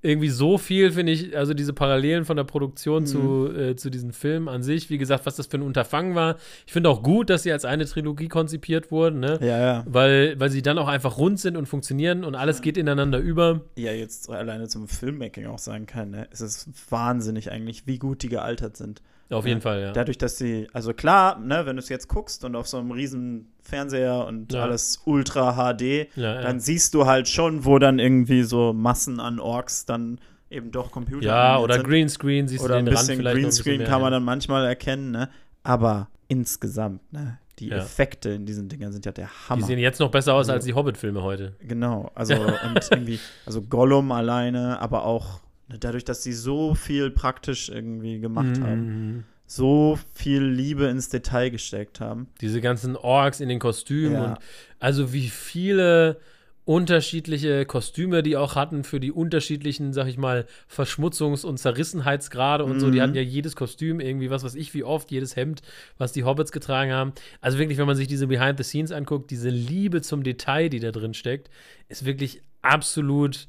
irgendwie 0.04 0.30
so 0.30 0.58
viel, 0.58 0.92
finde 0.92 1.12
ich, 1.12 1.38
also 1.38 1.54
diese 1.54 1.74
Parallelen 1.74 2.26
von 2.26 2.36
der 2.38 2.44
Produktion 2.44 3.04
Mhm. 3.04 3.08
zu, 3.08 3.52
äh, 3.56 3.76
zu 3.76 3.90
diesen 3.90 4.12
Filmen 4.14 4.48
an 4.48 4.64
sich, 4.64 4.90
wie 4.90 4.98
gesagt, 4.98 5.26
was 5.26 5.36
das 5.36 5.48
für 5.48 5.58
ein 5.58 5.62
Unterfangen 5.62 6.16
war. 6.16 6.38
Ich 6.66 6.74
finde 6.74 6.90
auch 6.90 7.04
gut, 7.04 7.30
dass 7.30 7.44
sie 7.44 7.52
als 7.52 7.66
eine 7.66 7.86
Trilogie 7.86 8.28
konzipiert 8.28 8.92
wurden, 8.92 9.20
ne? 9.20 9.38
Ja, 9.42 9.60
ja. 9.60 9.84
Weil, 9.88 10.40
weil 10.40 10.50
sie 10.50 10.62
dann 10.64 10.78
auch 10.80 10.88
einfach 10.88 11.18
rund 11.18 11.40
sind 11.40 11.56
und 11.56 11.68
funktionieren 11.68 12.24
und 12.24 12.36
alles 12.36 12.62
geht 12.62 12.78
ineinander 12.78 13.20
über. 13.20 13.62
Ja, 13.76 13.92
jetzt 13.92 14.30
alleine 14.30 14.68
zum 14.68 14.88
Filmmaking 14.88 15.46
auch 15.46 15.60
sagen 15.60 15.86
kann, 15.86 16.10
ne? 16.12 16.28
Es 16.32 16.42
ist 16.42 16.70
wahnsinnig 16.90 17.52
eigentlich, 17.52 17.86
wie 17.86 18.00
gut 18.00 18.24
die 18.24 18.30
gealtert 18.30 18.78
sind. 18.78 19.02
Auf 19.32 19.46
jeden 19.46 19.62
Fall, 19.62 19.82
ja. 19.82 19.92
Dadurch, 19.94 20.18
dass 20.18 20.38
sie, 20.38 20.68
also 20.74 20.94
klar, 20.94 21.40
ne, 21.40 21.66
wenn 21.66 21.76
du 21.78 21.82
es 21.82 21.90
jetzt 21.90 22.08
guckst 22.08 22.44
und 22.46 22.56
auf 22.56 22.68
so 22.68 22.78
einem 22.78 22.92
riesen 22.92 23.52
Fernseher 23.62 24.26
und 24.28 24.52
Ja. 24.54 24.64
alles 24.64 25.02
Ultra 25.06 25.54
HD, 25.54 26.08
Ja, 26.16 26.36
ja. 26.36 26.42
dann 26.42 26.60
siehst 26.60 26.94
du 26.94 27.06
halt 27.06 27.28
schon, 27.28 27.64
wo 27.66 27.80
dann 27.80 28.00
irgendwie 28.00 28.44
so 28.44 28.74
Massen 28.74 29.20
an 29.20 29.40
Orks 29.40 29.86
dann 29.86 30.20
eben 30.50 30.72
doch 30.72 30.92
Computer 30.92 31.26
Ja, 31.28 31.58
oder 31.60 31.76
sind. 31.76 31.88
Greenscreen, 31.88 32.48
siehst 32.48 32.64
oder 32.64 32.76
du 32.80 32.84
den 32.84 32.88
Rand 32.94 33.08
bisschen 33.08 33.20
ein 33.20 33.24
bisschen 33.24 33.42
Greenscreen 33.44 33.78
mehr, 33.80 33.88
kann 33.88 34.02
man 34.02 34.12
ja. 34.12 34.18
dann 34.18 34.24
manchmal 34.26 34.66
erkennen, 34.66 35.12
ne? 35.12 35.30
Aber 35.64 36.10
insgesamt, 36.28 37.02
ne? 37.14 37.38
Die 37.60 37.68
Ja. 37.68 37.78
Effekte 37.78 38.30
in 38.32 38.46
diesen 38.46 38.68
Dingern 38.70 38.92
sind 38.92 39.06
ja 39.06 39.12
der 39.12 39.28
Die 39.28 39.50
Hammer. 39.50 39.66
sehen 39.68 39.78
jetzt 39.78 40.00
noch 40.00 40.10
besser 40.10 40.34
aus 40.34 40.40
Also- 40.50 40.54
als 40.54 40.66
die 40.66 40.74
Hobbit-Filme 40.74 41.22
heute. 41.22 41.54
Genau, 41.66 42.12
also 42.16 42.34
und 42.66 42.80
irgendwie, 42.92 43.20
also 43.46 43.62
Gollum 43.62 44.12
alleine, 44.12 44.82
aber 44.82 45.06
auch 45.06 45.42
dadurch, 45.80 46.04
dass 46.06 46.24
sie 46.24 46.34
so 46.34 46.74
viel 46.76 47.10
praktisch 47.12 47.70
irgendwie 47.70 48.20
gemacht 48.20 48.60
haben, 48.62 48.82
Mhm. 49.16 49.24
so 49.46 50.00
viel 50.14 50.44
Liebe 50.44 50.86
ins 50.86 51.10
Detail 51.10 51.50
gesteckt 51.50 52.00
haben. 52.00 52.28
Diese 52.42 52.62
ganzen 52.62 52.96
Orks 52.96 53.40
in 53.40 53.50
den 53.50 53.60
Kostümen 53.60 54.14
Ja. 54.14 54.26
und 54.34 54.38
also 54.80 55.14
wie 55.14 55.28
viele 55.30 56.20
unterschiedliche 56.64 57.66
Kostüme 57.66 58.22
die 58.24 58.38
auch 58.38 58.56
hatten 58.56 58.84
für 58.84 59.00
die 59.00 59.12
unterschiedlichen, 59.12 59.94
sag 59.94 60.08
ich 60.08 60.18
mal, 60.18 60.46
Verschmutzungs- 60.70 61.44
und 61.44 61.58
Zerrissenheitsgrade 61.58 62.64
und 62.64 62.80
so. 62.80 62.92
Die 62.92 63.00
Mhm. 63.00 63.02
hatten 63.02 63.16
ja 63.16 63.22
jedes 63.24 63.56
Kostüm 63.56 64.00
irgendwie, 64.00 64.30
was 64.30 64.44
weiß 64.44 64.56
ich, 64.56 64.74
wie 64.74 64.84
oft, 64.84 65.12
jedes 65.12 65.36
Hemd, 65.36 65.62
was 65.98 66.14
die 66.14 66.24
Hobbits 66.24 66.52
getragen 66.52 66.92
haben. 66.94 67.14
Also 67.42 67.58
wirklich, 67.58 67.78
wenn 67.80 67.88
man 67.88 67.96
sich 67.96 68.08
diese 68.08 68.28
Behind 68.28 68.58
the 68.58 68.64
Scenes 68.64 68.92
anguckt, 68.92 69.32
diese 69.32 69.50
Liebe 69.50 70.02
zum 70.02 70.24
Detail, 70.24 70.70
die 70.70 70.80
da 70.80 70.92
drin 70.92 71.14
steckt, 71.16 71.50
ist 71.90 72.06
wirklich 72.06 72.42
absolut 72.62 73.48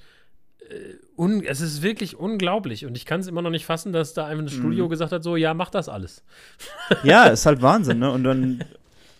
un 1.16 1.44
es 1.44 1.60
ist 1.60 1.82
wirklich 1.82 2.16
unglaublich 2.16 2.86
und 2.86 2.96
ich 2.96 3.04
kann 3.06 3.20
es 3.20 3.26
immer 3.26 3.42
noch 3.42 3.50
nicht 3.50 3.66
fassen, 3.66 3.92
dass 3.92 4.14
da 4.14 4.26
einfach 4.26 4.44
ein 4.44 4.48
Studio 4.48 4.86
Mhm. 4.86 4.90
gesagt 4.90 5.12
hat, 5.12 5.22
so, 5.22 5.36
ja, 5.36 5.54
mach 5.54 5.70
das 5.70 5.88
alles. 5.88 6.24
Ja, 7.04 7.26
ist 7.26 7.46
halt 7.46 7.62
Wahnsinn, 7.62 7.98
ne? 7.98 8.10
Und 8.10 8.24
dann, 8.24 8.64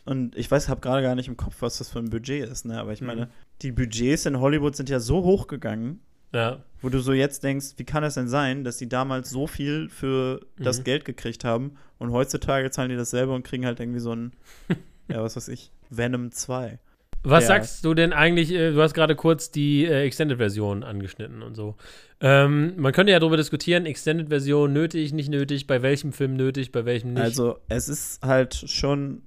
und 0.04 0.36
ich 0.36 0.50
weiß, 0.50 0.68
habe 0.68 0.80
gerade 0.80 1.02
gar 1.02 1.14
nicht 1.14 1.28
im 1.28 1.36
Kopf, 1.36 1.56
was 1.60 1.78
das 1.78 1.90
für 1.90 1.98
ein 1.98 2.10
Budget 2.10 2.48
ist, 2.48 2.64
ne? 2.64 2.78
Aber 2.80 2.92
ich 2.92 3.00
Mhm. 3.00 3.06
meine, 3.06 3.28
die 3.62 3.72
Budgets 3.72 4.26
in 4.26 4.40
Hollywood 4.40 4.76
sind 4.76 4.88
ja 4.88 5.00
so 5.00 5.22
hoch 5.24 5.46
gegangen, 5.46 6.00
Ja, 6.32 6.62
wo 6.80 6.88
du 6.88 6.98
so 7.00 7.12
jetzt 7.12 7.44
denkst, 7.44 7.74
wie 7.76 7.84
kann 7.84 8.02
es 8.04 8.14
denn 8.14 8.28
sein, 8.28 8.64
dass 8.64 8.78
die 8.78 8.88
damals 8.88 9.28
so 9.30 9.46
viel 9.46 9.88
für 9.90 10.40
das 10.58 10.80
Mhm. 10.80 10.84
Geld 10.84 11.04
gekriegt 11.04 11.44
haben 11.44 11.76
und 11.98 12.10
heutzutage 12.12 12.70
zahlen 12.70 12.88
die 12.90 12.96
dasselbe 12.96 13.32
und 13.34 13.42
kriegen 13.44 13.66
halt 13.66 13.78
irgendwie 13.80 14.00
so 14.00 14.12
ein, 14.14 14.32
ja, 15.08 15.22
was 15.22 15.36
weiß 15.36 15.48
ich, 15.48 15.70
Venom 15.90 16.32
2. 16.32 16.78
Was 17.24 17.44
Ja. 17.44 17.48
sagst 17.48 17.84
du 17.84 17.94
denn 17.94 18.12
eigentlich? 18.12 18.50
Äh, 18.52 18.72
du 18.72 18.82
hast 18.82 18.94
gerade 18.94 19.14
kurz 19.14 19.50
die 19.50 19.84
äh, 19.84 20.02
Extended-Version 20.04 20.82
angeschnitten 20.82 21.42
und 21.42 21.54
so. 21.54 21.76
Ähm, 22.20 22.74
man 22.76 22.92
könnte 22.92 23.12
ja 23.12 23.18
darüber 23.20 23.36
diskutieren, 23.36 23.86
Extended-Version 23.86 24.72
nötig, 24.72 25.12
nicht 25.12 25.28
nötig, 25.28 25.66
bei 25.66 25.82
welchem 25.82 26.12
Film 26.12 26.34
nötig, 26.34 26.72
bei 26.72 26.84
welchem 26.84 27.14
nicht. 27.14 27.22
Also, 27.22 27.58
es 27.68 27.88
ist 27.88 28.22
halt 28.24 28.54
schon, 28.66 29.22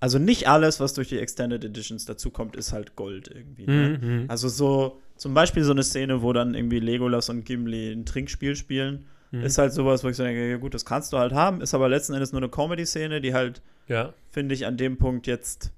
also 0.00 0.18
nicht 0.18 0.48
alles, 0.48 0.80
was 0.80 0.94
durch 0.94 1.08
die 1.08 1.18
Extended 1.18 1.64
Editions 1.64 2.04
dazukommt, 2.06 2.56
ist 2.56 2.72
halt 2.72 2.96
Gold 2.96 3.28
irgendwie. 3.34 3.66
Ne? 3.66 3.98
Mhm, 4.00 4.08
mhm. 4.22 4.24
Also 4.28 4.48
so, 4.48 5.00
zum 5.16 5.32
Beispiel 5.34 5.64
so 5.64 5.72
eine 5.72 5.82
Szene, 5.82 6.22
wo 6.22 6.32
dann 6.32 6.54
irgendwie 6.54 6.80
Legolas 6.80 7.28
und 7.28 7.44
Gimli 7.44 7.92
ein 7.92 8.04
Trinkspiel 8.06 8.56
spielen, 8.56 9.06
Mhm. 9.30 9.42
ist 9.42 9.58
halt 9.58 9.72
sowas, 9.72 10.04
wo 10.04 10.08
ich 10.08 10.16
so 10.16 10.22
denke, 10.22 10.48
ja 10.48 10.56
gut, 10.58 10.74
das 10.74 10.84
kannst 10.84 11.12
du 11.12 11.18
halt 11.18 11.32
haben, 11.32 11.60
ist 11.60 11.74
aber 11.74 11.88
letzten 11.88 12.12
Endes 12.14 12.32
nur 12.32 12.40
eine 12.40 12.48
Comedy-Szene, 12.50 13.20
die 13.20 13.34
halt, 13.34 13.62
ja. 13.88 14.12
finde 14.30 14.54
ich, 14.54 14.64
an 14.66 14.76
dem 14.76 14.96
Punkt 14.96 15.26
jetzt, 15.26 15.72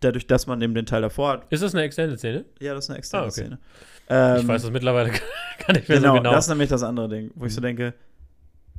dadurch, 0.00 0.26
dass 0.26 0.46
man 0.46 0.60
eben 0.62 0.74
den 0.74 0.86
Teil 0.86 1.02
davor 1.02 1.30
hat, 1.32 1.46
Ist 1.52 1.62
das 1.62 1.74
eine 1.74 1.84
Extended-Szene? 1.84 2.44
ja, 2.60 2.74
das 2.74 2.84
ist 2.84 2.90
eine 2.90 2.96
Ah, 2.96 2.98
Extended-Szene. 2.98 3.58
ich 3.58 4.08
Ähm, 4.08 4.48
weiß 4.48 4.62
das 4.62 4.70
mittlerweile 4.70 5.10
gar 5.66 5.72
nicht 5.74 5.88
mehr 5.88 5.98
genau, 5.98 6.14
so 6.14 6.18
genau. 6.18 6.30
das 6.32 6.44
ist 6.44 6.48
nämlich 6.50 6.68
das 6.68 6.82
andere 6.82 7.08
Ding, 7.08 7.30
wo 7.34 7.46
ich 7.46 7.54
so 7.54 7.60
Mhm. 7.60 7.64
denke, 7.64 7.94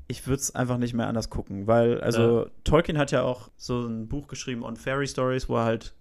ich 0.07 0.25
würde 0.25 0.39
es 0.41 0.55
einfach 0.55 0.77
nicht 0.77 0.93
mehr 0.93 1.07
anders 1.07 1.29
gucken, 1.29 1.67
weil, 1.67 1.99
also, 2.01 2.47
Tolkien 2.63 2.97
hat 2.97 3.11
ja 3.11 3.23
auch 3.23 3.49
so 3.57 3.85
ein 3.85 4.07
Buch 4.07 4.27
geschrieben 4.27 4.63
on 4.63 4.77
Fairy 4.77 5.07
Stories, 5.07 5.49
wo 5.49 5.57
er 5.57 5.65
halt 5.65 5.93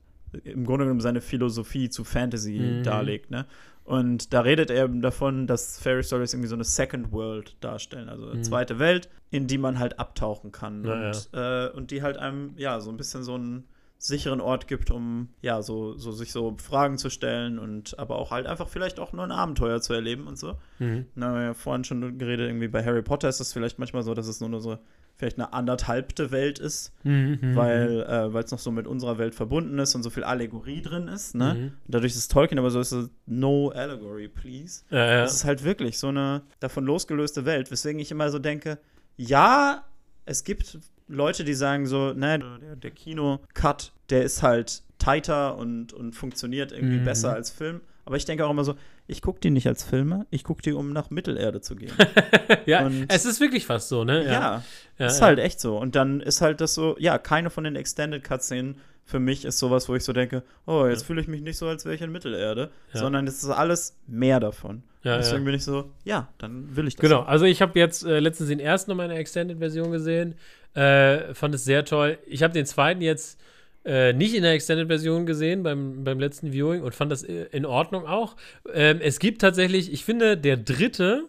im 0.45 0.65
Grunde 0.65 0.85
genommen 0.85 1.01
seine 1.01 1.21
Philosophie 1.21 1.89
zu 1.89 2.05
Fantasy 2.05 2.59
Mhm. 2.59 2.83
darlegt, 2.85 3.31
ne? 3.31 3.47
Und 3.85 4.33
da 4.33 4.41
redet 4.41 4.71
er 4.71 4.85
eben 4.85 5.01
davon, 5.01 5.47
dass 5.47 5.79
Fairy 5.81 6.03
Stories 6.03 6.35
irgendwie 6.35 6.49
so 6.49 6.57
eine 6.57 6.65
Second 6.65 7.13
World 7.13 7.57
darstellen, 7.61 8.09
also 8.09 8.27
eine 8.29 8.39
Mhm. 8.39 8.43
zweite 8.43 8.79
Welt, 8.81 9.09
in 9.31 9.47
die 9.47 9.59
man 9.59 9.79
halt 9.79 9.99
abtauchen 10.01 10.51
kann 10.53 10.85
Ja, 10.85 10.93
und, 10.93 11.29
Äh, 11.33 11.69
und 11.71 11.91
die 11.93 12.03
halt 12.03 12.17
einem, 12.17 12.55
ja, 12.59 12.81
so 12.81 12.91
ein 12.91 12.97
bisschen 12.97 13.23
so 13.23 13.35
einen 13.35 13.65
sicheren 13.99 14.41
Ort 14.41 14.69
gibt, 14.69 14.91
um, 14.91 15.29
ja, 15.41 15.63
so, 15.63 15.97
so 15.97 16.13
sich 16.13 16.33
so 16.33 16.57
Fragen 16.59 16.99
zu 16.99 17.11
stellen 17.11 17.59
und 17.59 17.99
aber 17.99 18.17
auch 18.17 18.31
halt 18.31 18.47
einfach 18.47 18.69
vielleicht 18.69 19.01
auch 19.01 19.13
nur 19.13 19.25
ein 19.25 19.33
Abenteuer 19.33 19.81
zu 19.81 19.93
erleben 19.95 20.27
und 20.27 20.39
so. 20.39 20.59
Mhm. 20.79 21.07
Na, 21.15 21.33
wir 21.33 21.39
haben 21.39 21.47
ja 21.47 21.55
vorhin 21.55 21.85
schon 21.85 22.19
geredet, 22.19 22.49
irgendwie 22.49 22.69
bei 22.69 22.85
Harry 22.85 23.03
Potter 23.03 23.29
ist 23.29 23.41
es 23.41 23.53
vielleicht 23.53 23.79
manchmal 23.79 24.03
so, 24.03 24.15
dass 24.15 24.27
es 24.27 24.41
nur 24.41 24.61
so 24.61 24.79
vielleicht 25.17 25.39
eine 25.39 25.53
anderthalbte 25.55 26.31
Welt 26.31 26.59
ist, 26.59 26.93
Mhm, 27.03 27.39
mhm, 27.41 27.57
weil 27.57 28.03
äh, 28.03 28.33
weil 28.35 28.45
es 28.45 28.51
noch 28.51 28.59
so 28.59 28.71
mit 28.71 28.87
unserer 28.87 29.17
Welt 29.17 29.35
verbunden 29.35 29.79
ist 29.79 29.95
und 29.95 30.03
so 30.03 30.11
viel 30.11 30.25
Allegorie 30.25 30.83
drin 30.83 31.09
ist. 31.09 31.35
Ne? 31.35 31.55
Mhm. 31.55 31.73
Dadurch 31.89 32.15
ist 32.15 32.31
Tolkien 32.31 32.59
aber 32.59 32.71
so, 32.71 32.81
ist 32.81 32.93
es 32.93 33.09
no 33.25 33.71
allegory, 33.71 34.29
please. 34.29 34.83
Ja, 34.91 34.99
ja. 35.07 35.25
Es 35.25 35.33
ist 35.35 35.45
halt 35.47 35.65
wirklich 35.65 35.99
so 35.99 36.09
eine 36.09 36.43
davon 36.61 36.85
losgelöste 36.85 37.47
Welt, 37.47 37.71
weswegen 37.71 37.99
ich 37.99 38.11
immer 38.11 38.31
so 38.31 38.39
denke, 38.39 38.79
ja, 39.17 39.85
es 40.27 40.45
gibt 40.45 40.79
Leute, 41.09 41.45
die 41.45 41.55
sagen 41.55 41.87
so, 41.87 42.13
ne, 42.13 42.39
der, 42.39 42.77
der 42.77 42.91
Kino-Cut, 42.91 43.93
der 44.11 44.23
ist 44.23 44.43
halt 44.43 44.83
tighter 44.99 45.57
und, 45.57 45.93
und 45.93 46.13
funktioniert 46.15 46.73
irgendwie 46.73 46.99
Mhm. 46.99 47.05
besser 47.05 47.33
als 47.33 47.51
Film. 47.51 47.81
Aber 48.05 48.17
ich 48.17 48.25
denke 48.25 48.47
auch 48.47 48.51
immer 48.51 48.65
so, 48.65 48.75
ich 49.09 49.21
gucke 49.23 49.41
die 49.41 49.51
nicht 49.51 49.67
als 49.67 49.85
Filme, 49.85 50.27
ich 50.31 50.43
gucke 50.45 50.63
die, 50.63 50.73
um 50.73 50.93
nach 50.93 51.11
Mittelerde 51.11 51.61
zu 51.61 51.77
gehen. 51.77 51.93
ja, 52.67 52.85
und- 52.87 53.07
es 53.09 53.25
ist 53.25 53.41
wirklich 53.41 53.67
fast 53.67 53.89
so, 53.89 54.05
ne? 54.05 54.25
ja, 54.25 54.63
ja, 54.99 55.07
ist 55.07 55.21
ja. 55.21 55.27
halt 55.27 55.39
echt 55.39 55.61
so. 55.61 55.77
Und 55.79 55.95
dann 55.95 56.21
ist 56.21 56.41
halt 56.41 56.61
das 56.61 56.75
so, 56.75 56.97
ja, 56.99 57.19
keine 57.19 57.51
von 57.51 57.65
den 57.65 57.77
Extended 57.77 58.23
Cutscenen 58.25 58.77
für 59.05 59.21
mich 59.21 59.45
ist 59.45 59.61
sowas, 59.61 59.89
wo 59.89 59.95
ich 59.95 60.03
so 60.03 60.13
denke, 60.13 60.43
oh, 60.67 60.87
jetzt 60.87 61.03
Ja. 61.03 61.07
fühle 61.07 61.21
ich 61.21 61.29
mich 61.29 61.41
nicht 61.41 61.57
so, 61.59 61.69
als 61.69 61.85
wäre 61.85 61.95
ich 61.95 62.03
in 62.03 62.11
Mittelerde, 62.11 62.71
Ja. 62.93 63.01
sondern 63.01 63.27
es 63.29 63.41
ist 63.45 63.51
alles 63.51 63.97
mehr 64.09 64.41
davon. 64.41 64.83
Ja, 65.05 65.17
Deswegen 65.19 65.43
ja. 65.43 65.45
bin 65.45 65.55
ich 65.55 65.63
so, 65.65 65.93
ja, 66.05 66.29
dann 66.39 66.75
will 66.75 66.89
ich 66.89 66.97
das. 66.97 67.01
Genau, 67.03 67.23
also 67.23 67.45
ich 67.45 67.63
habe 67.63 67.79
jetzt 67.79 68.05
äh, 68.05 68.19
letztens 68.19 68.49
den 68.49 68.59
ersten 68.59 68.91
in 68.91 68.99
der 68.99 69.19
Extended-Version 69.19 69.93
gesehen. 69.93 70.35
Äh, 70.77 71.35
fand 71.35 71.55
es 71.55 71.65
sehr 71.65 71.85
toll. 71.85 72.19
Ich 72.27 72.43
habe 72.43 72.53
den 72.53 72.67
zweiten 72.67 73.01
jetzt 73.01 73.41
äh, 73.87 74.13
nicht 74.13 74.35
in 74.35 74.43
der 74.43 74.53
Extended-Version 74.53 75.25
gesehen 75.25 75.63
beim, 75.63 76.05
beim 76.05 76.21
letzten 76.21 76.53
Viewing 76.53 76.83
und 76.83 76.95
fand 76.95 77.11
das 77.11 77.23
äh, 77.23 77.47
in 77.53 77.65
Ordnung 77.65 78.07
auch. 78.07 78.37
Ähm, 78.75 79.01
es 79.01 79.19
gibt 79.19 79.41
tatsächlich, 79.41 79.93
ich 79.93 80.05
finde, 80.05 80.37
der 80.37 80.57
dritte 80.57 81.25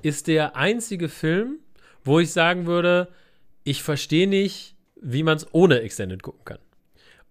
ist 0.00 0.26
der 0.26 0.56
einzige 0.56 1.08
Film, 1.08 1.58
wo 2.04 2.18
ich 2.20 2.32
sagen 2.32 2.66
würde, 2.66 3.08
ich 3.64 3.82
verstehe 3.82 4.28
nicht, 4.28 4.74
wie 5.00 5.22
man 5.22 5.36
es 5.36 5.46
ohne 5.52 5.80
Extended 5.80 6.22
gucken 6.22 6.44
kann. 6.44 6.58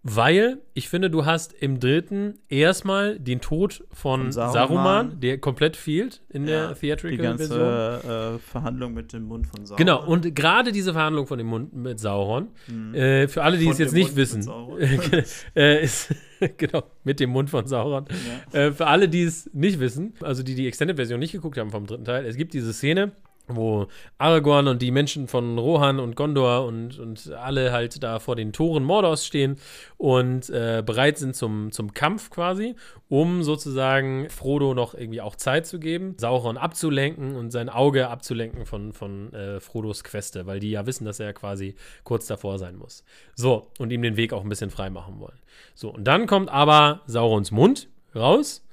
Weil 0.09 0.59
ich 0.73 0.87
finde, 0.87 1.09
du 1.09 1.25
hast 1.25 1.51
im 1.51 1.81
dritten 1.81 2.35
erstmal 2.47 3.19
den 3.19 3.41
Tod 3.41 3.83
von, 3.91 4.21
Von 4.21 4.31
Saruman. 4.31 4.53
Saruman. 4.53 5.19
der 5.19 5.37
komplett 5.39 5.75
fehlt 5.75 6.21
in 6.29 6.47
Ja, 6.47 6.67
der 6.67 6.75
Theatrical 6.75 7.17
Die 7.17 7.23
ganze 7.23 7.47
Version. 7.49 8.35
äh, 8.35 8.39
Verhandlung 8.39 8.93
mit 8.93 9.11
dem 9.11 9.23
Mund 9.23 9.47
von 9.47 9.65
Sauron. 9.65 9.77
Genau, 9.85 10.05
und 10.05 10.33
gerade 10.33 10.71
diese 10.71 10.93
Verhandlung 10.93 11.27
von 11.27 11.37
dem 11.37 11.47
Mund 11.47 11.73
mit 11.75 11.99
Sauron, 11.99 12.47
Mhm. 12.67 12.95
äh, 12.95 13.27
für 13.27 13.43
alle, 13.43 13.57
die 13.57 13.65
Von 13.65 13.73
es 13.73 13.79
jetzt 13.79 13.93
nicht 13.93 14.07
Mund 14.09 14.15
wissen, 14.15 14.41
Sauron. 14.43 14.79
äh, 15.55 15.83
ist, 15.83 16.13
genau, 16.57 16.83
mit 17.03 17.19
dem 17.19 17.31
Mund 17.31 17.49
von 17.49 17.67
Sauron. 17.67 18.05
Ja. 18.53 18.59
Äh, 18.67 18.71
für 18.71 18.87
alle, 18.87 19.09
die 19.09 19.23
es 19.23 19.49
nicht 19.53 19.79
wissen, 19.81 20.13
also 20.21 20.41
die 20.41 20.55
die 20.55 20.67
Extended-Version 20.67 21.19
nicht 21.19 21.33
geguckt 21.33 21.57
haben 21.57 21.69
vom 21.71 21.85
dritten 21.85 22.05
Teil, 22.05 22.25
es 22.25 22.37
gibt 22.37 22.53
diese 22.53 22.71
Szene, 22.71 23.11
wo 23.47 23.87
Aragorn 24.17 24.67
und 24.67 24.81
die 24.81 24.91
Menschen 24.91 25.27
von 25.27 25.57
Rohan 25.57 25.99
und 25.99 26.15
Gondor 26.15 26.65
und, 26.65 26.99
und 26.99 27.31
alle 27.31 27.71
halt 27.71 28.03
da 28.03 28.19
vor 28.19 28.35
den 28.35 28.51
Toren 28.51 28.83
Mordors 28.83 29.25
stehen 29.25 29.57
und 29.97 30.49
äh, 30.49 30.83
bereit 30.85 31.17
sind 31.17 31.35
zum, 31.35 31.71
zum 31.71 31.93
Kampf 31.93 32.29
quasi, 32.29 32.75
um 33.07 33.43
sozusagen 33.43 34.29
Frodo 34.29 34.73
noch 34.73 34.93
irgendwie 34.93 35.21
auch 35.21 35.35
Zeit 35.35 35.65
zu 35.65 35.79
geben, 35.79 36.15
Sauron 36.17 36.57
abzulenken 36.57 37.35
und 37.35 37.51
sein 37.51 37.69
Auge 37.69 38.09
abzulenken 38.09 38.65
von, 38.65 38.91
von 38.91 39.33
äh, 39.33 39.59
Frodos 39.59 40.03
Queste, 40.03 40.45
weil 40.45 40.59
die 40.59 40.71
ja 40.71 40.85
wissen, 40.85 41.05
dass 41.05 41.19
er 41.19 41.33
quasi 41.33 41.75
kurz 42.03 42.27
davor 42.27 42.59
sein 42.59 42.75
muss. 42.75 43.03
So, 43.35 43.67
und 43.79 43.91
ihm 43.91 44.01
den 44.01 44.17
Weg 44.17 44.33
auch 44.33 44.43
ein 44.43 44.49
bisschen 44.49 44.71
frei 44.71 44.89
machen 44.89 45.19
wollen. 45.19 45.39
So, 45.73 45.89
und 45.89 46.03
dann 46.03 46.27
kommt 46.27 46.49
aber 46.49 47.01
Saurons 47.07 47.51
Mund 47.51 47.87
raus 48.13 48.65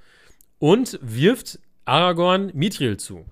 und 0.58 0.98
wirft 1.00 1.60
Aragorn 1.84 2.50
Mithril 2.54 2.96
zu 2.96 3.24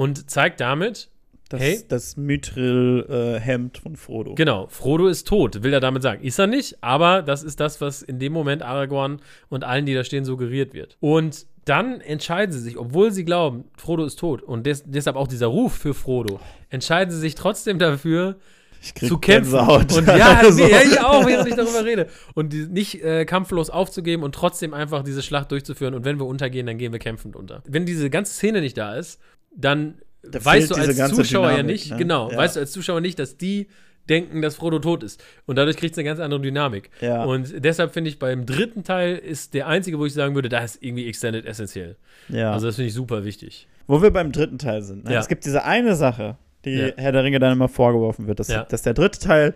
und 0.00 0.30
zeigt 0.30 0.62
damit, 0.62 1.10
Das, 1.50 1.60
Hey? 1.60 1.80
das 1.86 2.16
Mithril-Hemd 2.16 3.76
von 3.76 3.96
Frodo. 3.96 4.34
genau, 4.34 4.66
Frodo 4.68 5.08
ist 5.08 5.28
tot, 5.28 5.62
will 5.62 5.74
er 5.74 5.80
damit 5.80 6.02
sagen. 6.02 6.24
Ist 6.24 6.38
er 6.38 6.46
nicht, 6.46 6.82
aber 6.82 7.20
das 7.20 7.42
ist 7.42 7.60
das, 7.60 7.82
was 7.82 8.00
in 8.00 8.18
dem 8.18 8.32
Moment 8.32 8.62
Aragorn 8.62 9.20
und 9.50 9.62
allen, 9.62 9.84
die 9.84 9.92
da 9.92 10.02
stehen, 10.02 10.24
suggeriert 10.24 10.72
wird. 10.72 10.96
Und 11.00 11.44
dann 11.66 12.00
entscheiden 12.00 12.50
sie 12.50 12.60
sich, 12.60 12.78
obwohl 12.78 13.12
sie 13.12 13.26
glauben, 13.26 13.64
Frodo 13.76 14.06
ist 14.06 14.18
tot 14.18 14.42
und 14.42 14.64
des, 14.64 14.84
deshalb 14.86 15.16
auch 15.16 15.28
dieser 15.28 15.48
Ruf 15.48 15.74
für 15.74 15.92
Frodo, 15.92 16.40
entscheiden 16.70 17.12
sie 17.12 17.20
sich 17.20 17.34
trotzdem 17.34 17.78
dafür, 17.78 18.36
zu 18.80 19.18
kämpfen. 19.18 19.52
Gänsehaut. 19.52 19.92
Und 19.92 20.06
ja, 20.06 20.40
nee, 20.54 20.70
ja, 20.70 20.80
ich 20.80 20.98
auch, 21.00 21.26
während 21.26 21.46
ich 21.48 21.54
darüber 21.54 21.84
rede. 21.84 22.06
Und 22.34 22.54
die, 22.54 22.66
nicht 22.66 23.02
äh, 23.04 23.26
kampflos 23.26 23.68
aufzugeben 23.68 24.22
und 24.22 24.34
trotzdem 24.34 24.72
einfach 24.72 25.02
diese 25.02 25.20
Schlacht 25.20 25.50
durchzuführen. 25.50 25.92
Und 25.92 26.06
wenn 26.06 26.18
wir 26.18 26.24
untergehen, 26.24 26.66
dann 26.66 26.78
gehen 26.78 26.90
wir 26.90 26.98
kämpfend 26.98 27.36
unter. 27.36 27.62
Wenn 27.68 27.84
diese 27.84 28.08
ganze 28.08 28.32
Szene 28.32 28.62
nicht 28.62 28.78
da 28.78 28.94
ist, 28.94 29.20
dann 29.54 29.94
Da 30.22 30.44
weißt 30.44 30.70
du 30.70 30.74
als 30.74 30.96
Zuschauer 31.14 31.50
ja 31.50 31.56
Dynamik, 31.56 31.66
nicht, 31.72 31.90
ne? 31.92 31.96
genau, 31.96 32.30
Ja. 32.30 32.36
weißt 32.38 32.56
du 32.56 32.60
als 32.60 32.72
Zuschauer 32.72 33.00
nicht, 33.00 33.18
dass 33.18 33.36
die 33.36 33.68
denken, 34.08 34.42
dass 34.42 34.56
Frodo 34.56 34.78
tot 34.80 35.02
ist. 35.02 35.22
Und 35.46 35.56
dadurch 35.56 35.76
kriegt 35.76 35.92
es 35.92 35.98
eine 35.98 36.04
ganz 36.04 36.18
andere 36.20 36.40
Dynamik. 36.40 36.90
Ja. 37.00 37.24
Und 37.24 37.64
deshalb 37.64 37.92
finde 37.92 38.10
ich, 38.10 38.18
beim 38.18 38.44
dritten 38.44 38.82
Teil 38.82 39.16
ist 39.16 39.54
der 39.54 39.68
einzige, 39.68 39.98
wo 39.98 40.06
ich 40.06 40.14
sagen 40.14 40.34
würde, 40.34 40.48
da 40.48 40.58
ist 40.64 40.82
irgendwie 40.82 41.06
Extended 41.08 41.44
essentiell. 41.46 41.96
ja. 42.28 42.52
Also 42.52 42.66
das 42.66 42.76
finde 42.76 42.88
ich 42.88 42.94
super 42.94 43.24
wichtig. 43.24 43.68
Wo 43.86 44.02
wir 44.02 44.10
beim 44.10 44.32
dritten 44.32 44.58
Teil 44.58 44.82
sind. 44.82 45.04
Ne? 45.04 45.12
Ja. 45.14 45.20
Es 45.20 45.28
gibt 45.28 45.44
diese 45.44 45.64
eine 45.64 45.94
Sache, 45.94 46.36
die 46.64 46.70
Ja. 46.72 46.88
Herr 46.96 47.12
der 47.12 47.24
Ringe 47.24 47.38
dann 47.38 47.52
immer 47.52 47.68
vorgeworfen 47.68 48.26
wird, 48.26 48.40
dass, 48.40 48.48
Ja. 48.48 48.64
dass 48.64 48.82
der 48.82 48.94
dritte 48.94 49.20
Teil 49.20 49.54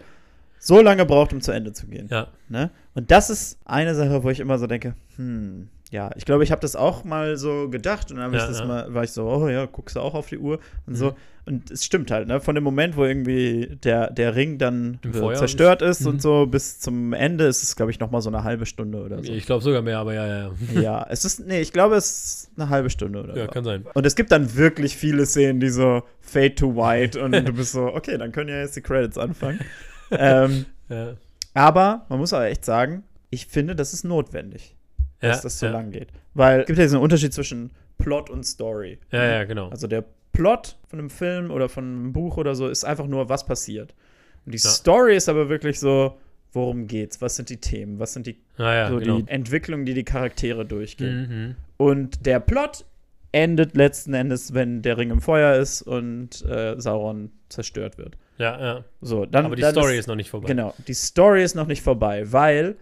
so 0.60 0.80
lange 0.80 1.04
braucht, 1.04 1.32
um 1.32 1.40
zu 1.40 1.50
Ende 1.52 1.72
zu 1.72 1.86
gehen. 1.86 2.08
Ja. 2.10 2.28
Ne? 2.48 2.70
Und 2.94 3.10
das 3.10 3.30
ist 3.30 3.58
eine 3.64 3.94
Sache, 3.94 4.22
wo 4.22 4.30
ich 4.30 4.40
immer 4.40 4.58
so 4.58 4.66
denke, 4.66 4.94
hm, 5.16 5.68
ja, 5.94 6.10
ich 6.16 6.24
glaube, 6.24 6.42
ich 6.42 6.50
habe 6.50 6.60
das 6.60 6.74
auch 6.76 7.04
mal 7.04 7.36
so 7.36 7.68
gedacht 7.68 8.10
und 8.10 8.16
dann 8.18 8.32
Ja, 8.32 8.40
ich 8.40 8.46
das 8.46 8.58
ja. 8.58 8.66
mal, 8.66 8.92
war 8.92 9.04
ich 9.04 9.12
so, 9.12 9.24
oh 9.28 9.48
ja, 9.48 9.64
guckst 9.66 9.94
du 9.94 10.00
auch 10.00 10.14
auf 10.14 10.26
die 10.28 10.38
Uhr 10.38 10.58
und 10.86 10.94
Mhm. 10.94 10.96
so. 10.96 11.14
Und 11.46 11.70
es 11.70 11.84
stimmt 11.84 12.10
halt, 12.10 12.26
ne? 12.26 12.40
Von 12.40 12.54
dem 12.54 12.64
Moment, 12.64 12.96
wo 12.96 13.04
irgendwie 13.04 13.76
der, 13.84 14.10
der 14.10 14.34
Ring 14.34 14.56
dann 14.58 14.98
äh, 15.04 15.34
zerstört 15.34 15.82
ist, 15.82 16.00
Mhm. 16.00 16.06
und 16.08 16.22
so 16.22 16.46
bis 16.46 16.80
zum 16.80 17.12
Ende 17.12 17.44
ist 17.44 17.62
es, 17.62 17.76
glaube 17.76 17.90
ich, 17.92 18.00
noch 18.00 18.10
mal 18.10 18.22
so 18.22 18.30
eine 18.30 18.44
halbe 18.44 18.64
Stunde 18.66 18.98
oder 19.04 19.22
so. 19.22 19.30
Ich 19.32 19.44
glaube 19.46 19.62
sogar 19.62 19.82
mehr, 19.82 19.98
aber 19.98 20.14
ja, 20.14 20.26
ja, 20.26 20.38
ja. 20.74 20.80
ja, 20.80 21.06
es 21.10 21.24
ist, 21.26 21.46
nee, 21.46 21.60
ich 21.60 21.72
glaube, 21.72 21.94
es 21.96 22.06
ist 22.46 22.50
eine 22.56 22.70
halbe 22.70 22.88
Stunde 22.90 23.22
oder 23.22 23.36
Ja, 23.36 23.44
so. 23.44 23.50
kann 23.52 23.62
sein. 23.64 23.84
Und 23.94 24.04
es 24.06 24.14
gibt 24.16 24.32
dann 24.32 24.56
wirklich 24.56 24.96
viele 24.96 25.26
Szenen, 25.26 25.60
die 25.60 25.68
so 25.68 26.02
Fade 26.20 26.54
to 26.54 26.74
White 26.74 27.22
und 27.22 27.32
du 27.32 27.52
bist 27.52 27.72
so, 27.72 27.84
okay, 27.94 28.16
dann 28.18 28.32
können 28.32 28.48
ja 28.48 28.60
jetzt 28.60 28.74
die 28.76 28.80
Credits 28.82 29.18
anfangen. 29.18 29.60
ähm, 30.10 30.64
Ja. 30.88 31.14
aber 31.54 32.06
man 32.08 32.18
muss 32.18 32.32
aber 32.32 32.46
echt 32.46 32.64
sagen, 32.64 33.04
ich 33.30 33.46
finde, 33.46 33.76
das 33.76 33.92
ist 33.92 34.04
notwendig, 34.04 34.74
dass 35.24 35.38
Ja, 35.38 35.42
das 35.42 35.58
so 35.58 35.66
ja. 35.66 35.72
lang 35.72 35.90
geht. 35.90 36.08
Weil 36.34 36.60
es 36.60 36.66
gibt 36.66 36.78
ja 36.78 36.84
diesen 36.84 37.00
Unterschied 37.00 37.32
zwischen 37.32 37.70
Plot 37.98 38.30
und 38.30 38.44
Story. 38.44 38.98
Ja, 39.10 39.24
ja, 39.24 39.44
genau. 39.44 39.68
Also 39.68 39.86
der 39.86 40.04
Plot 40.32 40.76
von 40.88 40.98
einem 40.98 41.10
Film 41.10 41.50
oder 41.50 41.68
von 41.68 41.84
einem 41.84 42.12
Buch 42.12 42.36
oder 42.36 42.54
so 42.54 42.68
ist 42.68 42.84
einfach 42.84 43.06
nur, 43.06 43.28
was 43.28 43.46
passiert. 43.46 43.94
Und 44.44 44.52
die 44.54 44.58
Ja. 44.58 44.68
Story 44.70 45.16
ist 45.16 45.28
aber 45.28 45.48
wirklich 45.48 45.78
so, 45.80 46.18
worum 46.52 46.86
geht's? 46.86 47.20
Was 47.20 47.36
sind 47.36 47.50
die 47.50 47.58
Themen? 47.58 47.98
Was 47.98 48.12
sind 48.14 48.26
die, 48.26 48.36
ja, 48.58 48.88
so 48.88 48.98
genau. 48.98 49.20
die 49.20 49.28
Entwicklungen, 49.30 49.84
die 49.86 49.94
die 49.94 50.04
Charaktere 50.04 50.64
durchgehen? 50.64 51.28
Mhm. 51.28 51.56
Und 51.76 52.26
der 52.26 52.40
Plot 52.40 52.84
endet 53.32 53.76
letzten 53.76 54.14
Endes, 54.14 54.54
wenn 54.54 54.82
der 54.82 54.96
Ring 54.96 55.10
im 55.10 55.20
Feuer 55.20 55.56
ist 55.56 55.82
und 55.82 56.44
äh, 56.46 56.80
Sauron 56.80 57.30
zerstört 57.48 57.98
wird. 57.98 58.16
Ja, 58.38 58.60
ja. 58.60 58.84
So, 59.00 59.26
dann, 59.26 59.46
Aber 59.46 59.56
die 59.56 59.62
dann 59.62 59.72
Story 59.72 59.98
ist, 59.98 60.06
noch 60.06 60.14
nicht 60.14 60.30
vorbei. 60.30 60.46
Genau, 60.48 60.74
die 60.86 60.94
Story 60.94 61.42
ist 61.42 61.54
noch 61.54 61.66
nicht 61.66 61.82
vorbei, 61.82 62.30
weil 62.32 62.76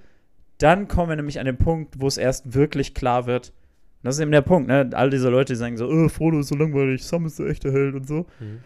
dann 0.62 0.88
kommen 0.88 1.08
wir 1.08 1.16
nämlich 1.16 1.38
an 1.38 1.46
den 1.46 1.58
Punkt, 1.58 2.00
wo 2.00 2.06
es 2.06 2.16
erst 2.16 2.54
wirklich 2.54 2.94
klar 2.94 3.26
wird. 3.26 3.48
Und 3.48 4.06
das 4.06 4.16
ist 4.16 4.20
eben 4.20 4.32
der 4.32 4.42
Punkt, 4.42 4.68
ne? 4.68 4.90
All 4.92 5.10
diese 5.10 5.28
Leute, 5.28 5.52
die 5.52 5.58
sagen 5.58 5.76
so, 5.76 5.88
oh, 5.88 6.08
Frodo 6.08 6.40
ist 6.40 6.48
so 6.48 6.56
langweilig, 6.56 7.04
Sam 7.04 7.26
ist 7.26 7.38
der 7.38 7.46
echte 7.46 7.72
Held 7.72 7.94
und 7.94 8.06
so. 8.06 8.26
Mhm. 8.40 8.60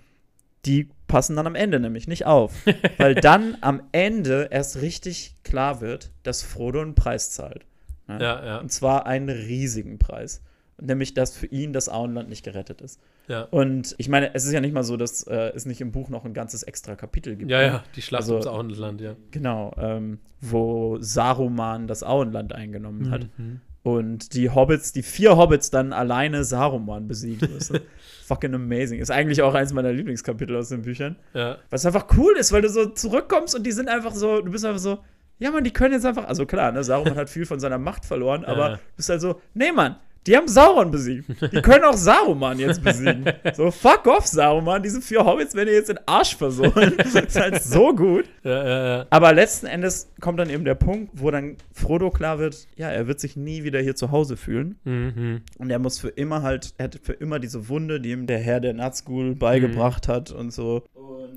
Die 0.64 0.88
passen 1.06 1.36
dann 1.36 1.46
am 1.46 1.54
Ende 1.54 1.78
nämlich 1.78 2.08
nicht 2.08 2.26
auf. 2.26 2.52
weil 2.98 3.14
dann 3.14 3.56
am 3.60 3.82
Ende 3.92 4.48
erst 4.50 4.80
richtig 4.80 5.36
klar 5.44 5.80
wird, 5.80 6.10
dass 6.22 6.42
Frodo 6.42 6.80
einen 6.80 6.94
Preis 6.94 7.30
zahlt. 7.30 7.66
Ne? 8.08 8.18
Ja, 8.20 8.44
ja, 8.44 8.58
Und 8.58 8.72
zwar 8.72 9.06
einen 9.06 9.28
riesigen 9.28 9.98
Preis. 9.98 10.42
Nämlich, 10.80 11.14
dass 11.14 11.36
für 11.36 11.46
ihn 11.46 11.72
das 11.72 11.88
Auenland 11.88 12.28
nicht 12.28 12.44
gerettet 12.44 12.80
ist. 12.82 13.00
Ja. 13.28 13.42
Und 13.42 13.94
ich 13.98 14.08
meine, 14.08 14.34
es 14.34 14.44
ist 14.44 14.52
ja 14.52 14.60
nicht 14.60 14.72
mal 14.74 14.82
so, 14.84 14.96
dass 14.96 15.22
äh, 15.24 15.52
es 15.54 15.66
nicht 15.66 15.80
im 15.80 15.92
Buch 15.92 16.08
noch 16.08 16.24
ein 16.24 16.34
ganzes 16.34 16.62
extra 16.62 16.94
Kapitel 16.96 17.36
gibt. 17.36 17.50
Ja, 17.50 17.58
ne? 17.58 17.66
ja, 17.66 17.84
die 17.94 18.02
Schlacht 18.02 18.22
Also- 18.22 18.34
ums 18.34 18.46
Auenland, 18.46 19.00
ja. 19.00 19.16
Genau, 19.30 19.74
ähm, 19.78 20.18
wo 20.40 20.98
Saruman 21.00 21.86
das 21.86 22.02
Auenland 22.02 22.54
eingenommen 22.54 23.10
hat. 23.10 23.28
Mhm. 23.38 23.60
Und 23.82 24.34
die 24.34 24.50
Hobbits, 24.50 24.92
die 24.92 25.02
vier 25.04 25.36
Hobbits 25.36 25.70
dann 25.70 25.92
alleine 25.92 26.42
Saruman 26.42 27.06
besiegen 27.06 27.52
müssen. 27.52 27.78
Fucking 28.26 28.52
amazing. 28.52 28.98
Ist 28.98 29.12
eigentlich 29.12 29.42
auch 29.42 29.54
eins 29.54 29.72
meiner 29.72 29.92
Lieblingskapitel 29.92 30.56
aus 30.56 30.70
den 30.70 30.82
Büchern. 30.82 31.14
Ja, 31.34 31.58
Was 31.70 31.86
einfach 31.86 32.06
cool 32.16 32.34
ist, 32.36 32.50
weil 32.50 32.62
du 32.62 32.68
so 32.68 32.86
zurückkommst 32.86 33.54
und 33.54 33.64
die 33.64 33.70
sind 33.70 33.88
einfach 33.88 34.12
so, 34.12 34.40
du 34.42 34.50
bist 34.50 34.64
einfach 34.64 34.80
so, 34.80 34.98
ja 35.38 35.52
man, 35.52 35.62
die 35.62 35.72
können 35.72 35.94
jetzt 35.94 36.04
einfach, 36.04 36.26
also 36.26 36.46
klar, 36.46 36.72
ne, 36.72 36.82
Saruman 36.82 37.14
hat 37.14 37.30
viel 37.30 37.46
von 37.46 37.60
seiner 37.60 37.78
Macht 37.78 38.04
verloren, 38.04 38.44
aber 38.46 38.70
Ja. 38.70 38.74
du 38.76 38.80
bist 38.96 39.08
halt 39.08 39.20
so, 39.20 39.40
nee 39.54 39.70
Mann, 39.70 39.94
die 40.26 40.36
haben 40.36 40.48
Sauron 40.48 40.90
besiegt. 40.90 41.28
Die 41.52 41.62
können 41.62 41.84
auch 41.84 41.96
Saruman 41.96 42.58
jetzt 42.58 42.82
besiegen. 42.82 43.24
So, 43.54 43.70
fuck 43.70 44.06
off, 44.06 44.26
Saruman, 44.26 44.82
diese 44.82 45.00
vier 45.00 45.24
Hobbits 45.24 45.54
werden 45.54 45.68
dir 45.68 45.74
jetzt 45.74 45.88
den 45.88 45.98
Arsch 46.06 46.36
versohlen. 46.36 46.94
das 46.98 47.14
ist 47.14 47.36
halt 47.36 47.62
so 47.62 47.94
gut. 47.94 48.24
ja, 48.42 48.66
ja, 48.66 48.86
ja. 48.98 49.06
Aber 49.10 49.32
letzten 49.32 49.66
Endes 49.66 50.10
kommt 50.20 50.40
dann 50.40 50.50
eben 50.50 50.64
der 50.64 50.74
Punkt, 50.74 51.10
wo 51.14 51.30
dann 51.30 51.56
Frodo 51.72 52.10
klar 52.10 52.38
wird, 52.38 52.66
ja, 52.76 52.88
er 52.88 53.06
wird 53.06 53.20
sich 53.20 53.36
nie 53.36 53.64
wieder 53.64 53.80
hier 53.80 53.94
zu 53.94 54.10
Hause 54.10 54.36
fühlen. 54.36 54.78
Mhm. 54.84 55.42
Und 55.58 55.70
er 55.70 55.78
muss 55.78 55.98
für 55.98 56.08
immer 56.08 56.42
halt, 56.42 56.74
er 56.78 56.84
hat 56.84 57.00
für 57.02 57.12
immer 57.12 57.38
diese 57.38 57.68
Wunde, 57.68 58.00
die 58.00 58.10
ihm 58.10 58.26
der 58.26 58.38
Herr 58.38 58.60
der 58.60 58.74
Nazgul 58.74 59.34
beigebracht 59.34 60.08
hat 60.08 60.30
und 60.32 60.52
so. 60.52 60.82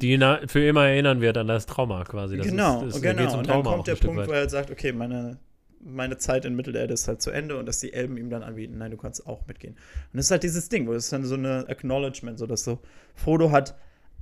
Die 0.01 0.17
für 0.47 0.65
immer 0.65 0.87
erinnern 0.87 1.21
wird 1.21 1.37
an 1.37 1.47
das 1.47 1.65
Trauma 1.65 2.03
quasi. 2.05 2.37
Das 2.37 2.47
genau, 2.47 2.85
ist, 2.85 2.95
das, 2.95 3.01
genau. 3.01 3.37
und 3.37 3.49
dann 3.49 3.63
kommt 3.63 3.87
der 3.87 3.95
Punkt, 3.95 4.21
weit. 4.21 4.27
wo 4.27 4.31
er 4.31 4.39
halt 4.39 4.51
sagt, 4.51 4.71
okay, 4.71 4.91
meine, 4.93 5.37
meine 5.81 6.17
Zeit 6.17 6.45
in 6.45 6.55
Mittelerde 6.55 6.93
ist 6.93 7.07
halt 7.07 7.21
zu 7.21 7.31
Ende 7.31 7.57
und 7.57 7.65
dass 7.65 7.79
die 7.79 7.93
Elben 7.93 8.17
ihm 8.17 8.29
dann 8.29 8.43
anbieten, 8.43 8.77
nein, 8.77 8.91
du 8.91 8.97
kannst 8.97 9.25
auch 9.25 9.45
mitgehen. 9.47 9.73
Und 9.73 10.17
das 10.17 10.25
ist 10.25 10.31
halt 10.31 10.43
dieses 10.43 10.69
Ding, 10.69 10.87
wo 10.87 10.93
es 10.93 11.09
dann 11.09 11.25
so 11.25 11.35
eine 11.35 11.65
Acknowledgement, 11.67 12.37
so 12.37 12.45
dass 12.45 12.63
so, 12.63 12.79
Frodo 13.15 13.51
hat 13.51 13.75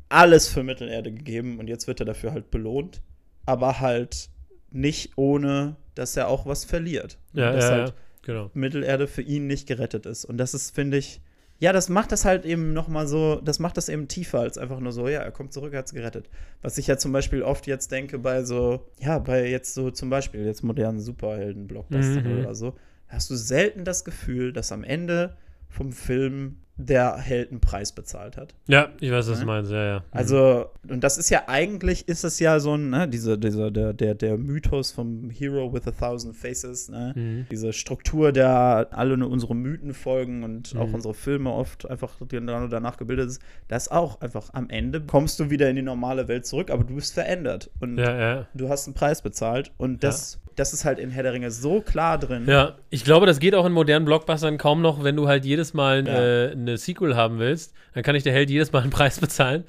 alles 0.09 0.47
für 0.47 0.63
Mittelerde 0.63 1.11
gegeben 1.11 1.59
und 1.59 1.67
jetzt 1.67 1.87
wird 1.87 1.99
er 1.99 2.05
dafür 2.05 2.31
halt 2.31 2.51
belohnt, 2.51 3.01
aber 3.45 3.79
halt 3.79 4.29
nicht 4.71 5.17
ohne, 5.17 5.75
dass 5.95 6.15
er 6.15 6.27
auch 6.27 6.45
was 6.45 6.65
verliert. 6.65 7.17
Ja, 7.33 7.51
dass 7.51 7.65
ja, 7.65 7.71
halt 7.71 7.89
ja, 7.89 7.95
genau. 8.21 8.51
Mittelerde 8.53 9.07
für 9.07 9.21
ihn 9.21 9.47
nicht 9.47 9.67
gerettet 9.67 10.05
ist. 10.05 10.25
Und 10.25 10.37
das 10.37 10.53
ist, 10.53 10.75
finde 10.75 10.97
ich, 10.97 11.21
ja, 11.59 11.73
das 11.73 11.89
macht 11.89 12.11
das 12.11 12.23
halt 12.25 12.45
eben 12.45 12.73
noch 12.73 12.87
mal 12.87 13.07
so, 13.07 13.41
das 13.41 13.59
macht 13.59 13.77
das 13.77 13.89
eben 13.89 14.07
tiefer 14.07 14.39
als 14.39 14.57
einfach 14.57 14.79
nur 14.79 14.91
so, 14.91 15.07
ja, 15.07 15.21
er 15.21 15.31
kommt 15.31 15.53
zurück, 15.53 15.73
er 15.73 15.79
hat's 15.79 15.93
gerettet. 15.93 16.29
Was 16.61 16.77
ich 16.77 16.87
ja 16.87 16.97
zum 16.97 17.11
Beispiel 17.11 17.41
oft 17.41 17.65
jetzt 17.67 17.91
denke 17.91 18.19
bei 18.19 18.43
so, 18.43 18.85
ja, 18.99 19.17
bei 19.19 19.47
jetzt 19.49 19.73
so 19.73 19.89
zum 19.91 20.09
Beispiel 20.09 20.45
jetzt 20.45 20.63
modernen 20.63 20.99
Superhelden-Blockbuster 20.99 22.21
Mhm. 22.23 22.39
oder 22.39 22.55
so, 22.55 22.75
hast 23.07 23.29
du 23.29 23.35
selten 23.35 23.85
das 23.85 24.05
Gefühl, 24.05 24.53
dass 24.53 24.71
am 24.71 24.83
Ende 24.83 25.35
vom 25.69 25.91
Film 25.91 26.57
der 26.77 27.17
Held 27.17 27.51
einen 27.51 27.59
Preis 27.59 27.91
bezahlt 27.91 28.37
hat. 28.37 28.53
Ja, 28.67 28.89
ich 28.99 29.11
weiß, 29.11 29.29
was 29.29 29.39
du 29.39 29.45
meinst, 29.45 29.71
ja, 29.71 29.83
ja. 29.83 29.99
Mhm. 29.99 30.05
Also, 30.11 30.65
und 30.87 31.03
das 31.03 31.17
ist 31.17 31.29
ja 31.29 31.43
eigentlich, 31.47 32.07
ist 32.07 32.23
es 32.23 32.39
ja 32.39 32.59
so 32.59 32.75
ein, 32.75 32.91
ne, 32.91 33.07
diese, 33.07 33.37
dieser, 33.37 33.71
der, 33.71 33.93
der, 33.93 34.13
der 34.15 34.37
Mythos 34.37 34.91
vom 34.91 35.29
Hero 35.29 35.73
with 35.73 35.87
a 35.87 35.91
thousand 35.91 36.35
faces, 36.35 36.89
ne? 36.89 37.13
Mhm. 37.15 37.47
Diese 37.49 37.73
Struktur, 37.73 38.31
der 38.31 38.87
alle 38.91 39.17
nur 39.17 39.29
unsere 39.29 39.55
Mythen 39.55 39.93
folgen 39.93 40.43
und 40.43 40.75
auch 40.77 40.87
Mhm. 40.87 40.93
unsere 40.95 41.13
Filme 41.13 41.51
oft 41.51 41.89
einfach 41.89 42.13
danach 42.29 42.97
gebildet 42.97 43.27
ist, 43.29 43.41
das 43.67 43.89
auch 43.89 44.21
einfach 44.21 44.53
am 44.53 44.69
Ende 44.69 45.01
kommst 45.01 45.39
du 45.39 45.49
wieder 45.49 45.69
in 45.69 45.75
die 45.75 45.81
normale 45.81 46.27
Welt 46.27 46.45
zurück, 46.45 46.69
aber 46.69 46.83
du 46.83 46.95
bist 46.95 47.13
verändert 47.13 47.71
und 47.79 47.97
Ja, 47.97 48.17
ja. 48.17 48.47
du 48.53 48.69
hast 48.69 48.87
einen 48.87 48.93
Preis 48.93 49.21
bezahlt 49.21 49.71
und 49.77 50.03
das, 50.03 50.39
das 50.57 50.73
ist 50.73 50.83
halt 50.83 50.99
in 50.99 51.09
Herr 51.11 51.23
der 51.23 51.31
Ringe 51.33 51.49
so 51.51 51.79
klar 51.81 52.17
drin. 52.17 52.45
Ja, 52.47 52.75
ich 52.89 53.05
glaube, 53.05 53.25
das 53.25 53.39
geht 53.39 53.55
auch 53.55 53.65
in 53.65 53.71
modernen 53.71 54.05
Blockbustern 54.05 54.57
kaum 54.57 54.81
noch, 54.81 55.03
wenn 55.03 55.15
du 55.15 55.27
halt 55.29 55.45
jedes 55.45 55.73
Mal 55.73 56.05
Ja. 56.05 56.21
äh, 56.47 56.51
eine 56.51 56.77
Sequel 56.77 57.15
haben 57.15 57.39
willst, 57.39 57.73
dann 57.93 58.03
kann 58.03 58.15
ich 58.15 58.23
der 58.23 58.33
Held 58.33 58.49
jedes 58.49 58.71
Mal 58.73 58.81
einen 58.81 58.89
Preis 58.91 59.19
bezahlen. 59.19 59.63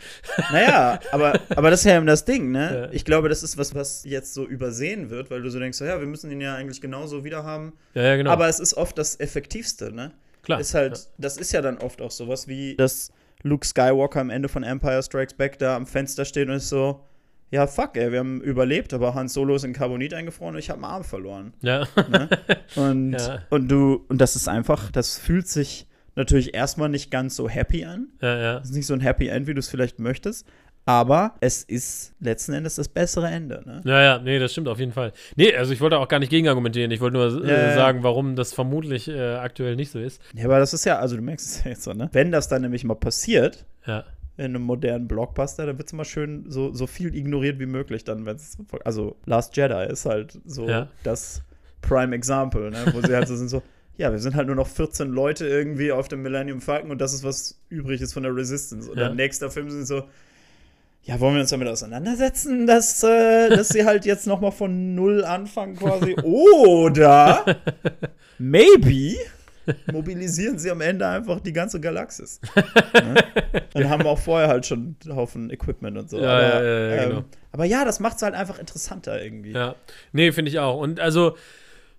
Naja, 0.51 0.98
aber, 1.12 1.38
aber 1.55 1.70
das 1.70 1.81
ist 1.81 1.87
ja 1.87 1.96
eben 1.96 2.07
das 2.07 2.24
Ding, 2.24 2.51
ne? 2.51 2.88
Ja. 2.88 2.88
Ich 2.92 3.05
glaube, 3.05 3.29
das 3.29 3.42
ist 3.42 3.57
was, 3.57 3.74
was 3.74 4.05
jetzt 4.05 4.35
so 4.35 4.44
übersehen 4.46 5.11
wird, 5.11 5.31
weil 5.31 5.42
du 5.42 5.51
so 5.51 5.59
denkst, 5.59 5.81
ja, 5.81 6.01
wir 6.01 6.07
müssen 6.07 6.31
ihn 6.31 6.40
ja 6.40 6.55
eigentlich 6.57 6.81
genauso 6.81 7.22
wieder 7.24 7.44
haben. 7.44 7.74
Ja, 7.94 8.03
ja, 8.03 8.16
genau. 8.16 8.31
Aber 8.31 8.48
es 8.48 8.59
ist 8.61 8.74
oft 8.74 8.98
das 8.98 9.20
Effektivste, 9.20 9.92
ne? 9.92 10.12
Klar. 10.42 10.61
Ist 10.61 10.74
halt, 10.74 11.09
das 11.18 11.37
ist 11.37 11.53
ja 11.53 11.61
dann 11.62 11.79
oft 11.79 12.01
auch 12.01 12.11
sowas 12.11 12.48
wie, 12.48 12.77
dass 12.77 13.12
Luke 13.42 13.66
Skywalker 13.66 14.20
am 14.20 14.31
Ende 14.31 14.48
von 14.48 14.62
Empire 14.62 15.03
Strikes 15.03 15.35
Back 15.35 15.59
da 15.59 15.77
am 15.77 15.87
Fenster 15.87 16.24
steht 16.24 16.48
und 16.48 16.55
ist 16.55 16.69
so, 16.71 17.00
ja, 17.51 17.67
fuck, 17.67 17.96
ey, 17.96 18.13
wir 18.13 18.19
haben 18.19 18.40
überlebt, 18.40 18.92
aber 18.92 19.15
Han 19.15 19.29
Solo 19.29 19.55
ist 19.57 19.65
in 19.65 19.73
Carbonit 19.73 20.13
eingefroren 20.15 20.55
und 20.55 20.59
ich 20.59 20.71
habe 20.71 20.83
einen 20.83 20.92
Arm 20.92 21.05
verloren. 21.05 21.53
Ja. 21.63 21.87
Ne? 22.11 22.29
Und, 22.77 23.13
Ja. 23.13 23.40
und 23.51 23.69
du, 23.69 24.05
und 24.09 24.21
das 24.21 24.37
ist 24.37 24.49
einfach, 24.49 24.90
das 24.90 25.19
fühlt 25.19 25.49
sich 25.49 25.87
natürlich 26.15 26.55
erstmal 26.55 26.88
nicht 26.88 27.11
ganz 27.11 27.37
so 27.37 27.49
happy 27.49 27.85
an. 27.85 28.09
ja, 28.21 28.37
ja. 28.38 28.59
Das 28.59 28.69
ist 28.71 28.75
nicht 28.77 28.87
so 28.87 28.94
ein 28.94 29.01
Happy 29.01 29.29
End, 29.29 29.46
wie 29.46 29.55
du 29.55 29.61
es 29.61 29.69
vielleicht 29.69 29.99
möchtest. 29.99 30.46
Aber 30.85 31.35
es 31.40 31.65
ist 31.65 32.15
letzten 32.19 32.55
Endes 32.55 32.77
das 32.77 32.88
bessere 32.88 33.29
Ende. 33.29 33.63
Ne? 33.67 33.83
Ja, 33.85 34.03
ja, 34.03 34.19
nee, 34.19 34.38
das 34.38 34.53
stimmt 34.53 34.69
auf 34.69 34.79
jeden 34.79 34.92
Fall. 34.92 35.13
Nee, 35.37 35.55
also 35.55 35.71
ich 35.73 35.83
wollte 35.83 35.99
auch 35.99 36.09
gar 36.09 36.19
nicht 36.19 36.31
gegenargumentieren. 36.31 36.90
Ich 36.90 37.01
wollte 37.01 37.19
nur 37.19 37.44
äh, 37.44 37.69
Ja, 37.71 37.75
sagen, 37.75 38.03
warum 38.03 38.37
das 38.37 38.55
vermutlich 38.55 39.07
äh, 39.07 39.35
aktuell 39.35 39.77
nicht 39.77 39.90
so 39.90 39.99
ist. 39.99 40.23
Ja, 40.35 40.46
aber 40.46 40.59
das 40.59 40.73
ist 40.73 40.87
ja, 40.87 40.99
also 40.99 41.15
du 41.17 41.23
merkst 41.23 41.46
es 41.46 41.65
ja 41.65 41.71
jetzt 41.73 41.83
so, 41.83 41.92
ne? 41.92 42.09
Wenn 42.13 42.33
das 42.33 42.49
dann 42.49 42.63
nämlich 42.63 42.85
mal 42.85 42.94
passiert, 42.94 43.67
Ja. 43.87 44.05
In 44.39 44.45
einem 44.47 44.63
modernen 44.63 45.07
Blockbuster, 45.09 45.67
dann 45.67 45.77
wird 45.79 45.89
es 45.89 45.93
immer 45.93 46.05
schön 46.07 46.45
so, 46.49 46.73
so 46.73 46.87
viel 46.87 47.15
ignoriert 47.15 47.59
wie 47.59 47.67
möglich 47.67 48.05
dann, 48.05 48.25
wenn 48.25 48.37
es, 48.37 48.57
also 48.85 49.17
Last 49.27 49.57
Jedi 49.57 49.87
ist 49.93 50.07
halt 50.07 50.39
so 50.47 50.69
Ja. 50.69 50.89
das 51.03 51.43
Prime 51.83 52.15
Example, 52.15 52.71
ne? 52.71 52.87
wo 52.93 53.01
sie 53.03 53.15
halt 53.15 53.29
so 53.29 53.37
sind 53.37 53.49
so, 53.49 53.63
ja, 53.97 54.11
wir 54.13 54.19
sind 54.21 54.35
halt 54.37 54.47
nur 54.47 54.57
noch 54.57 54.69
14 54.69 55.09
Leute 55.09 55.47
irgendwie 55.47 55.91
auf 55.93 56.09
dem 56.09 56.23
Millennium 56.23 56.61
Falcon 56.61 56.91
und 56.93 57.01
das 57.01 57.13
ist, 57.15 57.25
was 57.25 57.61
übrig 57.69 58.01
ist 58.01 58.13
von 58.15 58.23
der 58.23 58.35
Resistance. 58.35 58.89
Und 58.91 58.97
Ja. 58.99 59.09
dann 59.09 59.17
nächster 59.17 59.51
Film 59.51 59.71
sind 59.71 59.87
so, 59.87 60.05
ja, 61.03 61.19
wollen 61.21 61.35
wir 61.35 61.41
uns 61.41 61.51
damit 61.51 61.67
auseinandersetzen, 61.69 62.67
dass, 62.67 63.03
äh, 63.03 63.49
dass 63.51 63.69
sie 63.71 63.85
halt 63.85 64.05
jetzt 64.05 64.27
noch 64.27 64.41
mal 64.41 64.51
von 64.53 64.95
Null 64.95 65.25
anfangen 65.25 65.75
quasi? 65.77 66.15
Oder 66.23 67.45
maybe 68.39 69.17
mobilisieren 69.92 70.58
sie 70.58 70.71
am 70.71 70.81
Ende 70.81 71.06
einfach 71.06 71.40
die 71.40 71.52
ganze 71.52 71.81
Galaxis. 71.81 72.40
ne? 72.94 73.14
Dann 73.73 73.90
haben 73.90 74.04
wir 74.04 74.10
auch 74.10 74.19
vorher 74.19 74.48
halt 74.48 74.66
schon 74.66 74.96
einen 75.04 75.16
Haufen 75.16 75.50
Equipment 75.50 75.96
und 75.98 76.10
so. 76.10 76.19
Ja, 76.19 76.31
aber, 76.31 76.42
ja, 76.42 76.62
ja, 76.62 76.96
ja, 76.96 77.04
genau. 77.04 77.19
ähm, 77.19 77.25
aber 77.52 77.64
ja, 77.64 77.85
das 77.85 78.00
macht 78.00 78.16
es 78.16 78.23
halt 78.23 78.35
einfach 78.35 78.58
interessanter 78.58 79.23
irgendwie. 79.23 79.52
Ja, 79.52 79.75
nee, 80.12 80.33
finde 80.33 80.50
ich 80.50 80.58
auch. 80.58 80.79
Und 80.79 81.00
also, 81.00 81.37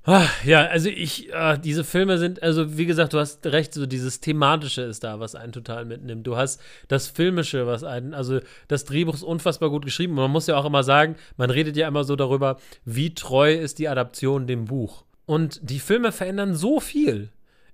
ah, 0.04 0.26
ja, 0.44 0.66
also 0.66 0.90
ich, 0.90 1.34
ah, 1.36 1.58
diese 1.58 1.84
Filme 1.84 2.18
sind, 2.18 2.44
also 2.44 2.78
wie 2.78 2.86
gesagt, 2.86 3.14
du 3.14 3.20
hast 3.20 3.46
recht, 3.46 3.74
so 3.74 3.86
dieses 3.86 4.20
Thematische 4.20 4.84
ist 4.84 5.04
da, 5.04 5.20
was 5.20 5.36
einen 5.36 5.52
total 5.52 5.86
mitnimmt. 5.86 6.26
Du 6.28 6.38
hast 6.38 6.62
das 6.88 7.08
Filmische, 7.08 7.68
was 7.68 7.84
einen, 7.84 8.14
also 8.14 8.40
das 8.68 8.86
Drehbuch 8.86 9.16
ist 9.16 9.24
unfassbar 9.24 9.70
gut 9.70 9.86
geschrieben. 9.86 10.14
Und 10.14 10.24
man 10.24 10.32
muss 10.32 10.48
ja 10.48 10.58
auch 10.58 10.66
immer 10.66 10.84
sagen, 10.84 11.16
man 11.38 11.50
redet 11.50 11.78
ja 11.78 11.88
immer 11.88 12.04
so 12.04 12.16
darüber, 12.16 12.58
wie 12.86 13.14
treu 13.14 13.54
ist 13.54 13.80
die 13.80 13.90
Adaption 13.90 14.48
dem 14.48 14.66
Buch. 14.66 15.04
Und 15.26 15.60
die 15.62 15.80
Filme 15.80 16.12
verändern 16.12 16.56
so 16.56 16.80
viel 16.80 17.30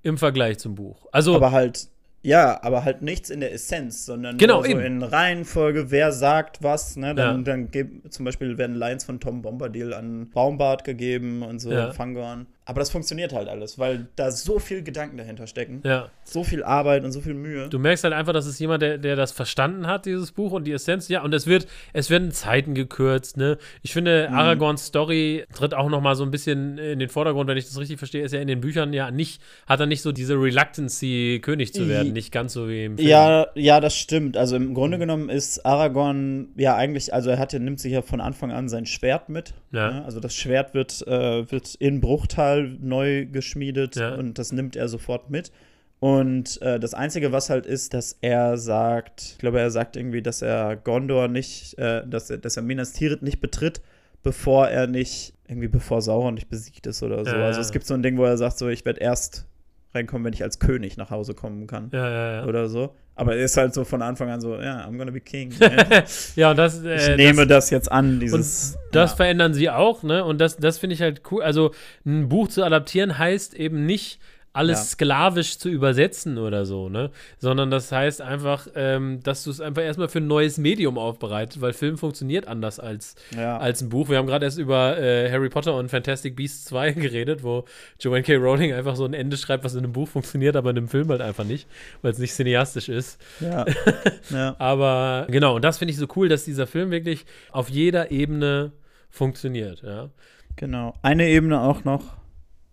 im 0.06 0.18
Vergleich 0.18 0.60
zum 0.60 0.76
Buch. 0.76 1.08
Also, 1.12 1.36
Aber 1.36 1.52
halt, 1.52 1.88
ja, 2.22 2.62
aber 2.64 2.86
halt 2.86 3.02
nichts 3.02 3.30
in 3.30 3.40
der 3.40 3.52
Essenz, 3.54 4.06
sondern 4.06 4.38
Genau, 4.38 4.56
nur 4.56 4.64
so 4.66 4.70
eben. 4.72 4.80
in 4.82 5.04
Reihenfolge, 5.04 5.92
wer 5.92 6.12
sagt 6.12 6.62
was, 6.64 6.96
ne? 6.96 7.14
Dann, 7.16 7.38
Ja. 7.38 7.44
dann 7.44 7.72
geb, 7.72 8.12
zum 8.14 8.24
Beispiel 8.26 8.58
werden 8.58 8.76
Lines 8.76 9.04
von 9.04 9.20
Tom 9.20 9.42
Bombadil 9.42 9.94
an 9.94 10.30
Baumbart 10.30 10.84
gegeben 10.84 11.42
und 11.44 11.60
so, 11.60 11.72
Ja. 11.72 11.92
Fangorn. 11.92 12.48
Aber 12.66 12.80
das 12.80 12.90
funktioniert 12.90 13.32
halt 13.32 13.48
alles, 13.48 13.80
weil 13.80 14.08
da 14.16 14.32
so 14.32 14.60
viel 14.60 14.84
Gedanken 14.84 15.18
dahinter 15.18 15.48
stecken, 15.48 15.82
ja. 15.86 16.10
so 16.24 16.44
viel 16.44 16.64
Arbeit 16.64 17.04
und 17.04 17.12
so 17.12 17.22
viel 17.22 17.36
Mühe. 17.36 17.70
Du 17.70 17.80
merkst 17.80 18.04
halt 18.04 18.14
einfach, 18.14 18.34
dass 18.34 18.46
es 18.46 18.60
jemand, 18.60 18.82
der, 18.82 18.98
der 18.98 19.16
das 19.16 19.32
verstanden 19.32 19.88
hat, 19.88 20.06
dieses 20.06 20.32
Buch 20.32 20.52
und 20.52 20.66
die 20.66 20.72
Essenz, 20.72 21.08
ja, 21.08 21.22
und 21.22 21.34
es 21.34 21.48
wird, 21.48 21.68
es 21.94 22.10
werden 22.10 22.32
Zeiten 22.32 22.74
gekürzt, 22.74 23.38
ne? 23.38 23.58
Ich 23.82 23.94
finde, 23.94 24.26
Mhm. 24.30 24.36
Aragorns 24.36 24.86
Story 24.86 25.46
tritt 25.54 25.74
auch 25.74 25.90
noch 25.90 26.02
mal 26.02 26.16
so 26.16 26.24
ein 26.24 26.32
bisschen 26.32 26.78
in 26.78 27.00
den 27.00 27.10
Vordergrund, 27.10 27.48
wenn 27.50 27.58
ich 27.58 27.66
das 27.66 27.78
richtig 27.80 27.98
verstehe, 27.98 28.24
ist 28.24 28.34
ja 28.34 28.40
in 28.40 28.48
den 28.48 28.62
Büchern 28.62 28.94
ja 28.94 29.12
nicht, 29.12 29.42
hat 29.68 29.80
er 29.80 29.86
nicht 29.86 30.02
so 30.02 30.12
diese 30.12 30.36
Reluctancy, 30.36 31.40
König 31.42 31.74
zu 31.74 31.88
werden, 31.88 32.14
nicht 32.14 32.32
ganz 32.32 32.54
so 32.54 32.68
wie 32.70 32.86
im 32.86 32.98
Film. 32.98 33.08
Ja, 33.08 33.48
ja, 33.56 33.80
das 33.80 33.96
stimmt. 33.96 34.38
Also 34.38 34.56
im 34.56 34.74
Grunde 34.74 34.98
genommen 34.98 35.30
ist 35.30 35.66
Aragorn 35.66 36.50
ja 36.56 36.76
eigentlich, 36.76 37.14
also 37.14 37.30
er 37.30 37.40
hat 37.40 37.54
ja, 37.54 37.60
nimmt 37.60 37.80
sich 37.80 37.94
ja 37.94 38.02
von 38.02 38.22
Anfang 38.22 38.52
an 38.52 38.70
sein 38.70 38.86
Schwert 38.86 39.30
mit. 39.30 39.54
Ja. 39.72 39.92
Ne? 39.92 40.06
Also 40.06 40.20
das 40.20 40.36
Schwert 40.36 40.74
wird, 40.74 41.06
äh, 41.08 41.50
wird 41.52 41.76
in 41.76 42.02
Bruchtal 42.02 42.55
neu 42.64 43.26
geschmiedet 43.26 43.96
Ja. 43.96 44.16
und 44.16 44.38
das 44.40 44.52
nimmt 44.52 44.76
er 44.76 44.88
sofort 44.88 45.30
mit. 45.30 45.52
Und 46.00 46.62
äh, 46.62 46.80
das 46.80 46.94
Einzige, 46.94 47.32
was 47.32 47.50
halt 47.50 47.66
ist, 47.66 47.94
dass 47.94 48.18
er 48.22 48.58
sagt, 48.58 49.22
ich 49.34 49.38
glaube, 49.38 49.60
er 49.60 49.72
sagt 49.72 49.96
irgendwie, 49.96 50.22
dass 50.22 50.42
er 50.42 50.76
Gondor 50.76 51.28
nicht, 51.28 51.78
äh, 51.80 52.06
dass, 52.06 52.30
er, 52.30 52.38
dass 52.38 52.58
er 52.58 52.64
Minas 52.64 52.92
Tirith 52.94 53.22
nicht 53.22 53.40
betritt, 53.40 53.82
bevor 54.22 54.68
er 54.68 54.88
nicht, 54.88 55.34
irgendwie 55.48 55.68
bevor 55.70 56.02
Sauron 56.02 56.34
nicht 56.36 56.50
besiegt 56.50 56.86
ist 56.88 57.02
oder 57.02 57.24
so. 57.26 57.32
Ja. 57.36 57.46
Also 57.46 57.62
es 57.62 57.72
gibt 57.72 57.86
so 57.86 57.94
ein 57.94 58.04
Ding, 58.04 58.18
wo 58.18 58.26
er 58.26 58.38
sagt, 58.38 58.58
so, 58.58 58.68
ich 58.68 58.84
werde 58.86 59.00
erst 59.00 59.48
reinkommen, 59.94 60.26
wenn 60.26 60.34
ich 60.34 60.44
als 60.44 60.60
König 60.60 60.98
nach 60.98 61.10
Hause 61.12 61.34
kommen 61.34 61.66
kann 61.68 61.90
Ja, 61.94 62.10
ja, 62.10 62.32
ja. 62.42 62.46
oder 62.46 62.68
so. 62.68 62.94
Aber 63.16 63.36
er 63.36 63.46
ist 63.46 63.56
halt 63.56 63.74
so 63.74 63.86
von 63.86 64.02
Anfang 64.02 64.30
an 64.30 64.42
so, 64.42 64.56
ja, 64.56 64.86
I'm 64.86 64.98
gonna 64.98 65.12
be 65.12 65.22
king. 65.22 65.54
ja, 66.36 66.52
und 66.52 66.58
das, 66.58 66.84
Ich 66.84 67.08
äh, 67.08 67.16
nehme 67.16 67.48
das, 67.48 67.66
das, 67.66 67.70
jetzt 67.70 67.92
an, 67.92 68.20
dieses. 68.20 68.78
das 68.92 69.12
ja. 69.12 69.16
verändern 69.16 69.54
sie 69.54 69.70
auch, 69.70 70.04
ne? 70.04 70.26
Und 70.26 70.40
das, 70.40 70.58
das 70.58 70.80
finde 70.80 70.96
ich 70.96 71.02
halt 71.02 71.22
cool. 71.32 71.42
Also, 71.42 71.72
ein 72.06 72.28
Buch 72.28 72.50
zu 72.50 72.64
adaptieren 72.64 73.18
heißt 73.18 73.54
eben 73.54 73.86
nicht, 73.86 74.20
alles 74.56 74.80
Ja. 74.80 74.86
sklavisch 74.86 75.58
zu 75.58 75.70
übersetzen 75.70 76.38
oder 76.38 76.66
so, 76.66 76.90
ne? 76.90 77.12
Sondern 77.38 77.72
das 77.72 77.92
heißt 77.92 78.22
einfach, 78.22 78.68
ähm, 78.76 79.22
dass 79.24 79.44
du 79.44 79.52
es 79.52 79.62
einfach 79.62 79.82
erstmal 79.82 80.08
für 80.08 80.20
ein 80.20 80.28
neues 80.28 80.58
Medium 80.58 80.98
aufbereitet, 80.98 81.62
weil 81.62 81.74
Film 81.74 81.98
funktioniert 81.98 82.48
anders 82.48 82.80
als, 82.80 83.16
ja. 83.36 83.58
als 83.58 83.82
ein 83.82 83.90
Buch. 83.90 84.10
Wir 84.10 84.18
haben 84.18 84.28
gerade 84.28 84.46
erst 84.46 84.58
über 84.58 84.98
äh, 84.98 85.30
Harry 85.32 85.50
Potter 85.50 85.76
und 85.76 85.90
Fantastic 85.90 86.36
Beasts 86.36 86.66
2 86.66 86.92
geredet, 86.94 87.44
wo 87.44 87.66
Joanne 88.00 88.24
K. 88.24 88.36
Rowling 88.36 88.74
einfach 88.74 88.96
so 88.96 89.06
ein 89.06 89.14
Ende 89.14 89.38
schreibt, 89.38 89.64
was 89.64 89.74
in 89.74 89.84
einem 89.84 89.94
Buch 89.94 90.08
funktioniert, 90.08 90.56
aber 90.56 90.70
in 90.70 90.78
einem 90.78 90.88
Film 90.88 91.10
halt 91.10 91.22
einfach 91.22 91.44
nicht, 91.44 91.68
weil 92.02 92.12
es 92.12 92.18
nicht 92.18 92.34
cineastisch 92.34 92.90
ist. 92.90 93.20
ja. 93.40 93.66
ja. 94.30 94.56
Aber 94.60 95.28
genau, 95.30 95.56
und 95.56 95.64
das 95.64 95.78
finde 95.78 95.92
ich 95.92 95.98
so 95.98 96.08
cool, 96.16 96.30
dass 96.30 96.46
dieser 96.46 96.68
Film 96.68 96.92
wirklich 96.92 97.26
auf 97.52 97.70
jeder 97.70 98.12
Ebene 98.12 98.72
funktioniert, 99.10 99.82
ja. 99.82 100.10
Genau. 100.56 100.94
Eine 101.02 101.28
Ebene 101.28 101.60
auch 101.60 101.84
noch 101.84 102.16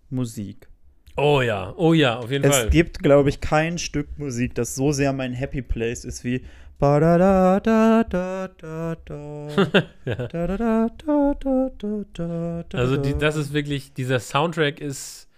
Musik. 0.09 0.67
Oh 1.15 1.41
ja, 1.41 1.73
oh 1.77 1.93
ja, 1.93 2.17
auf 2.17 2.31
jeden 2.31 2.43
Es 2.43 2.55
Fall. 2.55 2.69
gibt, 2.69 2.99
glaube 3.03 3.29
ich, 3.29 3.39
kein 3.39 3.77
Stück 3.77 4.17
Musik, 4.17 4.55
das 4.55 4.75
so 4.75 4.91
sehr 4.91 5.13
mein 5.13 5.33
Happy 5.33 5.61
Place 5.61 6.05
ist 6.05 6.23
wie. 6.23 6.43
Also 12.73 12.97
die, 12.97 13.17
das 13.17 13.35
ist 13.35 13.53
wirklich, 13.53 13.93
dieser 13.93 14.19
Soundtrack 14.19 14.81
ist 14.81 15.29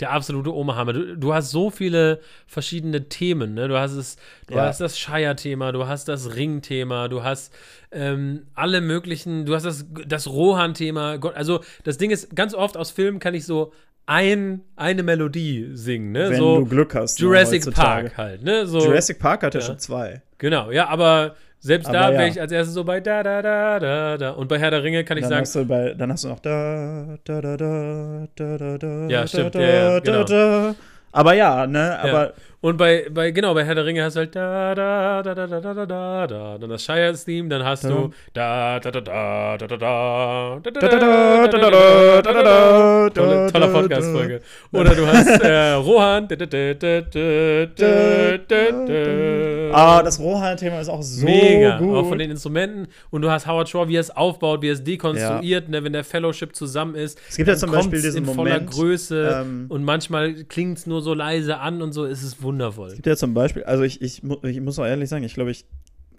der 0.00 0.10
absolute 0.12 0.52
Oberhammer. 0.52 0.92
Du, 0.92 1.16
du 1.16 1.34
hast 1.34 1.50
so 1.50 1.70
viele 1.70 2.20
verschiedene 2.46 3.08
Themen, 3.08 3.54
ne? 3.54 3.68
Du 3.68 3.78
hast 3.78 3.92
es, 3.92 4.16
du 4.48 4.54
Ja. 4.54 4.62
hast 4.66 4.80
das 4.80 4.98
Shire-Thema, 4.98 5.72
du 5.72 5.86
hast 5.86 6.08
das 6.08 6.34
Ring-Thema, 6.34 7.08
du 7.08 7.22
hast 7.22 7.52
ähm, 7.92 8.46
alle 8.54 8.80
möglichen, 8.80 9.46
du 9.46 9.54
hast 9.54 9.64
das, 9.64 9.86
das 10.06 10.26
Rohan-Thema. 10.28 11.18
Also 11.34 11.60
das 11.84 11.96
Ding 11.98 12.10
ist, 12.10 12.34
ganz 12.34 12.54
oft 12.54 12.76
aus 12.76 12.90
Filmen 12.90 13.20
kann 13.20 13.34
ich 13.34 13.46
so 13.46 13.72
ein, 14.06 14.60
eine 14.76 15.02
Melodie 15.02 15.70
singen, 15.72 16.12
ne? 16.12 16.30
Wenn 16.30 16.38
so 16.38 16.58
du 16.60 16.66
Glück 16.66 16.94
hast. 16.94 17.18
Jurassic. 17.20 17.72
Park 17.72 18.16
halt, 18.16 18.42
ne? 18.42 18.66
So, 18.66 18.80
Jurassic 18.80 19.18
Park 19.18 19.42
hat 19.42 19.54
ja, 19.54 19.60
Ja. 19.60 19.66
schon 19.66 19.78
zwei. 19.78 20.22
Genau, 20.38 20.70
ja, 20.70 20.88
aber 20.88 21.36
selbst 21.60 21.88
da 21.88 22.08
Aber 22.08 22.12
wäre 22.12 22.22
ja. 22.24 22.28
ich 22.28 22.40
als 22.40 22.52
erstes 22.52 22.74
so 22.74 22.84
bei 22.84 23.00
da, 23.00 23.22
da, 23.22 23.40
da, 23.40 23.78
da, 23.80 24.18
da. 24.18 24.30
Und 24.32 24.48
bei 24.48 24.58
Herr 24.58 24.70
der 24.70 24.82
Ringe 24.82 25.02
kann 25.04 25.16
ich 25.16 25.22
Dann 25.22 25.30
sagen, 25.30 25.40
hast, 25.42 25.54
du 25.54 25.64
bei, 25.64 25.94
dann 25.94 26.12
hast 26.12 26.24
du 26.24 26.28
noch 26.28 26.40
da, 26.40 27.16
da, 27.24 27.40
da, 27.40 27.56
da, 27.56 28.28
da, 28.36 28.58
da, 28.58 28.78
da. 28.78 29.06
Ja, 29.08 29.20
da, 29.22 29.26
stimmt, 29.26 29.54
da, 29.54 29.60
ja, 29.60 29.68
ja, 29.68 30.00
da, 30.00 30.12
genau. 30.12 30.24
da. 30.24 30.74
Aber 31.12 31.32
ja, 31.32 31.66
ne, 31.66 31.98
aber 32.00 32.34
Und 32.64 32.78
bei, 32.78 33.06
bei, 33.12 33.30
genau, 33.30 33.52
bei 33.52 33.62
Herr 33.62 33.74
der 33.74 33.84
Ringe 33.84 34.02
hast 34.02 34.14
du 34.16 34.20
halt 34.20 34.34
da, 34.34 34.74
da, 34.74 35.22
da, 35.22 35.34
da, 35.34 35.46
da, 35.46 35.60
da, 35.60 35.74
da, 35.74 35.84
da, 35.84 36.26
da. 36.26 36.56
Dann 36.56 36.70
das 36.70 36.82
Shires-Theme, 36.82 37.50
dann 37.50 37.62
hast 37.62 37.84
du 37.84 38.10
da, 38.32 38.80
da, 38.80 38.90
da, 38.90 39.02
da, 39.02 39.56
da, 39.58 39.66
da, 39.66 39.76
da, 39.76 40.60
da, 40.62 40.70
da, 40.70 40.80
da, 40.80 40.88
da, 40.88 41.46
da, 41.46 41.70
da, 41.70 42.22
da, 42.22 42.32
da, 42.32 42.42
da. 42.42 43.10
Tolle, 43.10 43.52
toller 43.52 43.68
Podcast-Folge. 43.68 44.40
Oder 44.72 44.94
du 44.94 45.06
hast 45.06 45.42
äh, 45.42 45.72
Rohan. 45.72 46.26
da, 46.26 46.36
da, 46.36 46.46
da, 46.46 46.72
da, 46.72 47.00
da, 47.02 47.66
da, 47.66 48.38
da, 48.48 48.86
da. 48.86 49.70
Ah, 49.74 50.02
das 50.02 50.18
Rohan-Thema 50.18 50.80
ist 50.80 50.88
auch 50.88 51.02
so 51.02 51.26
Mega, 51.26 51.76
gut. 51.76 51.94
auch 51.94 52.08
von 52.08 52.16
den 52.16 52.30
Instrumenten. 52.30 52.86
Und 53.10 53.20
du 53.20 53.30
hast 53.30 53.46
Howard 53.46 53.68
Shore, 53.68 53.88
wie 53.88 53.96
er 53.96 54.00
es 54.00 54.10
aufbaut, 54.10 54.62
wie 54.62 54.68
er 54.68 54.74
es 54.74 54.82
dekonstruiert, 54.82 55.68
ne, 55.68 55.84
wenn 55.84 55.92
der 55.92 56.04
Fellowship 56.04 56.56
zusammen 56.56 56.94
ist. 56.94 57.20
Es 57.28 57.36
gibt 57.36 57.46
ja 57.46 57.54
dann 57.54 57.60
zum 57.60 57.72
Beispiel 57.72 57.90
kommt's 57.90 58.04
diesen 58.04 58.26
in 58.26 58.34
voller 58.34 58.54
Moment, 58.54 58.70
Größe 58.70 59.42
ähm, 59.42 59.66
und 59.68 59.84
manchmal 59.84 60.32
klingt 60.44 60.78
es 60.78 60.86
nur 60.86 61.02
so 61.02 61.12
leise 61.12 61.58
an 61.58 61.82
und 61.82 61.92
so. 61.92 62.06
Es 62.06 62.22
ist 62.22 62.42
wundervoll. 62.54 62.88
Es 62.88 62.94
gibt 62.94 63.06
ja 63.06 63.16
zum 63.16 63.34
Beispiel, 63.34 63.64
also 63.64 63.82
ich, 63.82 64.00
ich, 64.02 64.22
ich 64.42 64.60
muss 64.60 64.78
auch 64.78 64.86
ehrlich 64.86 65.08
sagen, 65.08 65.24
ich 65.24 65.34
glaube, 65.34 65.50
ich, 65.50 65.66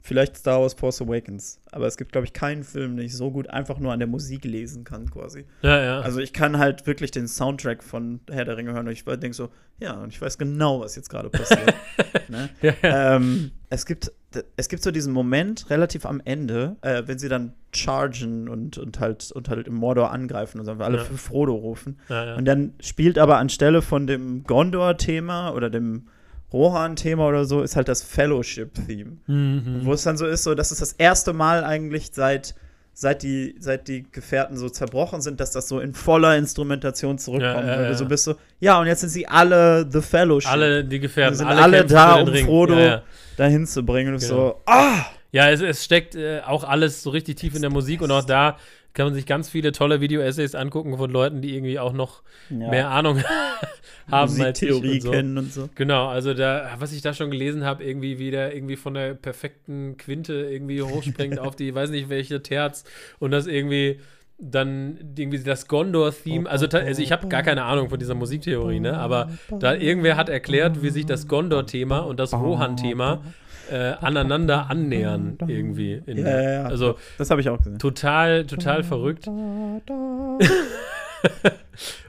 vielleicht 0.06 0.38
Star 0.38 0.62
Wars 0.62 0.76
Force 0.76 1.02
Awakens, 1.02 1.60
aber 1.72 1.88
es 1.88 1.98
gibt, 1.98 2.12
glaube 2.12 2.26
ich, 2.26 2.34
keinen 2.34 2.64
Film, 2.64 2.96
den 2.96 3.08
ich 3.08 3.18
so 3.18 3.32
gut 3.32 3.50
einfach 3.50 3.80
nur 3.80 3.92
an 3.92 3.98
der 4.00 4.08
Musik 4.08 4.46
lesen 4.46 4.84
kann, 4.84 5.10
quasi. 5.10 5.46
Ja, 5.64 5.82
ja. 5.84 6.00
Also 6.02 6.20
ich 6.20 6.32
kann 6.32 6.60
halt 6.60 6.86
wirklich 6.86 7.10
den 7.10 7.28
Soundtrack 7.28 7.84
von 7.84 8.20
Herr 8.30 8.46
der 8.46 8.56
Ringe 8.56 8.74
hören 8.74 8.86
und 8.86 8.94
ich 8.94 9.04
denke 9.04 9.34
so, 9.34 9.50
ja, 9.80 9.94
und 9.94 10.10
ich 10.14 10.22
weiß 10.22 10.38
genau, 10.38 10.80
was 10.80 10.96
jetzt 10.96 11.10
gerade 11.10 11.30
passiert. 11.30 11.74
ne? 12.30 12.50
ja, 12.62 12.74
ja. 12.84 13.16
ähm, 13.16 13.52
es, 13.70 13.88
gibt, 13.88 14.12
es 14.56 14.70
gibt 14.70 14.84
so 14.84 14.92
diesen 14.92 15.12
Moment 15.12 15.72
relativ 15.72 16.06
am 16.06 16.22
Ende, 16.24 16.76
äh, 16.82 17.02
wenn 17.08 17.18
sie 17.18 17.28
dann 17.28 17.54
chargen 17.74 18.48
und, 18.48 18.78
und, 18.78 19.00
halt, 19.00 19.32
und 19.32 19.50
halt 19.50 19.68
im 19.68 19.74
Mordor 19.74 20.12
angreifen 20.12 20.60
und 20.60 20.66
so, 20.66 20.72
alle 20.74 20.98
Ja. 20.98 21.04
für 21.04 21.18
Frodo 21.18 21.56
rufen. 21.56 22.00
ja, 22.10 22.26
ja. 22.26 22.36
Und 22.36 22.46
dann 22.46 22.74
spielt 22.80 23.18
aber 23.18 23.38
anstelle 23.40 23.82
von 23.82 24.06
dem 24.06 24.44
Gondor-Thema 24.44 25.52
oder 25.56 25.72
dem 25.72 26.08
Rohan-Thema 26.56 27.28
oder 27.28 27.46
so, 27.46 27.62
ist 27.62 27.76
halt 27.76 27.88
das 27.88 28.02
Fellowship-Theme. 28.02 29.18
Mhm. 29.28 29.82
Wo 29.84 29.94
es 29.94 30.04
dann 30.04 30.18
so 30.18 30.26
ist, 30.26 30.44
so, 30.44 30.56
das 30.56 30.72
ist 30.72 30.82
das 30.82 30.94
erste 30.94 31.34
Mal 31.34 31.64
eigentlich 31.64 32.12
seit, 32.14 32.56
seit, 32.94 33.24
die, 33.24 33.56
seit 33.60 33.88
die 33.90 34.06
Gefährten 34.10 34.56
so 34.58 34.70
zerbrochen 34.70 35.22
sind, 35.22 35.40
dass 35.42 35.52
das 35.52 35.68
so 35.68 35.80
in 35.80 35.94
voller 35.94 36.38
Instrumentation 36.38 37.18
zurückkommt. 37.18 37.66
Ja, 37.68 37.74
ja, 37.74 37.78
weil 37.78 37.86
du 37.86 37.92
ja. 37.92 37.98
so 37.98 38.06
bist 38.06 38.24
so, 38.24 38.36
ja, 38.60 38.80
und 38.80 38.88
jetzt 38.88 39.02
sind 39.02 39.10
sie 39.10 39.28
alle 39.28 39.86
The 39.92 40.02
Fellowship. 40.02 40.50
Alle 40.52 40.84
die 40.86 41.00
Gefährten, 41.00 41.36
sind 41.36 41.48
alle, 41.48 41.62
alle 41.62 41.86
da, 41.86 42.16
um 42.16 42.28
Ring. 42.30 42.46
Frodo 42.46 42.74
Ja, 42.76 42.86
ja. 42.86 43.02
dahin 43.38 43.68
zu 43.68 43.84
bringen. 43.84 44.14
Und 44.14 44.22
Genau. 44.22 44.36
so, 44.36 44.62
ah! 44.66 45.06
ja 45.32 45.50
es, 45.50 45.60
es 45.60 45.84
steckt 45.84 46.16
äh, 46.16 46.40
auch 46.46 46.64
alles 46.64 47.04
so 47.04 47.10
richtig 47.10 47.36
tief 47.36 47.54
in 47.56 47.62
der 47.62 47.70
Musik 47.72 48.02
und 48.02 48.10
auch 48.12 48.24
da 48.24 48.58
kann 48.96 49.06
man 49.06 49.14
sich 49.14 49.26
ganz 49.28 49.50
viele 49.50 49.72
tolle 49.72 50.02
Video-Essays 50.02 50.56
angucken 50.56 50.98
von 50.98 51.12
Leuten, 51.12 51.42
die 51.42 51.56
irgendwie 51.56 51.78
auch 51.78 51.94
noch 51.94 52.24
Ja, 52.50 52.70
mehr 52.70 52.90
Ahnung 52.90 53.20
haben 54.12 54.32
als 54.32 54.34
ich 54.34 54.40
Musiktheorie 54.40 54.94
und 54.96 55.02
so. 55.02 55.12
kennen 55.12 55.38
und 55.38 55.54
so. 55.54 55.70
Genau, 55.76 56.08
also 56.08 56.34
da, 56.34 56.72
was 56.80 56.94
ich 56.94 57.02
da 57.02 57.14
schon 57.14 57.30
gelesen 57.30 57.64
habe, 57.66 57.84
irgendwie 57.84 58.18
wie 58.18 58.32
der 58.32 58.56
irgendwie 58.56 58.78
von 58.78 58.94
der 58.94 59.14
perfekten 59.14 59.98
Quinte 59.98 60.34
irgendwie 60.34 60.82
hochspringt 60.82 61.38
auf 61.46 61.56
die, 61.56 61.76
weiß 61.76 61.90
nicht 61.92 62.10
welche 62.10 62.42
Terz 62.42 62.86
und 63.20 63.32
das 63.32 63.48
irgendwie 63.48 64.00
dann 64.38 64.98
irgendwie 65.18 65.40
das 65.40 65.68
Gondor-Theme, 65.68 66.50
also, 66.50 66.68
also 66.68 67.02
ich 67.02 67.12
habe 67.14 67.28
gar 67.30 67.42
keine 67.42 67.64
Ahnung 67.64 67.90
von 67.90 67.98
dieser 68.00 68.16
Musiktheorie, 68.16 68.82
ne? 68.82 68.98
aber 68.98 69.30
da 69.60 69.76
irgendwer 69.76 70.18
hat 70.18 70.28
erklärt, 70.28 70.84
wie 70.84 70.90
sich 70.90 71.06
das 71.06 71.28
Gondor-Thema 71.30 72.00
und 72.00 72.20
das 72.20 72.34
Rohan-Thema 72.34 73.24
äh, 73.72 73.94
aneinander 74.02 74.70
annähern 74.70 75.38
irgendwie. 75.48 76.02
Ja, 76.06 76.14
ja, 76.16 76.52
ja. 76.52 76.64
Also 76.64 76.98
Das 77.18 77.30
habe 77.30 77.42
ich 77.42 77.50
auch 77.50 77.58
gesehen. 77.58 77.80
total, 77.80 78.46
total 78.46 78.84
verrückt. 78.84 79.28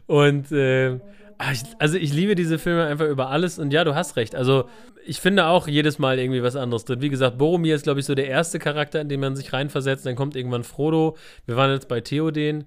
Und 0.07 0.53
äh, 0.53 0.99
ah, 1.39 1.53
also 1.79 1.97
ich 1.97 2.13
liebe 2.13 2.35
diese 2.35 2.59
Filme 2.59 2.85
einfach 2.87 3.07
über 3.07 3.31
alles 3.31 3.59
und 3.59 3.73
ja, 3.73 3.85
du 3.85 3.95
hast 3.95 4.17
recht. 4.17 4.35
Also 4.35 4.69
ich 5.05 5.21
finde 5.21 5.47
auch 5.47 5.69
jedes 5.69 5.99
Mal 5.99 6.19
irgendwie 6.19 6.43
was 6.43 6.57
anderes 6.57 6.85
drin. 6.85 7.01
Wie 7.01 7.09
gesagt, 7.09 7.39
Boromir 7.39 7.75
ist, 7.75 7.83
glaube 7.85 8.01
ich, 8.01 8.07
so 8.07 8.15
der 8.15 8.29
erste 8.29 8.59
Charakter, 8.59 9.01
in 9.01 9.09
den 9.09 9.21
man 9.21 9.37
sich 9.37 9.53
reinversetzt. 9.53 10.05
Dann 10.07 10.17
kommt 10.17 10.37
irgendwann 10.37 10.65
Frodo. 10.65 11.17
Wir 11.47 11.57
waren 11.57 11.71
jetzt 11.73 11.89
bei 11.89 12.01
Theoden. 12.01 12.67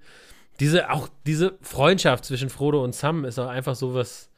Diese, 0.59 0.89
auch 0.91 1.07
diese 1.25 1.57
Freundschaft 1.61 2.25
zwischen 2.25 2.49
Frodo 2.49 2.83
und 2.83 2.93
Sam 2.93 3.23
ist 3.25 3.39
auch 3.39 3.47
einfach 3.47 3.75
so 3.75 3.93
was. 3.93 4.29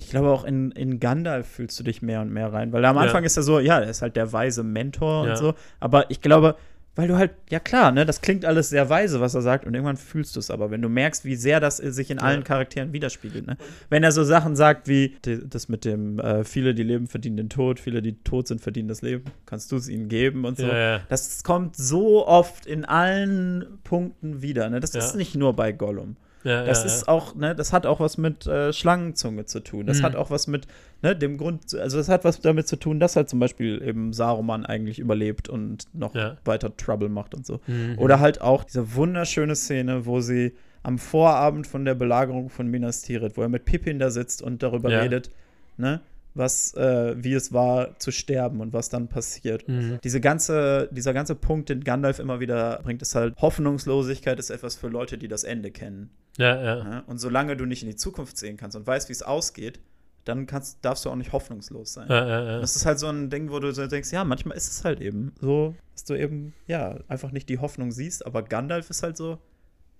Ich 0.00 0.08
glaube, 0.10 0.28
auch 0.30 0.44
in, 0.44 0.70
in 0.72 0.98
Gandalf 0.98 1.46
fühlst 1.46 1.78
du 1.78 1.84
dich 1.84 2.02
mehr 2.02 2.20
und 2.22 2.32
mehr 2.32 2.52
rein. 2.52 2.72
Weil 2.72 2.84
am 2.84 2.96
Ja. 2.96 3.02
Anfang 3.02 3.22
ist 3.24 3.36
er 3.36 3.42
so, 3.42 3.60
ja, 3.60 3.78
er 3.78 3.90
ist 3.90 4.02
halt 4.02 4.16
der 4.16 4.32
weise 4.32 4.62
Mentor 4.62 5.26
Ja. 5.26 5.30
und 5.32 5.36
so. 5.38 5.54
Aber 5.78 6.10
ich 6.10 6.20
glaube, 6.20 6.56
weil 6.96 7.06
du 7.06 7.16
halt, 7.16 7.30
ja 7.48 7.60
klar, 7.60 7.92
ne, 7.92 8.04
das 8.04 8.20
klingt 8.20 8.44
alles 8.44 8.68
sehr 8.68 8.90
weise, 8.90 9.20
was 9.20 9.34
er 9.34 9.42
sagt, 9.42 9.64
und 9.64 9.74
irgendwann 9.74 9.96
fühlst 9.96 10.34
du 10.34 10.40
es 10.40 10.50
aber, 10.50 10.70
wenn 10.72 10.82
du 10.82 10.88
merkst, 10.88 11.24
wie 11.24 11.36
sehr 11.36 11.60
das 11.60 11.76
sich 11.76 12.10
in 12.10 12.18
Ja. 12.18 12.24
allen 12.24 12.42
Charakteren 12.44 12.92
widerspiegelt. 12.92 13.46
Ne? 13.46 13.56
Wenn 13.90 14.02
er 14.02 14.10
so 14.10 14.24
Sachen 14.24 14.56
sagt 14.56 14.88
wie 14.88 15.16
die, 15.24 15.38
das 15.48 15.68
mit 15.68 15.84
dem, 15.84 16.18
äh, 16.18 16.42
viele, 16.44 16.74
die 16.74 16.82
leben, 16.82 17.06
verdienen 17.06 17.36
den 17.36 17.48
Tod, 17.48 17.78
viele, 17.78 18.02
die 18.02 18.14
tot 18.24 18.48
sind, 18.48 18.60
verdienen 18.60 18.88
das 18.88 19.02
Leben, 19.02 19.24
kannst 19.46 19.70
du 19.70 19.76
es 19.76 19.88
ihnen 19.88 20.08
geben 20.08 20.44
und 20.44 20.56
so. 20.58 20.66
Ja, 20.66 20.76
ja. 20.96 21.00
Das 21.08 21.44
kommt 21.44 21.76
so 21.76 22.26
oft 22.26 22.66
in 22.66 22.84
allen 22.84 23.78
Punkten 23.84 24.42
wieder. 24.42 24.68
Ne? 24.68 24.80
Das 24.80 24.92
Ja. 24.94 25.00
ist 25.00 25.14
nicht 25.14 25.36
nur 25.36 25.54
bei 25.54 25.72
Gollum. 25.72 26.16
Ja, 26.44 26.64
Das 26.64 26.80
ja, 26.80 26.86
ist 26.86 27.00
ja. 27.02 27.08
auch, 27.08 27.34
ne, 27.34 27.54
das 27.54 27.72
hat 27.72 27.84
auch 27.86 28.00
was 28.00 28.16
mit 28.18 28.46
äh, 28.46 28.72
Schlangenzunge 28.72 29.44
zu 29.44 29.60
tun. 29.60 29.86
Das 29.86 29.98
Mhm. 29.98 30.02
hat 30.04 30.16
auch 30.16 30.30
was 30.30 30.46
mit, 30.46 30.66
ne, 31.02 31.14
dem 31.14 31.36
Grund, 31.36 31.74
also 31.74 31.98
das 31.98 32.08
hat 32.08 32.24
was 32.24 32.40
damit 32.40 32.66
zu 32.66 32.76
tun, 32.76 32.98
dass 33.00 33.16
halt 33.16 33.28
zum 33.28 33.38
Beispiel 33.40 33.82
eben 33.82 34.12
Saruman 34.12 34.64
eigentlich 34.64 34.98
überlebt 34.98 35.48
und 35.48 35.84
noch 35.92 36.14
weiter 36.44 36.74
Trouble 36.76 37.08
macht 37.08 37.34
und 37.34 37.44
so. 37.46 37.60
Mhm. 37.66 37.98
Oder 37.98 38.20
halt 38.20 38.40
auch 38.40 38.64
diese 38.64 38.94
wunderschöne 38.94 39.54
Szene, 39.54 40.06
wo 40.06 40.20
sie 40.20 40.54
am 40.82 40.98
Vorabend 40.98 41.66
von 41.66 41.84
der 41.84 41.94
Belagerung 41.94 42.48
von 42.48 42.66
Minas 42.68 43.02
Tirith, 43.02 43.36
wo 43.36 43.42
er 43.42 43.50
mit 43.50 43.66
Pippin 43.66 43.98
da 43.98 44.10
sitzt 44.10 44.40
und 44.40 44.62
darüber 44.62 44.88
redet, 45.02 45.30
ne, 45.76 46.00
was, 46.34 46.74
äh, 46.74 47.14
wie 47.18 47.34
es 47.34 47.52
war 47.52 47.98
zu 47.98 48.10
sterben 48.10 48.60
und 48.60 48.72
was 48.72 48.88
dann 48.88 49.08
passiert. 49.08 49.68
Mhm. 49.68 49.98
Diese 50.04 50.20
ganze, 50.20 50.88
dieser 50.92 51.12
ganze 51.12 51.34
Punkt, 51.34 51.68
den 51.68 51.82
Gandalf 51.82 52.18
immer 52.18 52.40
wieder 52.40 52.80
bringt, 52.82 53.02
ist 53.02 53.14
halt, 53.14 53.34
Hoffnungslosigkeit 53.40 54.38
ist 54.38 54.50
etwas 54.50 54.76
für 54.76 54.88
Leute, 54.88 55.18
die 55.18 55.28
das 55.28 55.44
Ende 55.44 55.70
kennen. 55.70 56.10
Ja, 56.38 56.56
ja. 56.56 56.76
Ja? 56.78 56.98
Und 57.06 57.18
solange 57.18 57.56
du 57.56 57.66
nicht 57.66 57.82
in 57.82 57.88
die 57.88 57.96
Zukunft 57.96 58.38
sehen 58.38 58.56
kannst 58.56 58.76
und 58.76 58.86
weißt, 58.86 59.08
wie 59.08 59.12
es 59.12 59.22
ausgeht, 59.22 59.80
dann 60.24 60.46
kannst, 60.46 60.84
darfst 60.84 61.04
du 61.04 61.10
auch 61.10 61.16
nicht 61.16 61.32
hoffnungslos 61.32 61.94
sein. 61.94 62.06
Ja, 62.08 62.26
ja, 62.26 62.44
ja. 62.44 62.60
Das 62.60 62.76
ist 62.76 62.86
halt 62.86 62.98
so 62.98 63.08
ein 63.08 63.30
Ding, 63.30 63.50
wo 63.50 63.58
du 63.58 63.72
so 63.72 63.86
denkst, 63.86 64.12
ja, 64.12 64.24
manchmal 64.24 64.56
ist 64.56 64.70
es 64.70 64.84
halt 64.84 65.00
eben 65.00 65.32
so, 65.40 65.74
dass 65.92 66.04
du 66.04 66.14
eben, 66.14 66.54
ja, 66.66 66.98
einfach 67.08 67.32
nicht 67.32 67.48
die 67.48 67.58
Hoffnung 67.58 67.90
siehst, 67.90 68.24
aber 68.26 68.42
Gandalf 68.42 68.90
ist 68.90 69.02
halt 69.02 69.16
so, 69.16 69.38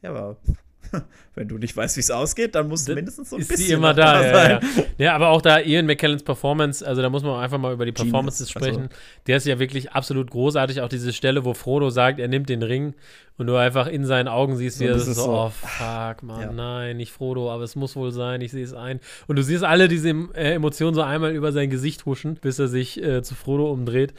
ja, 0.02 0.10
aber 0.10 0.36
wenn 1.34 1.46
du 1.48 1.58
nicht 1.58 1.76
weißt, 1.76 1.96
wie 1.96 2.00
es 2.00 2.10
ausgeht, 2.10 2.54
dann 2.54 2.68
musst 2.68 2.88
du 2.88 2.94
mindestens 2.94 3.30
so 3.30 3.36
ein 3.36 3.42
ist 3.42 3.48
bisschen 3.48 3.66
sie 3.66 3.72
immer 3.72 3.94
da. 3.94 4.22
Ja, 4.24 4.34
sein. 4.34 4.60
ja. 4.76 4.84
ja, 5.06 5.14
aber 5.14 5.28
auch 5.28 5.40
da 5.42 5.60
Ian 5.60 5.86
McKellens 5.86 6.22
Performance, 6.22 6.86
also 6.86 7.00
da 7.02 7.08
muss 7.10 7.22
man 7.22 7.38
einfach 7.42 7.58
mal 7.58 7.72
über 7.72 7.84
die 7.84 7.92
Genius, 7.92 8.10
Performances 8.10 8.50
sprechen. 8.50 8.82
also- 8.82 8.94
Der 9.26 9.36
ist 9.36 9.46
ja 9.46 9.58
wirklich 9.58 9.92
absolut 9.92 10.30
großartig. 10.30 10.80
Auch 10.80 10.88
diese 10.88 11.12
Stelle, 11.12 11.44
wo 11.44 11.54
Frodo 11.54 11.90
sagt, 11.90 12.18
er 12.18 12.28
nimmt 12.28 12.48
den 12.48 12.62
Ring 12.62 12.94
und 13.38 13.46
du 13.46 13.56
einfach 13.56 13.86
in 13.86 14.04
seinen 14.04 14.28
Augen 14.28 14.56
siehst, 14.56 14.80
wie 14.80 14.86
er 14.86 14.98
so, 14.98 15.12
so, 15.12 15.30
oh 15.30 15.50
fuck, 15.50 16.22
Mann, 16.22 16.40
ja. 16.40 16.52
nein, 16.52 16.96
nicht 16.96 17.12
Frodo, 17.12 17.50
aber 17.52 17.62
es 17.64 17.76
muss 17.76 17.96
wohl 17.96 18.10
sein, 18.10 18.40
ich 18.40 18.50
sehe 18.50 18.64
es 18.64 18.74
ein. 18.74 19.00
Und 19.28 19.36
du 19.36 19.42
siehst 19.42 19.64
alle 19.64 19.88
diese 19.88 20.10
äh, 20.34 20.54
Emotionen 20.54 20.94
so 20.94 21.02
einmal 21.02 21.32
über 21.34 21.52
sein 21.52 21.70
Gesicht 21.70 22.04
huschen, 22.06 22.34
bis 22.34 22.58
er 22.58 22.68
sich 22.68 23.02
äh, 23.02 23.22
zu 23.22 23.34
Frodo 23.34 23.70
umdreht. 23.72 24.12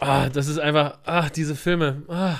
Ah, 0.00 0.30
das 0.30 0.48
ist 0.48 0.58
einfach, 0.58 0.98
ah, 1.04 1.28
diese 1.28 1.54
Filme, 1.54 2.02
ah. 2.08 2.36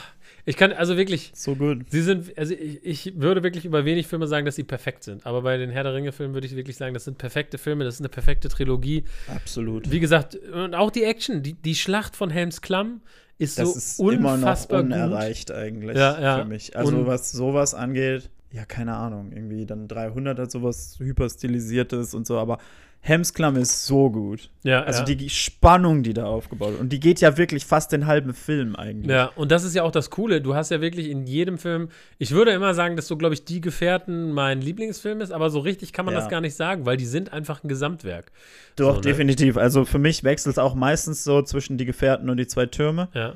Ich 0.46 0.56
kann, 0.56 0.72
also 0.72 0.96
wirklich, 0.96 1.32
So 1.34 1.54
gut. 1.54 1.84
Sie 1.90 2.02
sind, 2.02 2.36
also 2.38 2.54
ich, 2.54 2.84
ich 2.84 3.20
würde 3.20 3.42
wirklich 3.42 3.64
über 3.64 3.84
wenig 3.84 4.06
Filme 4.06 4.26
sagen, 4.26 4.46
dass 4.46 4.56
sie 4.56 4.64
perfekt 4.64 5.04
sind. 5.04 5.26
Aber 5.26 5.42
bei 5.42 5.56
den 5.56 5.70
Herr 5.70 5.82
der 5.84 5.94
Ringe-Filmen 5.94 6.34
würde 6.34 6.46
ich 6.46 6.56
wirklich 6.56 6.76
sagen, 6.76 6.94
das 6.94 7.04
sind 7.04 7.18
perfekte 7.18 7.58
Filme, 7.58 7.84
das 7.84 7.94
ist 7.94 8.00
eine 8.00 8.08
perfekte 8.08 8.48
Trilogie. 8.48 9.04
Absolut. 9.34 9.90
Wie 9.90 10.00
gesagt, 10.00 10.34
und 10.36 10.74
auch 10.74 10.90
die 10.90 11.04
Action, 11.04 11.42
die, 11.42 11.54
die 11.54 11.74
Schlacht 11.74 12.16
von 12.16 12.30
Helms 12.30 12.60
Klamm 12.62 13.00
ist 13.38 13.58
das 13.58 13.72
so 13.96 14.08
ist 14.08 14.14
immer 14.14 14.28
noch 14.32 14.34
unfassbar 14.34 14.82
gut. 14.82 14.92
unerreicht 14.92 15.50
eigentlich 15.50 15.96
Ja, 15.96 16.20
ja. 16.20 16.38
für 16.40 16.44
mich. 16.44 16.76
Also 16.76 16.96
Und- 16.96 17.06
was 17.06 17.32
sowas 17.32 17.74
angeht, 17.74 18.30
ja, 18.52 18.64
keine 18.64 18.96
Ahnung, 18.96 19.32
irgendwie 19.32 19.64
dann 19.64 19.86
300 19.88 20.38
hat 20.38 20.50
sowas 20.50 20.96
hyperstilisiertes 20.98 22.14
und 22.14 22.26
so, 22.26 22.38
aber 22.38 22.58
Hemsklamm 23.02 23.56
ist 23.56 23.86
so 23.86 24.10
gut. 24.10 24.50
Ja, 24.62 24.82
Also 24.82 25.04
ja. 25.04 25.14
die 25.14 25.30
Spannung, 25.30 26.02
die 26.02 26.12
da 26.12 26.26
aufgebaut 26.26 26.72
wird. 26.72 26.80
Und 26.80 26.92
die 26.92 27.00
geht 27.00 27.20
ja 27.22 27.38
wirklich 27.38 27.64
fast 27.64 27.92
den 27.92 28.06
halben 28.06 28.34
Film 28.34 28.76
eigentlich. 28.76 29.10
Ja, 29.10 29.30
und 29.36 29.50
das 29.50 29.64
ist 29.64 29.74
ja 29.74 29.84
auch 29.84 29.90
das 29.90 30.10
Coole. 30.10 30.42
Du 30.42 30.54
hast 30.54 30.70
ja 30.70 30.82
wirklich 30.82 31.08
in 31.08 31.26
jedem 31.26 31.56
Film, 31.56 31.88
ich 32.18 32.32
würde 32.32 32.50
immer 32.50 32.74
sagen, 32.74 32.96
dass 32.96 33.06
so, 33.08 33.16
glaube 33.16 33.34
ich, 33.34 33.44
Die 33.46 33.62
Gefährten 33.62 34.32
mein 34.32 34.60
Lieblingsfilm 34.60 35.22
ist, 35.22 35.32
aber 35.32 35.48
so 35.48 35.60
richtig 35.60 35.94
kann 35.94 36.04
man 36.04 36.12
Ja. 36.14 36.20
das 36.20 36.28
gar 36.28 36.42
nicht 36.42 36.54
sagen, 36.54 36.84
weil 36.84 36.98
die 36.98 37.06
sind 37.06 37.32
einfach 37.32 37.64
ein 37.64 37.68
Gesamtwerk. 37.68 38.32
Doch, 38.76 38.90
So, 38.90 38.94
ne? 38.96 39.00
definitiv. 39.00 39.56
Also 39.56 39.86
für 39.86 39.98
mich 39.98 40.22
wechselt 40.22 40.52
es 40.54 40.58
auch 40.58 40.74
meistens 40.74 41.24
so 41.24 41.40
zwischen 41.40 41.78
die 41.78 41.86
Gefährten 41.86 42.28
und 42.28 42.36
die 42.36 42.46
zwei 42.46 42.66
Türme. 42.66 43.08
Ja. 43.14 43.34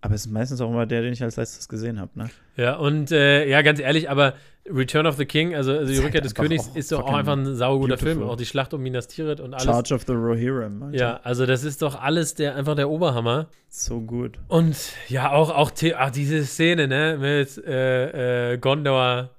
Aber 0.00 0.14
es 0.14 0.24
ist 0.26 0.32
meistens 0.32 0.60
auch 0.60 0.68
immer 0.70 0.86
der, 0.86 1.02
den 1.02 1.12
ich 1.12 1.22
als 1.22 1.36
letztes 1.36 1.68
gesehen 1.68 2.00
habe. 2.00 2.10
Ne? 2.18 2.30
Ja, 2.56 2.74
und 2.76 3.12
äh, 3.12 3.46
ja, 3.48 3.62
ganz 3.62 3.78
ehrlich, 3.78 4.10
aber 4.10 4.34
Return 4.70 5.06
of 5.06 5.16
the 5.16 5.24
King, 5.26 5.54
also, 5.54 5.72
also 5.72 5.86
die 5.86 5.92
Ist 5.92 5.98
halt 5.98 6.06
Rückkehr 6.06 6.20
des 6.20 6.34
Königs, 6.36 6.68
ist 6.74 6.92
doch 6.92 7.02
auch 7.02 7.14
einfach 7.14 7.32
ein 7.32 7.56
sauguter 7.56 7.98
Film. 7.98 8.22
Auch 8.22 8.36
die 8.36 8.46
Schlacht 8.46 8.72
um 8.74 8.80
Minas 8.82 9.08
Tirith 9.08 9.40
und 9.40 9.54
alles. 9.54 9.64
Charge 9.64 9.94
of 9.94 10.02
the 10.06 10.12
Rohirrim. 10.12 10.82
Alter. 10.84 10.96
Ja, 10.98 11.20
also 11.24 11.46
das 11.46 11.64
ist 11.64 11.82
doch 11.82 12.00
alles 12.00 12.34
der, 12.34 12.54
einfach 12.54 12.76
der 12.76 12.88
Oberhammer. 12.88 13.48
So 13.68 14.00
gut. 14.00 14.38
Und 14.48 14.76
ja, 15.08 15.32
auch, 15.32 15.50
auch 15.50 15.72
ach, 15.96 16.10
diese 16.10 16.44
Szene, 16.44 16.86
ne, 16.86 17.16
mit 17.20 17.58
äh, 17.66 18.52
äh, 18.52 18.58
Gondor, 18.58 19.30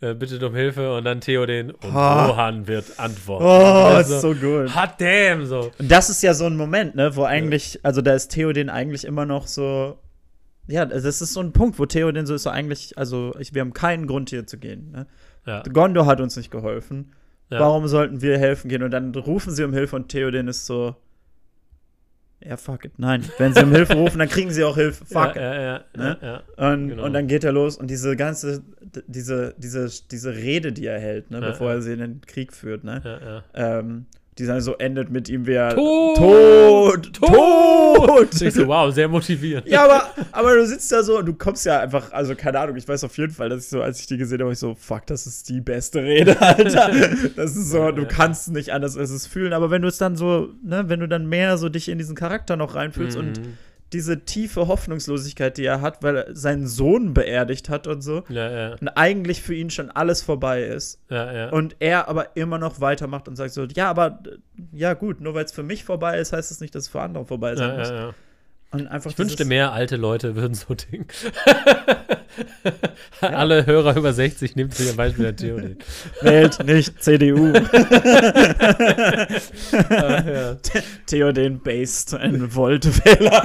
äh, 0.00 0.12
bittet 0.14 0.42
um 0.42 0.54
Hilfe 0.56 0.96
und 0.96 1.04
dann 1.04 1.20
Theoden 1.20 1.70
und 1.70 1.94
Ah. 1.94 2.26
Rohan 2.26 2.66
wird 2.66 2.98
antworten. 2.98 3.44
Oh, 3.44 3.48
Also, 3.48 4.14
ist 4.16 4.20
so 4.22 4.34
gut. 4.34 4.74
Hot 4.74 4.94
damn, 4.98 5.46
so. 5.46 5.70
Und 5.78 5.88
das 5.90 6.10
ist 6.10 6.20
ja 6.22 6.34
so 6.34 6.46
ein 6.46 6.56
Moment, 6.56 6.96
ne, 6.96 7.14
wo 7.14 7.22
eigentlich, 7.22 7.78
also 7.84 8.02
da 8.02 8.12
ist 8.14 8.28
Theoden 8.32 8.70
eigentlich 8.70 9.04
immer 9.04 9.24
noch 9.24 9.46
so. 9.46 9.98
Ja, 10.66 10.86
das 10.86 11.04
ist 11.04 11.32
so 11.32 11.40
ein 11.40 11.52
Punkt, 11.52 11.78
wo 11.78 11.86
Theoden 11.86 12.24
so 12.26 12.34
ist 12.34 12.44
so 12.44 12.50
eigentlich, 12.50 12.96
also 12.96 13.34
ich, 13.38 13.52
wir 13.54 13.60
haben 13.60 13.74
keinen 13.74 14.06
Grund 14.06 14.30
hier 14.30 14.46
zu 14.46 14.58
gehen. 14.58 14.90
Ne? 14.92 15.06
Ja, 15.46 15.62
Gondor 15.62 16.06
hat 16.06 16.20
uns 16.20 16.36
nicht 16.36 16.50
geholfen. 16.50 17.12
ja. 17.50 17.60
Warum 17.60 17.86
sollten 17.86 18.22
wir 18.22 18.38
helfen 18.38 18.68
gehen? 18.68 18.82
Und 18.82 18.90
dann 18.90 19.14
rufen 19.14 19.52
sie 19.52 19.62
um 19.64 19.72
Hilfe 19.74 19.96
und 19.96 20.08
Theoden 20.08 20.48
ist 20.48 20.64
so. 20.66 20.96
Ja, 22.42 22.56
fuck 22.58 22.84
it. 22.84 22.92
Nein. 22.98 23.24
Wenn 23.38 23.54
sie 23.54 23.62
um 23.62 23.70
Hilfe 23.72 23.94
rufen, 23.94 24.18
dann 24.18 24.28
kriegen 24.28 24.50
sie 24.50 24.64
auch 24.64 24.76
Hilfe. 24.76 25.04
Fuck 25.06 25.34
ja, 25.36 25.76
it. 25.76 25.84
ja, 25.96 26.02
ja, 26.02 26.12
Ne? 26.18 26.42
Und, 26.56 26.88
Genau. 26.88 27.04
und 27.04 27.12
dann 27.14 27.26
geht 27.26 27.42
er 27.42 27.52
los 27.52 27.78
und 27.78 27.88
diese 27.88 28.16
ganze, 28.16 28.62
diese, 29.06 29.54
diese, 29.56 29.88
diese 30.10 30.34
Rede, 30.34 30.72
die 30.72 30.84
er 30.86 30.98
hält, 31.00 31.30
ne, 31.30 31.40
bevor 31.40 31.70
er 31.70 31.80
sie 31.80 31.94
in 31.94 32.00
den 32.00 32.20
Krieg 32.20 32.52
führt, 32.52 32.84
ne, 32.84 33.00
ja, 33.02 33.18
ja. 33.54 33.78
ähm, 33.78 34.06
die 34.38 34.46
dann 34.46 34.60
so 34.60 34.74
endet 34.74 35.10
mit 35.10 35.28
ihm, 35.28 35.46
wie 35.46 35.52
er 35.52 35.74
Tod! 35.74 37.12
Tod! 37.12 37.12
Tod! 37.12 38.42
Ich 38.42 38.54
so, 38.54 38.66
wow, 38.66 38.92
sehr 38.92 39.08
motivierend. 39.08 39.66
ja, 39.68 39.84
aber, 39.84 40.10
aber 40.32 40.54
du 40.56 40.66
sitzt 40.66 40.90
da 40.90 41.02
so 41.02 41.18
und 41.18 41.26
du 41.26 41.34
kommst 41.34 41.64
ja 41.66 41.80
einfach, 41.80 42.12
also 42.12 42.34
keine 42.34 42.58
Ahnung, 42.58 42.76
ich 42.76 42.86
weiß 42.88 43.04
auf 43.04 43.16
jeden 43.16 43.32
Fall, 43.32 43.48
dass 43.48 43.64
ich 43.64 43.68
so, 43.70 43.80
als 43.82 44.00
ich 44.00 44.06
die 44.06 44.16
gesehen 44.16 44.40
habe, 44.40 44.52
ich 44.52 44.58
so, 44.58 44.74
fuck, 44.74 45.06
das 45.06 45.26
ist 45.26 45.48
die 45.48 45.60
beste 45.60 46.02
Rede, 46.02 46.40
Alter. 46.40 46.90
Das 47.36 47.54
ist 47.56 47.70
so, 47.70 47.92
du 47.92 48.06
kannst 48.06 48.50
nicht 48.52 48.72
anders 48.72 48.96
als 48.96 49.10
es 49.10 49.26
fühlen, 49.26 49.52
aber 49.52 49.70
wenn 49.70 49.82
du 49.82 49.88
es 49.88 49.98
dann 49.98 50.16
so, 50.16 50.48
ne, 50.64 50.84
wenn 50.88 51.00
du 51.00 51.06
dann 51.08 51.28
mehr 51.28 51.56
so 51.56 51.68
dich 51.68 51.88
in 51.88 51.98
diesen 51.98 52.16
Charakter 52.16 52.56
noch 52.56 52.74
reinfühlst 52.74 53.16
und 53.16 53.38
Mhm. 53.38 53.58
Diese 53.94 54.24
tiefe 54.24 54.66
Hoffnungslosigkeit, 54.66 55.56
die 55.56 55.64
er 55.64 55.80
hat, 55.80 56.02
weil 56.02 56.16
er 56.16 56.36
seinen 56.36 56.66
Sohn 56.66 57.14
beerdigt 57.14 57.68
hat 57.68 57.86
und 57.86 58.02
so, 58.02 58.24
Ja, 58.28 58.50
ja, 58.50 58.74
und 58.74 58.88
eigentlich 58.88 59.40
für 59.40 59.54
ihn 59.54 59.70
schon 59.70 59.90
alles 59.90 60.20
vorbei 60.22 60.64
ist. 60.64 61.00
ja, 61.08 61.32
ja. 61.32 61.48
Und 61.50 61.76
er 61.78 62.08
aber 62.08 62.36
immer 62.36 62.58
noch 62.58 62.80
weitermacht 62.80 63.28
und 63.28 63.36
sagt 63.36 63.52
so, 63.52 63.64
ja, 63.64 63.88
aber 63.88 64.20
ja 64.72 64.94
gut, 64.94 65.20
nur 65.20 65.34
weil 65.34 65.44
es 65.44 65.52
für 65.52 65.62
mich 65.62 65.84
vorbei 65.84 66.18
ist, 66.18 66.32
heißt 66.32 66.50
es 66.50 66.60
nicht, 66.60 66.74
dass 66.74 66.84
es 66.84 66.88
für 66.88 67.00
andere 67.00 67.24
vorbei 67.24 67.56
sein 67.56 67.78
muss. 67.78 68.14
Ja, 68.74 68.78
ja. 68.78 68.84
Und 68.84 68.88
einfach 68.88 69.10
Ich 69.10 69.18
wünschte, 69.18 69.44
mehr 69.44 69.72
alte 69.72 69.96
Leute 69.96 70.36
würden 70.36 70.54
so 70.54 70.74
denken. 70.74 71.08
Alle 73.20 73.64
Hörer 73.66 73.96
über 73.96 74.12
60 74.12 74.56
nimmt 74.56 74.74
sich 74.74 74.90
ein 74.90 74.96
Beispiel 74.96 75.24
der 75.24 75.36
Theorie. 75.36 75.76
Wählt 76.20 76.64
nicht 76.64 77.02
CDU. 77.02 77.52
Ach, 79.72 80.26
ja. 80.26 80.56
Theoden 81.06 81.60
based 81.60 82.14
ein 82.14 82.54
Volt-Wähler. 82.54 83.42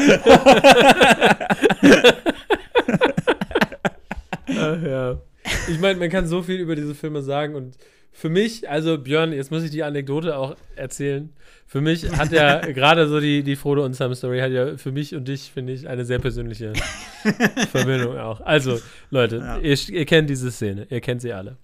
Ach, 4.47 4.81
ja. 4.81 5.21
ich 5.67 5.79
meine, 5.79 5.99
man 5.99 6.09
kann 6.09 6.27
so 6.27 6.41
viel 6.41 6.59
über 6.59 6.75
diese 6.75 6.95
Filme 6.95 7.21
sagen 7.21 7.55
und 7.55 7.77
für 8.19 8.27
mich, 8.29 8.69
also 8.69 8.97
Björn, 8.97 9.31
jetzt 9.31 9.49
muss 9.49 9.63
ich 9.63 9.71
die 9.71 9.81
Anekdote 9.81 10.35
auch 10.35 10.57
erzählen. 10.75 11.31
Für 11.65 11.79
mich 11.79 12.09
hat 12.11 12.33
ja 12.33 12.59
gerade 12.73 13.07
so 13.07 13.21
die, 13.21 13.43
die 13.43 13.55
Frodo 13.55 13.85
und 13.85 13.93
Sam 13.93 14.13
Story 14.13 14.39
hat 14.39 14.51
ja 14.51 14.75
für 14.75 14.91
mich 14.91 15.15
und 15.15 15.25
dich, 15.27 15.51
finde 15.53 15.71
ich, 15.71 15.87
eine 15.87 16.03
sehr 16.03 16.19
persönliche 16.19 16.73
Verbindung 17.71 18.17
auch. 18.17 18.41
Also, 18.41 18.79
Leute, 19.09 19.37
Ja. 19.37 19.57
ihr, 19.59 19.77
ihr 19.89 20.05
kennt 20.05 20.29
diese 20.29 20.51
Szene, 20.51 20.85
ihr 20.89 20.99
kennt 20.99 21.21
sie 21.21 21.31
alle. 21.31 21.55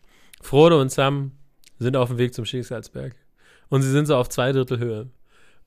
Frodo 0.41 0.79
und 0.79 0.91
Sam 0.93 1.31
sind 1.77 1.97
auf 1.97 2.07
dem 2.07 2.17
Weg 2.17 2.33
zum 2.33 2.45
Schicksalsberg. 2.45 3.15
Und 3.67 3.81
sie 3.81 3.91
sind 3.91 4.05
so 4.05 4.15
auf 4.15 4.29
zwei 4.29 4.53
Drittel 4.53 4.79
Höhe. 4.79 5.09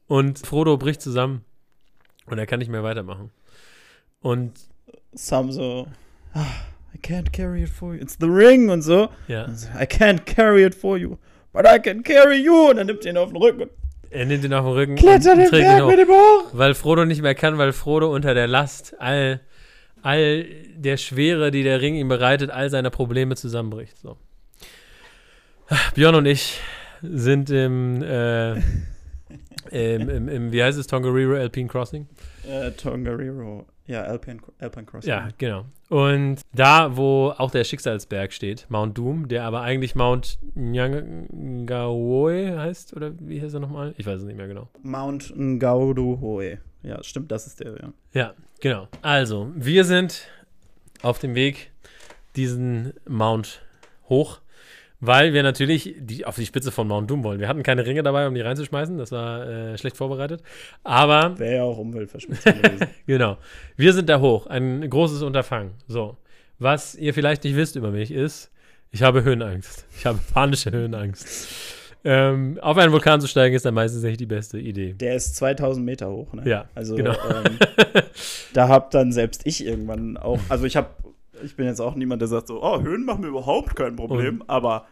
Und 0.06 0.38
Frodo 0.38 0.78
bricht 0.78 1.02
zusammen. 1.02 1.44
Und 2.24 2.38
er 2.38 2.46
kann 2.46 2.60
nicht 2.60 2.70
mehr 2.70 2.82
weitermachen. 2.82 3.30
Und 4.20 4.52
Sam 5.12 5.52
so, 5.52 5.86
ah, 6.32 6.46
I 6.94 6.98
can't 6.98 7.32
carry 7.32 7.62
it 7.62 7.68
for 7.68 7.94
you. 7.94 8.00
It's 8.02 8.16
the 8.18 8.26
ring 8.26 8.70
und 8.70 8.82
so. 8.82 9.08
ja, 9.28 9.44
Und 9.44 9.58
so, 9.58 9.68
I 9.78 9.84
can't 9.84 10.24
carry 10.26 10.64
it 10.64 10.74
for 10.74 10.96
you. 10.96 11.16
But 11.52 11.66
I 11.66 11.78
can 11.78 12.02
carry 12.02 12.36
you. 12.42 12.70
Und 12.70 12.76
dann 12.76 12.86
nimmt 12.86 13.04
er 13.04 13.12
ihn 13.12 13.16
auf 13.18 13.28
den 13.28 13.36
Rücken 13.36 13.68
er 14.10 14.24
nimmt 14.24 14.42
ihn 14.42 14.54
auf 14.54 14.64
den 14.64 14.72
Rücken 14.74 14.96
klettert 14.96 15.34
und 15.36 15.40
den 15.40 15.50
Berg 15.50 15.82
hoch. 15.82 15.88
mit 15.90 15.98
ihm 15.98 16.08
hoch. 16.08 16.44
Weil 16.52 16.74
Frodo 16.74 17.04
nicht 17.04 17.20
mehr 17.20 17.34
kann, 17.34 17.58
weil 17.58 17.72
Frodo 17.72 18.10
unter 18.14 18.32
der 18.32 18.46
Last 18.46 18.94
all, 18.98 19.40
all 20.02 20.44
der 20.76 20.96
Schwere, 20.96 21.50
die 21.50 21.62
der 21.62 21.80
Ring 21.82 21.94
ihm 21.94 22.08
bereitet, 22.08 22.50
all 22.50 22.70
seine 22.70 22.90
Probleme 22.90 23.36
zusammenbricht. 23.36 23.98
So. 23.98 24.16
Björn 25.94 26.14
und 26.14 26.24
ich 26.26 26.58
sind 27.02 27.50
im, 27.50 28.02
äh, 28.02 28.54
im, 29.70 30.08
im, 30.08 30.28
im, 30.28 30.52
wie 30.52 30.62
heißt 30.62 30.78
es, 30.78 30.86
Tongariro 30.86 31.34
Alpine 31.34 31.68
Crossing? 31.68 32.06
Äh, 32.48 32.70
Tongariro. 32.72 33.66
Ja, 33.88 34.02
Alpine, 34.02 34.40
Alpine 34.58 34.84
Crossing. 34.84 35.08
Ja, 35.08 35.28
genau. 35.38 35.64
Und 35.88 36.42
da, 36.52 36.96
wo 36.96 37.32
auch 37.36 37.50
der 37.50 37.64
Schicksalsberg 37.64 38.34
steht, 38.34 38.66
Mount 38.68 38.98
Doom, 38.98 39.28
der 39.28 39.44
aber 39.44 39.62
eigentlich 39.62 39.94
Mount 39.94 40.38
Nyangawoe 40.54 42.58
heißt, 42.58 42.94
oder 42.94 43.12
wie 43.18 43.40
heißt 43.40 43.54
er 43.54 43.60
nochmal? 43.60 43.94
Ich 43.96 44.04
weiß 44.04 44.20
es 44.20 44.26
nicht 44.26 44.36
mehr 44.36 44.46
genau. 44.46 44.68
Mount 44.82 45.32
Ngauduhoe. 45.34 46.58
Ja, 46.82 47.02
stimmt, 47.02 47.32
das 47.32 47.46
ist 47.46 47.60
der, 47.60 47.76
ja. 47.80 47.92
Ja, 48.12 48.34
genau. 48.60 48.88
Also, 49.00 49.50
wir 49.54 49.84
sind 49.84 50.28
auf 51.02 51.18
dem 51.18 51.34
Weg 51.34 51.70
diesen 52.36 52.92
Mount 53.08 53.62
hoch, 54.10 54.40
weil 55.00 55.32
wir 55.32 55.42
natürlich 55.42 55.94
die, 55.98 56.24
auf 56.24 56.36
die 56.36 56.46
Spitze 56.46 56.72
von 56.72 56.88
Mount 56.88 57.10
Doom 57.10 57.22
wollen. 57.24 57.40
Wir 57.40 57.48
hatten 57.48 57.62
keine 57.62 57.86
Ringe 57.86 58.02
dabei, 58.02 58.26
um 58.26 58.34
die 58.34 58.40
reinzuschmeißen. 58.40 58.98
Das 58.98 59.12
war 59.12 59.46
äh, 59.46 59.78
schlecht 59.78 59.96
vorbereitet. 59.96 60.42
Aber, 60.82 61.38
Wäre 61.38 61.56
ja 61.56 61.62
auch 61.62 61.78
Umweltverschmutzung 61.78 62.60
gewesen. 62.62 62.86
genau, 63.06 63.38
wir 63.76 63.92
sind 63.92 64.08
da 64.08 64.20
hoch. 64.20 64.46
Ein 64.46 64.88
großes 64.88 65.22
Unterfangen. 65.22 65.72
So. 65.86 66.16
Was 66.58 66.94
ihr 66.96 67.14
vielleicht 67.14 67.44
nicht 67.44 67.54
wisst 67.56 67.76
über 67.76 67.90
mich 67.92 68.10
ist, 68.10 68.50
ich 68.90 69.02
habe 69.02 69.22
Höhenangst. 69.22 69.86
Ich 69.96 70.06
habe 70.06 70.18
panische 70.32 70.72
Höhenangst. 70.72 71.48
Ähm, 72.04 72.58
auf 72.62 72.76
einen 72.78 72.92
Vulkan 72.92 73.20
zu 73.20 73.26
steigen 73.26 73.54
ist 73.54 73.64
dann 73.64 73.74
meistens 73.74 74.02
nicht 74.02 74.18
die 74.20 74.26
beste 74.26 74.58
Idee. 74.58 74.94
Der 74.94 75.14
ist 75.14 75.36
2000 75.36 75.84
Meter 75.84 76.08
hoch, 76.10 76.32
ne? 76.32 76.42
Ja, 76.48 76.64
Also, 76.74 76.94
genau. 76.94 77.12
ähm, 77.12 77.58
da 78.54 78.68
hab 78.68 78.90
dann 78.92 79.12
selbst 79.12 79.42
ich 79.44 79.64
irgendwann 79.66 80.16
auch, 80.16 80.38
also 80.48 80.64
ich 80.64 80.76
hab, 80.76 80.96
ich 81.44 81.56
bin 81.56 81.66
jetzt 81.66 81.80
auch 81.80 81.94
niemand, 81.94 82.20
der 82.22 82.28
sagt 82.28 82.48
so, 82.48 82.62
oh, 82.62 82.80
Höhen 82.80 83.04
machen 83.04 83.22
mir 83.22 83.28
überhaupt 83.28 83.76
kein 83.76 83.96
Problem, 83.96 84.42
aber 84.46 84.86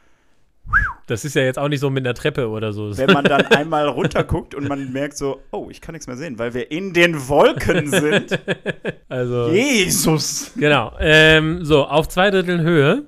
Das 1.07 1.25
ist 1.25 1.35
ja 1.35 1.43
jetzt 1.43 1.59
auch 1.59 1.69
nicht 1.69 1.81
so 1.81 1.91
mit 1.91 2.05
einer 2.05 2.15
Treppe 2.15 2.49
oder 2.49 2.73
so. 2.73 2.97
wenn 2.99 3.13
man 3.13 3.25
dann 3.25 3.47
einmal 3.47 3.87
runterguckt 3.89 4.55
und 4.55 4.69
man 4.69 4.93
merkt 4.93 5.17
so, 5.17 5.41
oh, 5.53 5.69
ich 5.71 5.81
kann 5.81 5.93
nichts 5.93 6.07
mehr 6.09 6.17
sehen, 6.17 6.39
weil 6.39 6.55
wir 6.55 6.71
in 6.71 6.93
den 6.93 7.29
Wolken 7.29 7.89
sind. 7.89 8.39
Also. 9.09 9.51
Jesus! 9.51 10.51
Genau. 10.57 10.93
Ähm, 10.99 11.65
so, 11.65 11.85
auf 11.87 12.09
zwei 12.09 12.31
Dritteln 12.31 12.61
Höhe, 12.63 13.05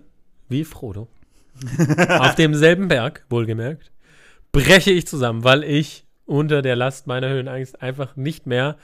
wie 0.49 0.65
Frodo, 0.65 1.09
auf 2.09 2.37
demselben 2.37 2.87
Berg, 2.87 3.25
wohlgemerkt, 3.29 3.91
breche 4.53 4.93
ich 4.93 5.09
zusammen, 5.09 5.43
weil 5.43 5.65
ich 5.65 6.05
unter 6.25 6.63
der 6.63 6.77
Last 6.77 7.09
meiner 7.09 7.29
Höhenangst 7.29 7.83
einfach 7.83 8.15
nicht 8.15 8.47
mehr 8.47 8.77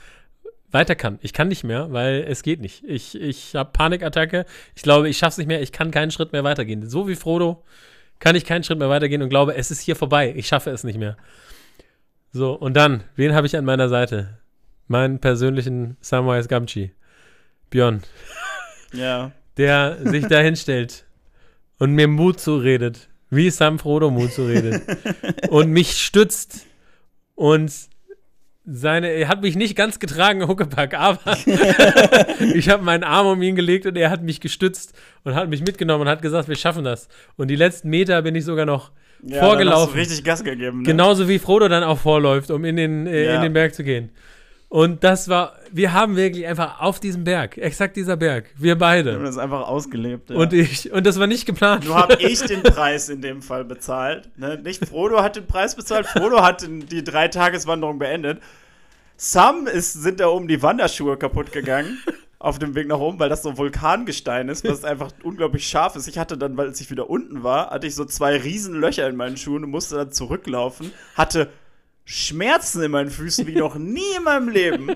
weiter 0.74 0.94
kann. 0.94 1.18
Ich 1.22 1.32
kann 1.32 1.48
nicht 1.48 1.64
mehr, 1.64 1.92
weil 1.92 2.24
es 2.28 2.42
geht 2.42 2.60
nicht. 2.60 2.84
Ich, 2.84 3.18
ich 3.20 3.54
habe 3.54 3.70
Panikattacke. 3.72 4.44
Ich 4.74 4.82
glaube, 4.82 5.08
ich 5.08 5.16
schaffe 5.16 5.30
es 5.32 5.38
nicht 5.38 5.46
mehr. 5.46 5.62
Ich 5.62 5.72
kann 5.72 5.90
keinen 5.90 6.10
Schritt 6.10 6.32
mehr 6.32 6.44
weitergehen. 6.44 6.88
So 6.88 7.08
wie 7.08 7.14
Frodo 7.14 7.64
kann 8.18 8.36
ich 8.36 8.44
keinen 8.44 8.64
Schritt 8.64 8.78
mehr 8.78 8.88
weitergehen 8.90 9.22
und 9.22 9.28
glaube, 9.28 9.54
es 9.54 9.70
ist 9.70 9.80
hier 9.80 9.96
vorbei. 9.96 10.32
Ich 10.36 10.46
schaffe 10.48 10.70
es 10.70 10.84
nicht 10.84 10.98
mehr. 10.98 11.16
So, 12.32 12.52
und 12.52 12.74
dann, 12.74 13.04
wen 13.16 13.34
habe 13.34 13.46
ich 13.46 13.56
an 13.56 13.64
meiner 13.64 13.88
Seite? 13.88 14.38
Meinen 14.88 15.20
persönlichen 15.20 15.96
Samwise 16.00 16.48
Gamgee. 16.48 16.92
Björn 17.70 18.02
Ja. 18.92 19.32
der 19.56 19.98
sich 20.02 20.26
da 20.26 20.40
hinstellt 20.40 21.04
und 21.78 21.92
mir 21.92 22.08
Mut 22.08 22.40
zuredet, 22.40 23.08
wie 23.30 23.50
Sam 23.50 23.78
Frodo 23.78 24.10
Mut 24.10 24.32
zuredet 24.32 24.82
und 25.48 25.70
mich 25.70 26.02
stützt 26.04 26.66
und 27.34 27.72
seine, 28.66 29.08
er 29.08 29.28
hat 29.28 29.42
mich 29.42 29.56
nicht 29.56 29.76
ganz 29.76 29.98
getragen, 29.98 30.46
Huckepack, 30.48 30.94
aber 30.94 31.36
ich 32.54 32.68
habe 32.70 32.82
meinen 32.82 33.04
Arm 33.04 33.26
um 33.26 33.42
ihn 33.42 33.56
gelegt 33.56 33.86
und 33.86 33.96
er 33.96 34.10
hat 34.10 34.22
mich 34.22 34.40
gestützt 34.40 34.94
und 35.24 35.34
hat 35.34 35.48
mich 35.48 35.60
mitgenommen 35.60 36.02
und 36.02 36.08
hat 36.08 36.22
gesagt, 36.22 36.48
wir 36.48 36.56
schaffen 36.56 36.84
das. 36.84 37.08
Und 37.36 37.48
die 37.48 37.56
letzten 37.56 37.90
Meter 37.90 38.22
bin 38.22 38.34
ich 38.34 38.44
sogar 38.44 38.66
noch 38.66 38.90
ja 39.22 39.40
vorgelaufen. 39.40 39.94
Richtig 39.98 40.24
Gas 40.24 40.42
gegeben. 40.44 40.78
Ne? 40.78 40.84
Genauso 40.84 41.28
wie 41.28 41.38
Frodo 41.38 41.68
dann 41.68 41.84
auch 41.84 41.98
vorläuft, 41.98 42.50
um 42.50 42.64
in 42.64 42.76
den, 42.76 43.06
äh, 43.06 43.26
Ja. 43.26 43.36
in 43.36 43.42
den 43.42 43.52
Berg 43.52 43.74
zu 43.74 43.84
gehen. 43.84 44.10
Und 44.74 45.04
das 45.04 45.28
war, 45.28 45.52
wir 45.70 45.92
haben 45.92 46.16
wirklich 46.16 46.48
einfach 46.48 46.80
auf 46.80 46.98
diesem 46.98 47.22
Berg, 47.22 47.58
exakt 47.58 47.94
dieser 47.96 48.16
Berg, 48.16 48.46
wir 48.56 48.64
Wir 48.64 48.70
haben 48.72 48.78
beide. 48.80 49.18
das 49.20 49.38
einfach 49.38 49.68
ausgelebt. 49.68 50.30
Ja. 50.30 50.36
Und 50.36 50.52
ich, 50.52 50.90
und 50.90 51.06
das 51.06 51.20
war 51.20 51.28
nicht 51.28 51.46
geplant. 51.46 51.84
Nur 51.84 51.94
habe 51.94 52.16
ich 52.20 52.40
den 52.46 52.64
Preis 52.64 53.08
in 53.08 53.22
dem 53.22 53.40
Fall 53.40 53.64
bezahlt. 53.64 54.28
Ne? 54.36 54.58
Nicht 54.64 54.84
Frodo 54.84 55.22
hat 55.22 55.36
den 55.36 55.46
Preis 55.46 55.76
bezahlt, 55.76 56.08
Frodo 56.08 56.42
hat 56.42 56.66
die 56.68 57.04
drei 57.04 57.28
Tageswanderung 57.28 58.00
beendet. 58.00 58.40
Sam 59.16 59.68
ist, 59.68 59.92
sind 59.92 60.18
da 60.18 60.26
oben 60.26 60.48
die 60.48 60.60
Wanderschuhe 60.60 61.16
kaputt 61.16 61.52
gegangen 61.52 62.02
auf 62.40 62.58
dem 62.58 62.74
Weg 62.74 62.88
nach 62.88 62.98
oben, 62.98 63.20
weil 63.20 63.28
das 63.28 63.44
so 63.44 63.56
Vulkangestein 63.56 64.48
ist, 64.48 64.68
was 64.68 64.82
einfach 64.82 65.12
unglaublich 65.22 65.68
scharf 65.68 65.94
ist. 65.94 66.08
Ich 66.08 66.18
hatte 66.18 66.36
dann, 66.36 66.56
weil 66.56 66.72
ich 66.72 66.90
wieder 66.90 67.08
unten 67.08 67.44
war, 67.44 67.70
hatte 67.70 67.86
ich 67.86 67.94
so 67.94 68.04
zwei 68.06 68.38
riesen 68.38 68.74
Löcher 68.74 69.08
in 69.08 69.14
meinen 69.14 69.36
Schuhen 69.36 69.62
und 69.62 69.70
musste 69.70 69.94
dann 69.94 70.10
zurücklaufen. 70.10 70.90
Hatte 71.14 71.48
Schmerzen 72.06 72.82
in 72.82 72.90
meinen 72.90 73.08
Füßen 73.10 73.46
wie 73.46 73.54
noch 73.56 73.76
nie 73.76 74.00
in 74.16 74.24
meinem 74.24 74.48
Leben. 74.50 74.88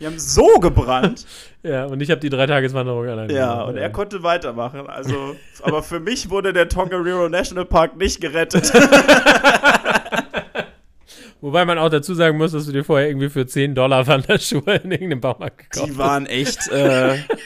Die 0.00 0.06
haben 0.06 0.18
so 0.18 0.46
gebrannt. 0.60 1.26
Ja, 1.64 1.84
und 1.84 2.00
ich 2.02 2.10
habe 2.10 2.20
die 2.20 2.28
drei 2.28 2.44
Tageswanderung 2.48 3.06
alleine 3.06 3.32
Ja, 3.32 3.52
gemacht. 3.52 3.68
und 3.68 3.76
er 3.76 3.88
konnte 3.90 4.24
weitermachen. 4.24 4.88
Also, 4.88 5.36
aber 5.62 5.80
für 5.84 6.00
mich 6.00 6.28
wurde 6.28 6.52
der 6.52 6.68
Tongariro 6.68 7.28
National 7.28 7.66
Park 7.66 7.96
nicht 7.96 8.20
gerettet. 8.20 8.72
Wobei 11.40 11.64
man 11.64 11.78
auch 11.78 11.88
dazu 11.88 12.14
sagen 12.14 12.36
muss, 12.38 12.50
dass 12.50 12.66
du 12.66 12.72
dir 12.72 12.82
vorher 12.84 13.06
irgendwie 13.08 13.28
für 13.28 13.46
10 13.46 13.76
Dollar 13.76 14.04
Wanderschuhe 14.08 14.74
in 14.82 14.90
irgendeinem 14.90 15.20
Baumarkt 15.20 15.70
gekauft 15.70 15.88
Die 15.92 15.98
waren 15.98 16.26
echt, 16.26 16.66
äh, 16.72 17.18
hast. 17.18 17.28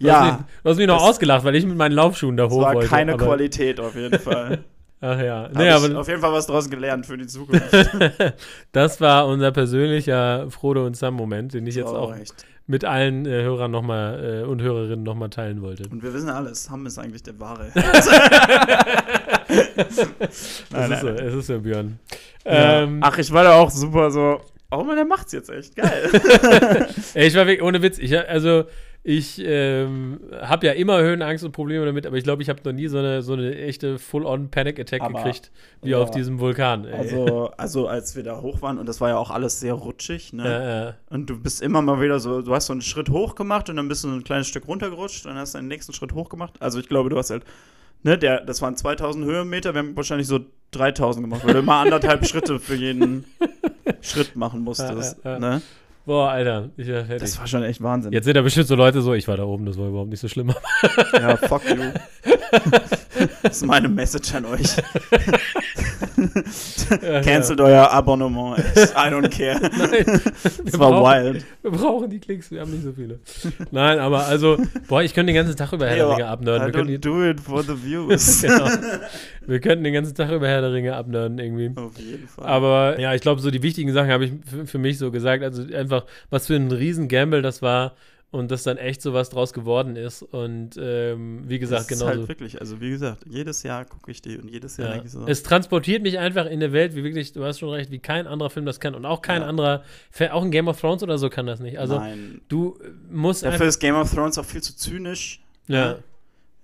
Du 0.00 0.08
hast 0.08 0.16
ja, 0.16 0.24
mich, 0.24 0.34
du 0.62 0.70
hast 0.70 0.76
mich 0.78 0.86
noch 0.86 0.98
das- 0.98 1.08
ausgelacht, 1.10 1.44
weil 1.44 1.54
ich 1.56 1.66
mit 1.66 1.76
meinen 1.76 1.92
Laufschuhen 1.92 2.36
da 2.36 2.48
hoch 2.48 2.62
war 2.62 2.74
wollte. 2.74 2.88
keine 2.88 3.14
aber, 3.14 3.26
Qualität 3.26 3.78
auf 3.80 3.94
jeden 3.94 4.18
Fall. 4.18 4.64
Ach 5.06 5.20
ja. 5.20 5.50
Nee, 5.54 5.68
aber 5.68 6.00
auf 6.00 6.08
jeden 6.08 6.20
Fall 6.22 6.32
was 6.32 6.46
draus 6.46 6.70
gelernt 6.70 7.04
für 7.04 7.18
die 7.18 7.26
Zukunft. 7.26 7.62
das 8.72 9.00
war 9.02 9.26
unser 9.26 9.52
persönlicher 9.52 10.50
Frodo 10.50 10.86
und 10.86 10.96
Sam-Moment, 10.96 11.52
den 11.52 11.66
ich 11.66 11.74
jetzt 11.74 11.88
Oh, 11.90 11.96
auch 11.96 12.16
echt. 12.16 12.46
mit 12.66 12.86
allen 12.86 13.26
äh, 13.26 13.42
Hörern 13.42 13.70
noch 13.70 13.82
mal, 13.82 14.42
äh, 14.42 14.46
und 14.46 14.62
Hörerinnen 14.62 15.02
nochmal 15.02 15.28
teilen 15.28 15.60
wollte. 15.60 15.86
Und 15.90 16.02
wir 16.02 16.14
wissen 16.14 16.30
alles, 16.30 16.70
Ham 16.70 16.86
ist 16.86 16.98
eigentlich 16.98 17.22
der 17.22 17.38
wahre. 17.38 17.70
Es 19.46 20.64
Nein, 20.70 20.92
ist 20.92 21.00
so, 21.00 21.08
es 21.08 21.34
ist 21.34 21.46
so, 21.48 21.60
Björn. 21.60 21.98
Ja. 22.44 22.82
Ähm, 22.82 23.00
Ach, 23.02 23.16
ich 23.18 23.30
war 23.32 23.44
da 23.44 23.54
auch 23.56 23.70
super 23.70 24.10
so. 24.10 24.40
Oh 24.70 24.82
man, 24.82 24.96
der 24.96 25.04
macht's 25.04 25.32
jetzt 25.32 25.50
echt 25.50 25.76
geil. 25.76 26.10
Ey, 27.14 27.26
ich 27.28 27.34
war 27.34 27.46
wirklich, 27.46 27.62
ohne 27.62 27.82
Witz, 27.82 27.98
ich, 27.98 28.18
also 28.18 28.64
ich 29.06 29.38
ähm, 29.44 30.18
habe 30.40 30.66
ja 30.66 30.72
immer 30.72 30.98
Höhenangst 30.98 31.44
und 31.44 31.52
Probleme 31.52 31.84
damit, 31.84 32.06
aber 32.06 32.16
ich 32.16 32.24
glaube, 32.24 32.40
ich 32.42 32.48
habe 32.48 32.60
noch 32.64 32.72
nie 32.72 32.88
so 32.88 32.96
eine, 32.96 33.20
so 33.20 33.34
eine 33.34 33.54
echte 33.54 33.98
Full-on-Panic-Attack 33.98 35.06
gekriegt, 35.06 35.52
wie 35.82 35.90
ja. 35.90 35.98
auf 35.98 36.10
diesem 36.10 36.40
Vulkan. 36.40 36.86
Ey. 36.86 36.94
Also, 36.94 37.50
also, 37.58 37.86
als 37.86 38.16
wir 38.16 38.22
da 38.22 38.40
hoch 38.40 38.62
waren, 38.62 38.78
und 38.78 38.88
das 38.88 39.02
war 39.02 39.10
ja 39.10 39.18
auch 39.18 39.30
alles 39.30 39.60
sehr 39.60 39.74
rutschig, 39.74 40.32
ne? 40.32 40.44
äh, 40.46 40.88
äh, 40.88 41.14
Und 41.14 41.28
du 41.28 41.38
bist 41.38 41.60
immer 41.60 41.82
mal 41.82 42.00
wieder 42.00 42.18
so, 42.18 42.40
du 42.40 42.54
hast 42.54 42.64
so 42.64 42.72
einen 42.72 42.80
Schritt 42.80 43.10
hoch 43.10 43.34
gemacht 43.34 43.68
und 43.68 43.76
dann 43.76 43.88
bist 43.88 44.04
du 44.04 44.08
ein 44.08 44.24
kleines 44.24 44.48
Stück 44.48 44.66
runtergerutscht, 44.66 45.26
dann 45.26 45.36
hast 45.36 45.52
du 45.52 45.58
einen 45.58 45.68
nächsten 45.68 45.92
Schritt 45.92 46.14
hoch 46.14 46.30
gemacht. 46.30 46.54
Also 46.60 46.80
ich 46.80 46.88
glaube, 46.88 47.10
du 47.10 47.18
hast 47.18 47.28
halt, 47.28 47.44
ne, 48.04 48.16
der, 48.16 48.40
das 48.40 48.62
waren 48.62 48.74
2000 48.74 49.26
Höhenmeter, 49.26 49.74
wir 49.74 49.80
haben 49.80 49.94
wahrscheinlich 49.96 50.28
so 50.28 50.40
3000 50.70 51.26
gemacht, 51.26 51.44
weil 51.44 51.52
du 51.52 51.58
immer 51.58 51.74
anderthalb 51.74 52.26
Schritte 52.26 52.58
für 52.58 52.74
jeden 52.74 53.26
Schritt 54.00 54.34
machen 54.34 54.62
musstest, 54.62 55.18
Ja, 55.24 55.30
ja, 55.32 55.32
ja. 55.32 55.38
ne? 55.38 55.62
Boah, 56.04 56.30
Alter, 56.30 56.70
ich 56.76 56.88
war 56.88 57.04
fertig. 57.04 57.20
Das 57.20 57.38
war 57.38 57.46
schon 57.46 57.62
echt 57.62 57.82
Wahnsinn. 57.82 58.12
Jetzt 58.12 58.24
sind 58.24 58.36
da 58.36 58.42
bestimmt 58.42 58.66
so 58.66 58.74
Leute 58.74 59.00
so, 59.02 59.14
ich 59.14 59.26
war 59.28 59.36
da 59.36 59.44
oben, 59.44 59.66
das 59.66 59.78
war 59.78 59.88
überhaupt 59.88 60.10
nicht 60.10 60.20
so 60.20 60.28
schlimm. 60.28 60.52
Ja, 61.14 61.36
fuck 61.36 61.62
you. 61.68 61.76
das 63.42 63.56
ist 63.56 63.66
meine 63.66 63.88
Message 63.88 64.34
an 64.34 64.44
euch. 64.46 64.76
Ja, 67.02 67.20
Cancelt 67.22 67.60
euer 67.60 67.90
Abonnement. 67.90 68.58
I 68.58 69.08
don't 69.10 69.28
care. 69.28 69.60
Nein, 69.78 70.20
Das 70.64 70.78
war 70.78 70.90
brauchen- 70.90 71.24
wild. 71.34 71.44
Wir 71.62 71.70
brauchen 71.70 72.10
die 72.10 72.18
Klicks, 72.20 72.50
wir 72.50 72.60
haben 72.60 72.70
nicht 72.70 72.84
so 72.84 72.92
viele. 72.92 73.18
Nein, 73.70 73.98
aber 73.98 74.26
also, 74.26 74.58
boah, 74.88 75.02
ich 75.02 75.14
könnte 75.14 75.32
den 75.32 75.36
ganzen 75.42 75.56
Tag 75.56 75.72
über 75.72 75.86
Herr 75.86 76.18
Ja, 76.18 76.28
abnörden. 76.30 76.68
I 76.68 76.72
don't 76.72 76.98
do 76.98 77.24
it 77.24 77.40
for 77.40 77.62
the 77.62 77.74
views. 77.82 78.42
genau. 78.42 78.68
Wir 79.46 79.60
könnten 79.60 79.84
den 79.84 79.94
ganzen 79.94 80.14
Tag 80.14 80.30
über 80.30 80.48
Herr 80.48 80.60
der 80.60 80.72
Ringe 80.72 80.94
abnörden 80.96 81.38
irgendwie. 81.38 81.72
Auf 81.80 81.98
jeden 81.98 82.28
Fall. 82.28 82.46
Aber 82.46 82.98
ja, 83.00 83.14
ich 83.14 83.20
glaube, 83.20 83.40
so 83.40 83.50
die 83.50 83.62
wichtigen 83.62 83.92
Sachen 83.92 84.10
habe 84.10 84.24
ich 84.26 84.32
für, 84.48 84.66
für 84.66 84.78
mich 84.78 84.98
so 84.98 85.10
gesagt. 85.10 85.42
Also 85.42 85.62
einfach, 85.74 86.04
was 86.30 86.46
für 86.46 86.54
ein 86.56 86.70
riesen 86.70 87.08
Gamble 87.08 87.42
das 87.42 87.62
war 87.62 87.94
und 88.30 88.50
dass 88.50 88.64
dann 88.64 88.78
echt 88.78 89.00
sowas 89.00 89.30
draus 89.30 89.52
geworden 89.52 89.94
ist. 89.94 90.22
Und 90.22 90.70
ähm, 90.76 91.44
wie 91.46 91.60
gesagt, 91.60 91.82
das 91.82 91.90
ist 91.92 92.00
genau 92.00 92.12
so. 92.12 92.18
halt 92.18 92.28
wirklich, 92.28 92.60
also 92.60 92.80
wie 92.80 92.90
gesagt, 92.90 93.22
jedes 93.28 93.62
Jahr 93.62 93.84
gucke 93.84 94.10
ich 94.10 94.22
die 94.22 94.36
und 94.38 94.50
jedes 94.50 94.76
Jahr 94.76 94.88
Ja. 94.88 94.92
denke 94.94 95.06
ich 95.06 95.12
so. 95.12 95.24
Es 95.28 95.44
transportiert 95.44 96.02
mich 96.02 96.18
einfach 96.18 96.46
in 96.46 96.54
eine 96.54 96.72
Welt, 96.72 96.96
wie 96.96 97.04
wirklich, 97.04 97.32
du 97.32 97.44
hast 97.44 97.60
schon 97.60 97.68
recht, 97.70 97.92
wie 97.92 98.00
kein 98.00 98.26
anderer 98.26 98.50
Film 98.50 98.66
das 98.66 98.80
kann. 98.80 98.96
Und 98.96 99.06
auch 99.06 99.22
kein 99.22 99.42
Ja. 99.42 99.46
anderer, 99.48 99.84
auch 100.32 100.42
ein 100.42 100.50
Game 100.50 100.66
of 100.66 100.80
Thrones 100.80 101.04
oder 101.04 101.16
so 101.16 101.30
kann 101.30 101.46
das 101.46 101.60
nicht. 101.60 101.78
Also 101.78 101.98
Nein. 101.98 102.40
du 102.48 102.76
musst 103.08 103.44
Dafür 103.44 103.66
ist 103.66 103.78
Game 103.78 103.94
of 103.94 104.12
Thrones 104.12 104.36
auch 104.36 104.44
viel 104.44 104.62
zu 104.62 104.76
zynisch. 104.76 105.40
Ja, 105.68 105.98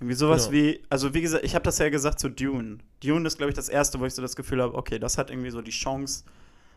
Irgendwie 0.01 0.15
sowas 0.15 0.49
Genau. 0.51 0.63
wie, 0.65 0.81
also 0.89 1.13
wie 1.15 1.21
gesagt, 1.21 1.45
ich 1.45 1.55
habe 1.55 1.63
das 1.63 1.79
ja 1.79 1.89
gesagt 1.91 2.19
zu 2.19 2.29
Dune. 2.31 2.79
Dune 3.05 3.27
ist, 3.27 3.37
glaube 3.37 3.51
ich, 3.51 3.57
das 3.57 3.69
erste, 3.69 4.01
wo 4.01 4.07
ich 4.07 4.15
so 4.15 4.23
das 4.23 4.35
Gefühl 4.35 4.63
habe, 4.63 4.75
okay, 4.75 4.99
das 4.99 5.19
hat 5.19 5.31
irgendwie 5.31 5.51
so 5.51 5.61
die 5.63 5.71
Chance, 5.71 6.25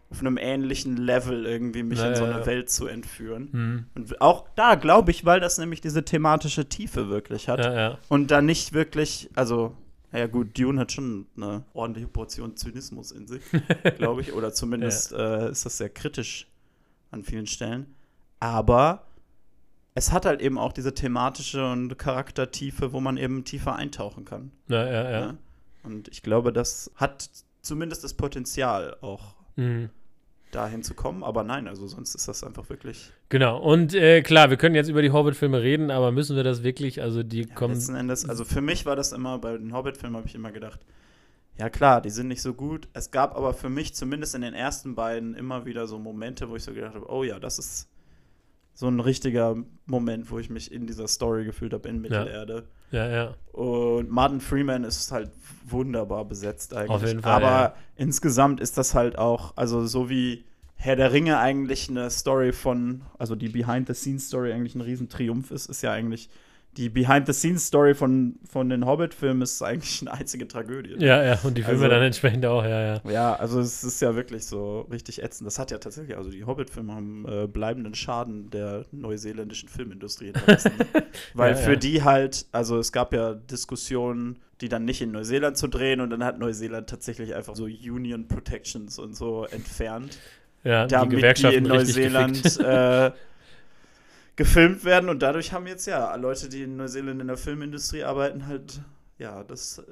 auf 0.09 0.19
einem 0.19 0.37
ähnlichen 0.37 0.97
Level 0.97 1.45
irgendwie 1.45 1.81
mich 1.81 1.97
Ja, 1.97 2.09
in 2.09 2.15
so 2.15 2.25
eine 2.25 2.39
ja. 2.41 2.45
Welt 2.45 2.69
zu 2.69 2.85
entführen. 2.85 3.47
hm. 3.51 3.85
Und 3.95 4.21
auch 4.21 4.45
da 4.55 4.75
glaube 4.75 5.09
ich, 5.11 5.25
weil 5.25 5.39
das 5.39 5.57
nämlich 5.57 5.81
diese 5.81 6.03
thematische 6.05 6.67
Tiefe 6.69 7.09
wirklich 7.09 7.49
hat. 7.49 7.59
Und 8.09 8.29
da 8.29 8.41
nicht 8.41 8.73
wirklich, 8.73 9.29
also, 9.33 9.75
naja 10.11 10.27
gut, 10.27 10.59
Dune 10.59 10.79
hat 10.79 10.91
schon 10.91 11.25
eine 11.35 11.63
ordentliche 11.73 12.07
Portion 12.09 12.55
Zynismus 12.57 13.11
in 13.11 13.25
sich, 13.27 13.41
glaube 13.97 14.21
ich. 14.21 14.33
Oder 14.33 14.53
zumindest 14.53 15.13
äh, 15.13 15.49
ist 15.49 15.65
das 15.65 15.77
sehr 15.79 15.89
kritisch 15.89 16.47
an 17.09 17.23
vielen 17.23 17.47
Stellen. 17.47 17.87
Aber 18.39 19.05
es 19.95 20.11
hat 20.11 20.25
halt 20.25 20.41
eben 20.41 20.57
auch 20.57 20.73
diese 20.73 20.93
thematische 20.93 21.71
und 21.71 21.97
Charaktertiefe, 21.99 22.93
wo 22.93 22.99
man 22.99 23.17
eben 23.17 23.43
tiefer 23.45 23.75
eintauchen 23.75 24.25
kann. 24.25 24.51
Ja, 24.67 24.85
ja, 24.85 25.11
ja. 25.11 25.25
ne? 25.27 25.37
Und 25.83 26.07
ich 26.07 26.23
glaube, 26.23 26.51
das 26.53 26.91
hat 26.95 27.29
zumindest 27.61 28.03
das 28.03 28.13
Potenzial, 28.13 28.97
auch 29.01 29.35
Mhm. 29.55 29.89
dahin 30.51 30.81
zu 30.83 30.93
kommen. 30.95 31.23
Aber 31.23 31.43
nein, 31.43 31.67
also 31.67 31.85
sonst 31.87 32.15
ist 32.15 32.27
das 32.27 32.43
einfach 32.43 32.69
wirklich. 32.69 33.11
Genau. 33.29 33.59
Und 33.59 33.93
äh, 33.93 34.21
klar, 34.21 34.49
wir 34.49 34.57
können 34.57 34.75
jetzt 34.75 34.89
über 34.89 35.01
die 35.01 35.11
Hobbit-Filme 35.11 35.61
reden, 35.61 35.91
aber 35.91 36.11
müssen 36.11 36.35
wir 36.35 36.43
das 36.43 36.63
wirklich, 36.63 37.01
also 37.01 37.21
die 37.23 37.43
Ja, 37.43 37.53
kommen. 37.55 37.73
letzten 37.75 37.95
Endes, 37.95 38.27
also 38.29 38.45
für 38.45 38.61
mich 38.61 38.85
war 38.85 38.95
das 38.95 39.11
immer, 39.11 39.37
bei 39.39 39.57
den 39.57 39.73
Hobbit-Filmen 39.73 40.15
habe 40.17 40.27
ich 40.27 40.35
immer 40.35 40.51
gedacht, 40.51 40.79
ja 41.59 41.69
klar, 41.69 42.01
die 42.01 42.09
sind 42.09 42.27
nicht 42.29 42.41
so 42.41 42.53
gut. 42.55 42.87
Es 42.93 43.11
gab 43.11 43.35
aber 43.35 43.53
für 43.53 43.69
mich 43.69 43.93
zumindest 43.93 44.33
in 44.35 44.41
den 44.41 44.53
ersten 44.55 44.95
beiden 44.95 45.35
immer 45.35 45.65
wieder 45.65 45.85
so 45.87 45.99
Momente, 45.99 46.49
wo 46.49 46.55
ich 46.55 46.63
so 46.63 46.73
gedacht 46.73 46.95
habe, 46.95 47.09
oh 47.11 47.23
ja, 47.23 47.39
das 47.39 47.59
ist 47.59 47.89
so 48.73 48.87
ein 48.87 48.99
richtiger 48.99 49.55
Moment, 49.85 50.31
wo 50.31 50.39
ich 50.39 50.49
mich 50.49 50.71
in 50.71 50.87
dieser 50.87 51.07
Story 51.07 51.45
gefühlt 51.45 51.73
habe 51.73 51.87
in 51.89 52.01
Mittelerde. 52.01 52.65
Ja, 52.91 53.09
ja. 53.09 53.35
Und 53.51 54.09
Martin 54.09 54.39
Freeman 54.39 54.83
ist 54.83 55.11
halt 55.11 55.31
wunderbar 55.65 56.25
besetzt 56.25 56.73
eigentlich. 56.73 56.89
Auf 56.89 57.05
jeden 57.05 57.21
Fall, 57.21 57.31
Aber 57.31 57.45
ja. 57.45 57.75
insgesamt 57.95 58.59
ist 58.59 58.77
das 58.77 58.95
halt 58.95 59.17
auch, 59.17 59.53
also 59.55 59.85
so 59.85 60.09
wie 60.09 60.45
Herr 60.75 60.95
der 60.95 61.13
Ringe 61.13 61.39
eigentlich 61.39 61.89
eine 61.89 62.09
Story 62.09 62.51
von, 62.51 63.03
also 63.17 63.35
die 63.35 63.49
Behind-the-Scenes-Story 63.49 64.51
eigentlich 64.51 64.75
ein 64.75 64.81
Riesentriumph 64.81 65.51
ist, 65.51 65.67
ist 65.69 65.81
ja 65.81 65.91
eigentlich 65.91 66.29
die 66.77 66.89
Behind-the-Scenes-Story 66.89 67.93
von, 67.93 68.39
von 68.49 68.67
den 68.69 68.85
Hobbit-Filmen 68.85 69.41
ist 69.43 69.61
eigentlich 69.61 70.01
eine 70.01 70.11
einzige 70.13 70.47
Tragödie. 70.47 70.95
Ja, 70.97 71.23
ja. 71.23 71.39
Und 71.43 71.57
die 71.57 71.61
Filme 71.63 71.79
Also- 71.83 71.89
dann 71.89 72.01
entsprechend 72.03 72.45
auch, 72.45 72.63
ja, 72.63 72.95
ja. 72.95 73.01
Ja, 73.11 73.35
also 73.35 73.59
es 73.59 73.83
ist 73.83 74.01
ja 74.01 74.15
wirklich 74.15 74.45
so 74.45 74.81
richtig 74.91 75.21
ätzend. 75.21 75.45
Das 75.45 75.59
hat 75.59 75.69
ja 75.71 75.77
tatsächlich, 75.77 76.17
also 76.17 76.31
die 76.31 76.43
Hobbit-Filme 76.45 76.93
haben 76.93 77.25
äh, 77.27 77.47
bleibenden 77.47 77.93
Schaden 77.93 78.49
der 78.49 78.85
neuseeländischen 78.91 79.69
Filmindustrie 79.69 80.25
hinterlassen. 80.25 80.71
Weil 81.35 81.51
Ja, 81.51 81.57
für 81.57 81.73
ja. 81.73 81.79
die 81.79 82.03
halt, 82.03 82.45
also 82.51 82.79
es 82.79 82.91
gab 82.91 83.13
ja 83.13 83.33
Diskussionen, 83.33 84.39
die 84.61 84.69
dann 84.69 84.85
nicht 84.85 85.01
in 85.01 85.11
Neuseeland 85.11 85.57
zu 85.57 85.67
drehen 85.67 86.01
und 86.01 86.09
dann 86.09 86.23
hat 86.23 86.39
Neuseeland 86.39 86.89
tatsächlich 86.89 87.35
einfach 87.35 87.55
so 87.55 87.65
Union 87.65 88.27
Protections 88.27 88.97
und 88.97 89.15
so 89.15 89.45
entfernt, 89.45 90.17
Ja, 90.63 90.85
die 90.87 90.91
damit 90.93 91.11
die 91.11 91.15
Gewerkschaften 91.17 91.57
in 91.57 91.63
Neuseeland 91.65 92.59
äh, 92.59 93.11
gefilmt 94.35 94.83
werden 94.83 95.09
und 95.09 95.21
dadurch 95.21 95.53
haben 95.53 95.67
jetzt 95.67 95.85
ja 95.85 96.15
Leute, 96.15 96.49
die 96.49 96.63
in 96.63 96.75
Neuseeland 96.75 97.21
in 97.21 97.27
der 97.27 97.37
Filmindustrie 97.37 98.03
arbeiten, 98.03 98.47
halt, 98.47 98.81
ja, 99.17 99.43
das 99.43 99.83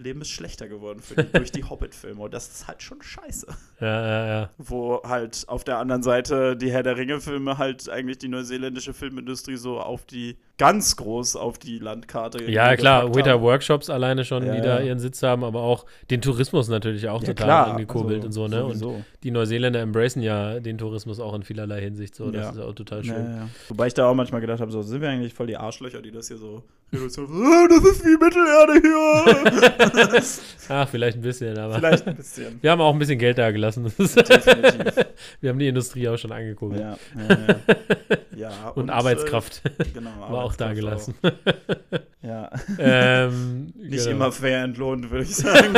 Leben 0.00 0.20
ist 0.22 0.30
schlechter 0.30 0.68
geworden 0.68 1.00
für 1.00 1.22
die, 1.22 1.32
durch 1.38 1.52
die 1.52 1.64
Hobbit-Filme 1.64 2.20
und 2.22 2.34
das 2.34 2.48
ist 2.48 2.68
halt 2.68 2.82
schon 2.82 3.00
scheiße 3.02 3.46
Ja, 3.80 4.06
ja, 4.06 4.26
ja. 4.26 4.50
wo 4.58 5.02
halt 5.04 5.44
auf 5.48 5.64
der 5.64 5.78
anderen 5.78 6.02
Seite 6.02 6.56
die 6.56 6.70
Herr 6.72 6.82
der 6.82 6.96
Ringe-Filme 6.96 7.58
halt 7.58 7.88
eigentlich 7.88 8.18
die 8.18 8.28
neuseeländische 8.28 8.92
Filmindustrie 8.94 9.56
so 9.56 9.80
auf 9.80 10.04
die, 10.06 10.36
ganz 10.58 10.96
groß 10.96 11.36
auf 11.36 11.58
die 11.58 11.78
Landkarte 11.78 12.44
Ja, 12.50 12.76
klar, 12.76 13.02
haben. 13.04 13.40
Workshops 13.42 13.88
alleine 13.88 14.24
schon, 14.24 14.44
Ja, 14.46 14.54
die 14.54 14.60
da 14.60 14.80
ja. 14.80 14.86
ihren 14.86 14.98
Sitz 14.98 15.22
haben, 15.22 15.44
aber 15.44 15.60
auch 15.60 15.86
den 16.10 16.20
Tourismus 16.20 16.68
natürlich 16.68 17.08
auch 17.08 17.22
Ja, 17.22 17.28
total 17.28 17.46
klar, 17.46 17.66
angekurbelt 17.72 18.24
also 18.24 18.44
und 18.44 18.50
so, 18.50 18.56
ne? 18.56 18.64
Und 18.64 18.76
sowieso. 18.78 19.04
die 19.22 19.30
Neuseeländer 19.30 19.80
embracen 19.80 20.22
ja 20.22 20.60
den 20.60 20.76
Tourismus 20.78 21.18
auch 21.20 21.34
in 21.34 21.42
vielerlei 21.42 21.80
Hinsicht 21.80 22.14
so. 22.14 22.30
Das 22.30 22.54
ist 22.54 22.60
auch 22.60 22.74
total 22.74 23.04
schön. 23.04 23.48
Wobei 23.68 23.86
ich 23.86 23.94
da 23.94 24.06
auch 24.06 24.14
manchmal 24.14 24.40
gedacht 24.40 24.60
habe, 24.60 24.70
so 24.70 24.82
sind 24.82 25.00
wir 25.00 25.08
eigentlich 25.08 25.34
voll 25.34 25.46
die 25.46 25.56
Arschlöcher, 25.56 26.02
die 26.02 26.10
das 26.10 26.28
hier 26.28 26.36
so 26.38 26.62
Ah, 26.92 27.68
das 27.68 27.84
ist 27.84 28.04
wie 28.04 28.16
Mittelerde 28.18 28.80
hier. 28.82 30.40
Ach, 30.68 30.88
vielleicht 30.90 31.18
ein 31.18 31.22
bisschen, 31.22 31.56
aber 31.56 31.76
Vielleicht 31.76 32.06
ein 32.06 32.16
bisschen. 32.16 32.58
wir 32.60 32.70
haben 32.70 32.80
auch 32.80 32.92
ein 32.92 32.98
bisschen 32.98 33.18
Geld 33.18 33.38
da 33.38 33.52
gelassen. 33.52 33.92
Wir 35.40 35.50
haben 35.50 35.58
die 35.58 35.68
Industrie 35.68 36.08
auch 36.08 36.16
schon 36.16 36.32
angekurbelt. 36.32 36.80
Ja, 36.80 36.98
ja, 37.28 37.38
ja. 37.48 38.16
ja 38.36 38.68
Und, 38.74 38.88
äh, 38.88 38.92
Arbeitskraft 38.92 39.62
genau, 39.94 40.10
war 40.18 40.42
auch 40.44 40.56
da 40.56 40.70
Arbeitskraft 40.70 41.12
gelassen. 41.14 41.14
auch. 41.22 42.00
Ja, 42.22 42.50
ähm, 42.78 43.72
nicht 43.78 44.04
genau. 44.04 44.10
immer 44.10 44.32
fair 44.32 44.64
entlohnt, 44.64 45.10
würde 45.10 45.24
ich 45.24 45.36
sagen. 45.36 45.76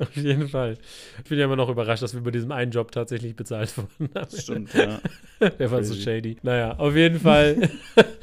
Auf 0.00 0.16
jeden 0.16 0.48
Fall. 0.48 0.76
Ich 1.22 1.28
bin 1.28 1.38
ja 1.38 1.44
immer 1.44 1.56
noch 1.56 1.68
überrascht, 1.68 2.02
dass 2.02 2.14
wir 2.14 2.22
bei 2.22 2.30
diesem 2.30 2.50
einen 2.52 2.72
Job 2.72 2.90
tatsächlich 2.90 3.36
bezahlt 3.36 3.76
wurden. 3.76 4.10
Das 4.12 4.42
stimmt, 4.42 4.74
ja. 4.74 5.00
Der 5.40 5.70
war 5.70 5.84
so 5.84 5.94
Crazy. 5.94 6.02
shady. 6.02 6.36
Naja, 6.42 6.74
auf 6.78 6.96
jeden 6.96 7.20
Fall. 7.20 7.70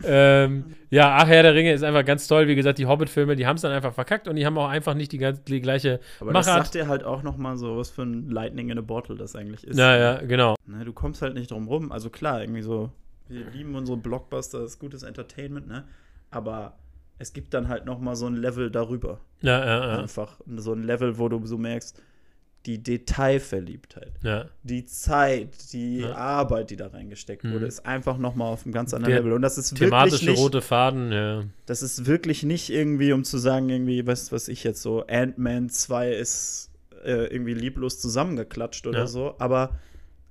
ähm, 0.03 0.66
ja, 0.92 1.16
ach, 1.16 1.28
Herr 1.28 1.42
der 1.42 1.56
Ringe 1.56 1.72
ist 1.72 1.84
einfach 1.84 2.04
ganz 2.04 2.28
toll. 2.28 2.48
Wie 2.48 2.56
gesagt, 2.56 2.78
die 2.78 2.86
Hobbit-Filme, 2.86 3.38
die 3.38 3.48
haben 3.48 3.56
es 3.56 3.62
dann 3.62 3.72
einfach 3.72 3.94
verkackt 3.94 4.28
und 4.28 4.36
die 4.36 4.46
haben 4.46 4.58
auch 4.58 4.68
einfach 4.68 4.94
nicht 4.94 5.14
die, 5.14 5.18
ganz, 5.18 5.42
die 5.46 5.62
gleiche 5.62 6.02
Aber 6.20 6.34
das 6.34 6.46
Machart. 6.46 6.66
sagt 6.66 6.76
dir 6.76 6.88
halt 6.89 7.06
auch 7.06 7.24
noch 7.24 7.38
mal 7.38 7.58
so, 7.58 7.78
was 7.78 7.89
für 7.89 8.04
ein 8.04 8.30
Lightning 8.30 8.70
in 8.70 8.78
a 8.78 8.82
Bottle 8.82 9.16
das 9.16 9.36
eigentlich 9.36 9.66
ist. 9.66 9.78
Naja, 9.78 10.22
genau. 10.22 10.56
Ne, 10.66 10.84
du 10.84 10.92
kommst 10.92 11.22
halt 11.22 11.34
nicht 11.34 11.50
drum 11.52 11.70
rum. 11.70 11.94
Also 11.94 12.10
klar, 12.10 12.42
irgendwie 12.42 12.62
so, 12.62 12.92
wir 13.30 13.46
lieben 13.46 13.74
unsere 13.76 13.98
Blockbuster, 13.98 14.60
das 14.60 14.72
ist 14.74 14.80
gutes 14.80 15.04
Entertainment, 15.04 15.68
ne? 15.68 15.86
Aber 16.30 16.74
es 17.20 17.32
gibt 17.32 17.54
dann 17.54 17.70
halt 17.70 17.86
noch 17.86 18.00
mal 18.00 18.16
so 18.18 18.28
ein 18.28 18.36
Level 18.36 18.70
darüber. 18.70 19.22
Ja, 19.42 19.66
ja, 19.66 19.88
ja. 19.94 20.00
Einfach 20.00 20.42
so 20.58 20.74
ein 20.74 20.84
Level, 20.84 21.18
wo 21.18 21.30
du 21.30 21.46
so 21.46 21.58
merkst, 21.58 22.02
die 22.66 22.84
Detailverliebtheit, 22.84 24.12
ja. 24.24 24.45
die 24.64 24.86
Zeit, 24.86 25.49
die 25.74 25.99
Ja. 25.99 26.14
Arbeit, 26.16 26.70
die 26.70 26.76
da 26.76 26.88
reingesteckt 26.88 27.43
Mhm. 27.43 27.53
wurde, 27.53 27.66
ist 27.66 27.86
einfach 27.86 28.18
noch 28.18 28.36
mal 28.36 28.45
auf 28.45 28.66
einem 28.66 28.74
ganz 28.74 28.93
anderen 28.93 29.14
Der 29.14 29.22
Level. 29.22 29.34
Und 29.34 29.41
das 29.41 29.57
ist 29.57 29.72
wirklich 29.74 29.89
Thematische 29.89 30.26
nicht, 30.30 30.39
rote 30.39 30.62
Faden, 30.62 31.12
ja. 31.12 31.43
das 31.66 31.82
ist 31.82 32.05
wirklich 32.05 32.43
nicht 32.43 32.70
irgendwie, 32.70 33.14
um 33.14 33.24
zu 33.24 33.38
sagen, 33.38 33.70
irgendwie, 33.70 34.05
was, 34.05 34.32
was 34.32 34.47
ich 34.47 34.64
jetzt 34.64 34.82
so, 34.82 35.05
Ant-Man 35.07 35.70
2 35.70 36.12
ist 36.14 36.70
äh, 37.03 37.26
irgendwie 37.34 37.55
lieblos 37.55 37.99
zusammengeklatscht 37.99 38.86
oder 38.86 39.07
so, 39.07 39.34
aber 39.39 39.80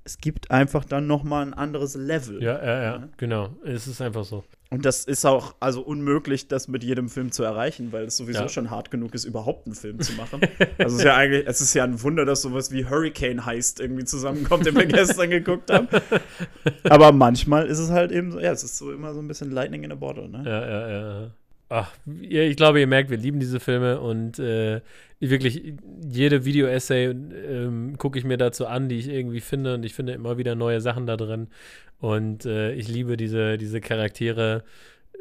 es 0.04 0.18
gibt 0.18 0.50
einfach 0.50 0.84
dann 0.84 1.06
noch 1.06 1.22
mal 1.24 1.42
ein 1.42 1.54
anderes 1.54 1.94
Level. 1.94 2.42
Ja, 2.42 2.58
ja, 2.58 2.64
ja, 2.64 2.82
Ja. 2.82 3.08
genau. 3.16 3.50
Es 3.64 3.86
ist 3.86 4.00
einfach 4.00 4.24
so. 4.24 4.44
Und 4.72 4.84
das 4.84 5.04
ist 5.04 5.24
auch 5.26 5.56
also 5.58 5.82
unmöglich, 5.82 6.46
das 6.46 6.68
mit 6.68 6.84
jedem 6.84 7.08
Film 7.08 7.32
zu 7.32 7.42
erreichen, 7.42 7.90
weil 7.92 8.04
es 8.04 8.16
sowieso 8.16 8.42
Ja. 8.42 8.48
schon 8.48 8.70
hart 8.70 8.90
genug 8.92 9.14
ist, 9.14 9.24
überhaupt 9.24 9.66
einen 9.66 9.74
Film 9.74 9.98
zu 10.00 10.12
machen. 10.12 10.40
also 10.78 10.94
es 10.96 11.00
ist 11.00 11.04
ja 11.04 11.16
eigentlich, 11.16 11.44
es 11.48 11.60
ist 11.60 11.74
ja 11.74 11.82
ein 11.84 12.00
Wunder, 12.02 12.24
dass 12.24 12.42
sowas 12.42 12.70
wie 12.70 12.86
Hurricane 12.88 13.44
heißt 13.44 13.80
irgendwie 13.80 14.04
zusammenkommt, 14.04 14.66
den 14.66 14.76
wir 14.76 14.86
gestern 14.86 15.28
geguckt 15.30 15.72
haben. 15.72 15.88
Aber 16.88 17.10
manchmal 17.12 17.66
ist 17.66 17.78
es 17.80 17.90
halt 17.90 18.12
eben 18.12 18.30
so, 18.30 18.38
ja, 18.40 18.52
es 18.52 18.62
ist 18.62 18.78
so 18.78 18.92
immer 18.92 19.12
so 19.12 19.20
ein 19.20 19.26
bisschen 19.28 19.50
Lightning 19.50 19.82
in 19.82 19.92
a 19.92 19.96
Bottle, 19.96 20.28
ne? 20.28 20.42
Ja, 20.46 20.68
ja, 20.68 20.88
ja. 20.88 21.30
Ach, 21.72 21.92
ich 22.20 22.56
glaube, 22.56 22.80
ihr 22.80 22.86
merkt, 22.88 23.10
wir 23.10 23.16
lieben 23.16 23.38
diese 23.38 23.60
Filme 23.60 24.00
und 24.00 24.40
äh, 24.40 24.80
wirklich 25.20 25.74
jede 26.04 26.44
Video-Essay 26.44 27.04
ähm, 27.06 27.96
gucke 27.96 28.18
ich 28.18 28.24
mir 28.24 28.36
dazu 28.36 28.66
an, 28.66 28.88
die 28.88 28.98
ich 28.98 29.08
irgendwie 29.08 29.40
finde 29.40 29.74
und 29.74 29.84
ich 29.84 29.94
finde 29.94 30.12
immer 30.14 30.36
wieder 30.36 30.56
neue 30.56 30.80
Sachen 30.80 31.06
da 31.06 31.16
drin 31.16 31.46
und 32.00 32.44
äh, 32.44 32.72
ich 32.72 32.88
liebe 32.88 33.16
diese, 33.16 33.56
diese 33.56 33.80
Charaktere, 33.80 34.64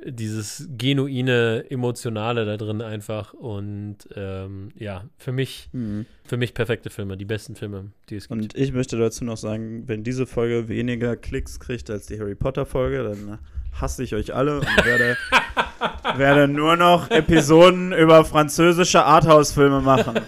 dieses 0.08 0.68
genuine, 0.76 1.66
emotionale 1.70 2.46
da 2.46 2.58
drin 2.58 2.82
einfach 2.82 3.34
und 3.34 3.98
ähm, 4.16 4.70
ja, 4.76 5.04
für 5.18 5.32
mich, 5.32 5.70
Mhm. 5.74 6.08
für 6.24 6.38
mich 6.38 6.56
perfekte 6.56 6.90
Filme, 6.90 7.16
die 7.16 7.26
besten 7.26 7.56
Filme, 7.56 7.92
die 8.10 8.16
es 8.16 8.28
gibt. 8.28 8.42
Und 8.42 8.58
ich 8.58 8.74
möchte 8.74 8.98
dazu 8.98 9.24
noch 9.24 9.38
sagen, 9.38 9.84
wenn 9.88 10.04
diese 10.04 10.26
Folge 10.26 10.68
weniger 10.68 11.16
Klicks 11.16 11.60
kriegt 11.60 11.92
als 11.92 12.08
die 12.08 12.20
Harry 12.20 12.34
Potter 12.36 12.66
Folge, 12.66 13.04
dann 13.04 13.38
hasse 13.80 14.04
ich 14.04 14.16
euch 14.16 14.34
alle 14.34 14.62
und 14.62 14.86
werde, 14.86 15.16
werde 16.16 16.48
nur 16.48 16.76
noch 16.76 17.10
Episoden 17.10 17.92
über 17.92 18.26
französische 18.26 19.04
Arthouse-Filme 19.04 19.82
machen. 19.82 20.20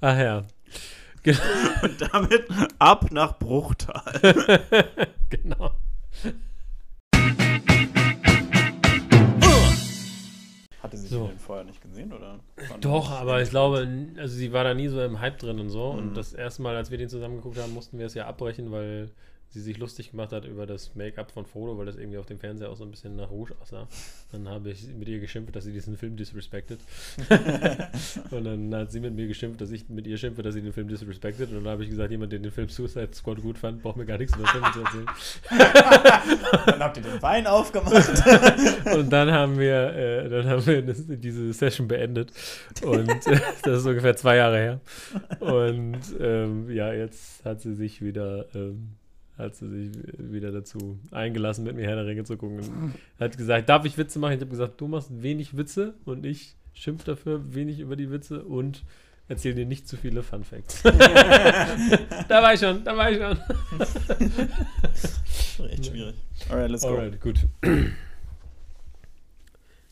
Ach 0.00 0.18
ja. 0.18 0.44
Und 1.82 2.12
damit 2.12 2.46
ab 2.78 3.10
nach 3.10 3.38
Bruchtal. 3.38 4.00
genau. 5.30 5.72
Hatte 10.80 10.96
sie 10.96 11.08
So. 11.08 11.26
den 11.26 11.38
vorher 11.40 11.64
nicht 11.64 11.80
gesehen, 11.82 12.12
oder? 12.12 12.38
Doch, 12.80 13.10
aber 13.10 13.42
ich 13.42 13.50
glaube, 13.50 13.88
also 14.18 14.36
sie 14.36 14.52
war 14.52 14.62
da 14.62 14.74
nie 14.74 14.86
so 14.86 15.02
im 15.02 15.18
Hype 15.18 15.38
drin 15.38 15.58
und 15.58 15.70
so. 15.70 15.92
Mhm. 15.94 15.98
Und 15.98 16.16
das 16.16 16.32
erste 16.32 16.62
Mal, 16.62 16.76
als 16.76 16.92
wir 16.92 16.98
den 16.98 17.08
zusammen 17.08 17.36
geguckt 17.36 17.58
haben, 17.58 17.74
mussten 17.74 17.98
wir 17.98 18.06
es 18.06 18.14
ja 18.14 18.28
abbrechen, 18.28 18.70
weil 18.70 19.10
sie 19.56 19.62
sich 19.62 19.78
lustig 19.78 20.10
gemacht 20.10 20.32
hat 20.32 20.44
über 20.44 20.66
das 20.66 20.94
Make-up 20.94 21.30
von 21.30 21.46
Frodo, 21.46 21.78
weil 21.78 21.86
das 21.86 21.96
irgendwie 21.96 22.18
auf 22.18 22.26
dem 22.26 22.38
Fernseher 22.38 22.70
auch 22.70 22.76
so 22.76 22.84
ein 22.84 22.90
bisschen 22.90 23.16
nach 23.16 23.30
Rouge 23.30 23.54
aussah. 23.60 23.88
Dann 24.30 24.48
habe 24.48 24.70
ich 24.70 24.86
mit 24.88 25.08
ihr 25.08 25.18
geschimpft, 25.18 25.56
dass 25.56 25.64
sie 25.64 25.72
diesen 25.72 25.96
Film 25.96 26.16
disrespected. 26.16 26.78
und 28.30 28.44
dann 28.44 28.74
hat 28.74 28.92
sie 28.92 29.00
mit 29.00 29.14
mir 29.14 29.26
geschimpft, 29.26 29.60
dass 29.60 29.70
ich 29.70 29.88
mit 29.88 30.06
ihr 30.06 30.18
schimpfe, 30.18 30.42
dass 30.42 30.54
sie 30.54 30.60
den 30.60 30.74
Film 30.74 30.88
disrespected. 30.88 31.48
Und 31.50 31.64
dann 31.64 31.72
habe 31.72 31.84
ich 31.84 31.90
gesagt, 31.90 32.10
jemand, 32.10 32.32
der 32.32 32.40
den 32.40 32.52
Film 32.52 32.68
Suicide 32.68 33.08
Squad 33.14 33.40
gut 33.40 33.56
fand, 33.56 33.82
braucht 33.82 33.96
mir 33.96 34.04
gar 34.04 34.18
nichts 34.18 34.36
über 34.36 34.46
Filme 34.46 34.70
zu 34.72 34.80
erzählen. 34.80 35.06
Dann 36.66 36.80
habt 36.80 36.96
ihr 36.98 37.02
den 37.02 37.22
Wein 37.22 37.46
aufgemacht. 37.46 37.94
Und 38.94 39.10
dann 39.10 39.30
haben 39.32 39.58
wir, 39.58 39.94
äh, 39.94 40.28
dann 40.28 40.46
haben 40.46 40.66
wir 40.66 40.82
das, 40.82 41.04
diese 41.06 41.52
Session 41.52 41.88
beendet. 41.88 42.32
Und 42.82 43.08
äh, 43.26 43.40
das 43.62 43.80
ist 43.80 43.86
ungefähr 43.86 44.16
zwei 44.16 44.36
Jahre 44.36 44.58
her. 44.58 44.80
Und 45.40 45.98
ähm, 46.20 46.70
ja, 46.70 46.92
jetzt 46.92 47.44
hat 47.44 47.60
sie 47.60 47.74
sich 47.74 48.02
wieder, 48.02 48.46
ähm, 48.54 48.96
hat 49.38 49.54
sie 49.54 49.68
sich 49.68 49.92
wieder 50.18 50.50
dazu 50.50 50.98
eingelassen, 51.10 51.64
mit 51.64 51.76
mir 51.76 51.86
Herr 51.86 51.96
der 51.96 52.06
Ringe 52.06 52.24
zu 52.24 52.36
gucken. 52.36 52.58
Und 52.58 52.94
hat 53.20 53.36
gesagt, 53.36 53.68
darf 53.68 53.84
ich 53.84 53.98
Witze 53.98 54.18
machen? 54.18 54.34
Ich 54.34 54.40
habe 54.40 54.50
gesagt, 54.50 54.80
du 54.80 54.88
machst 54.88 55.10
wenig 55.22 55.56
Witze 55.56 55.94
und 56.04 56.24
ich 56.24 56.56
schimpf 56.72 57.04
dafür 57.04 57.54
wenig 57.54 57.80
über 57.80 57.96
die 57.96 58.10
Witze 58.10 58.42
und 58.44 58.82
erzähl 59.28 59.54
dir 59.54 59.66
nicht 59.66 59.88
zu 59.88 59.96
viele 59.96 60.22
Fun 60.22 60.44
Facts. 60.44 60.82
da 62.28 62.42
war 62.42 62.54
ich 62.54 62.60
schon, 62.60 62.84
da 62.84 62.96
war 62.96 63.10
ich 63.10 63.18
schon. 63.18 63.38
Echt 65.70 65.86
schwierig. 65.86 66.14
Alright, 66.48 66.70
let's 66.70 66.82
go. 66.82 66.88
Alright, 66.88 67.20
gut. 67.20 67.40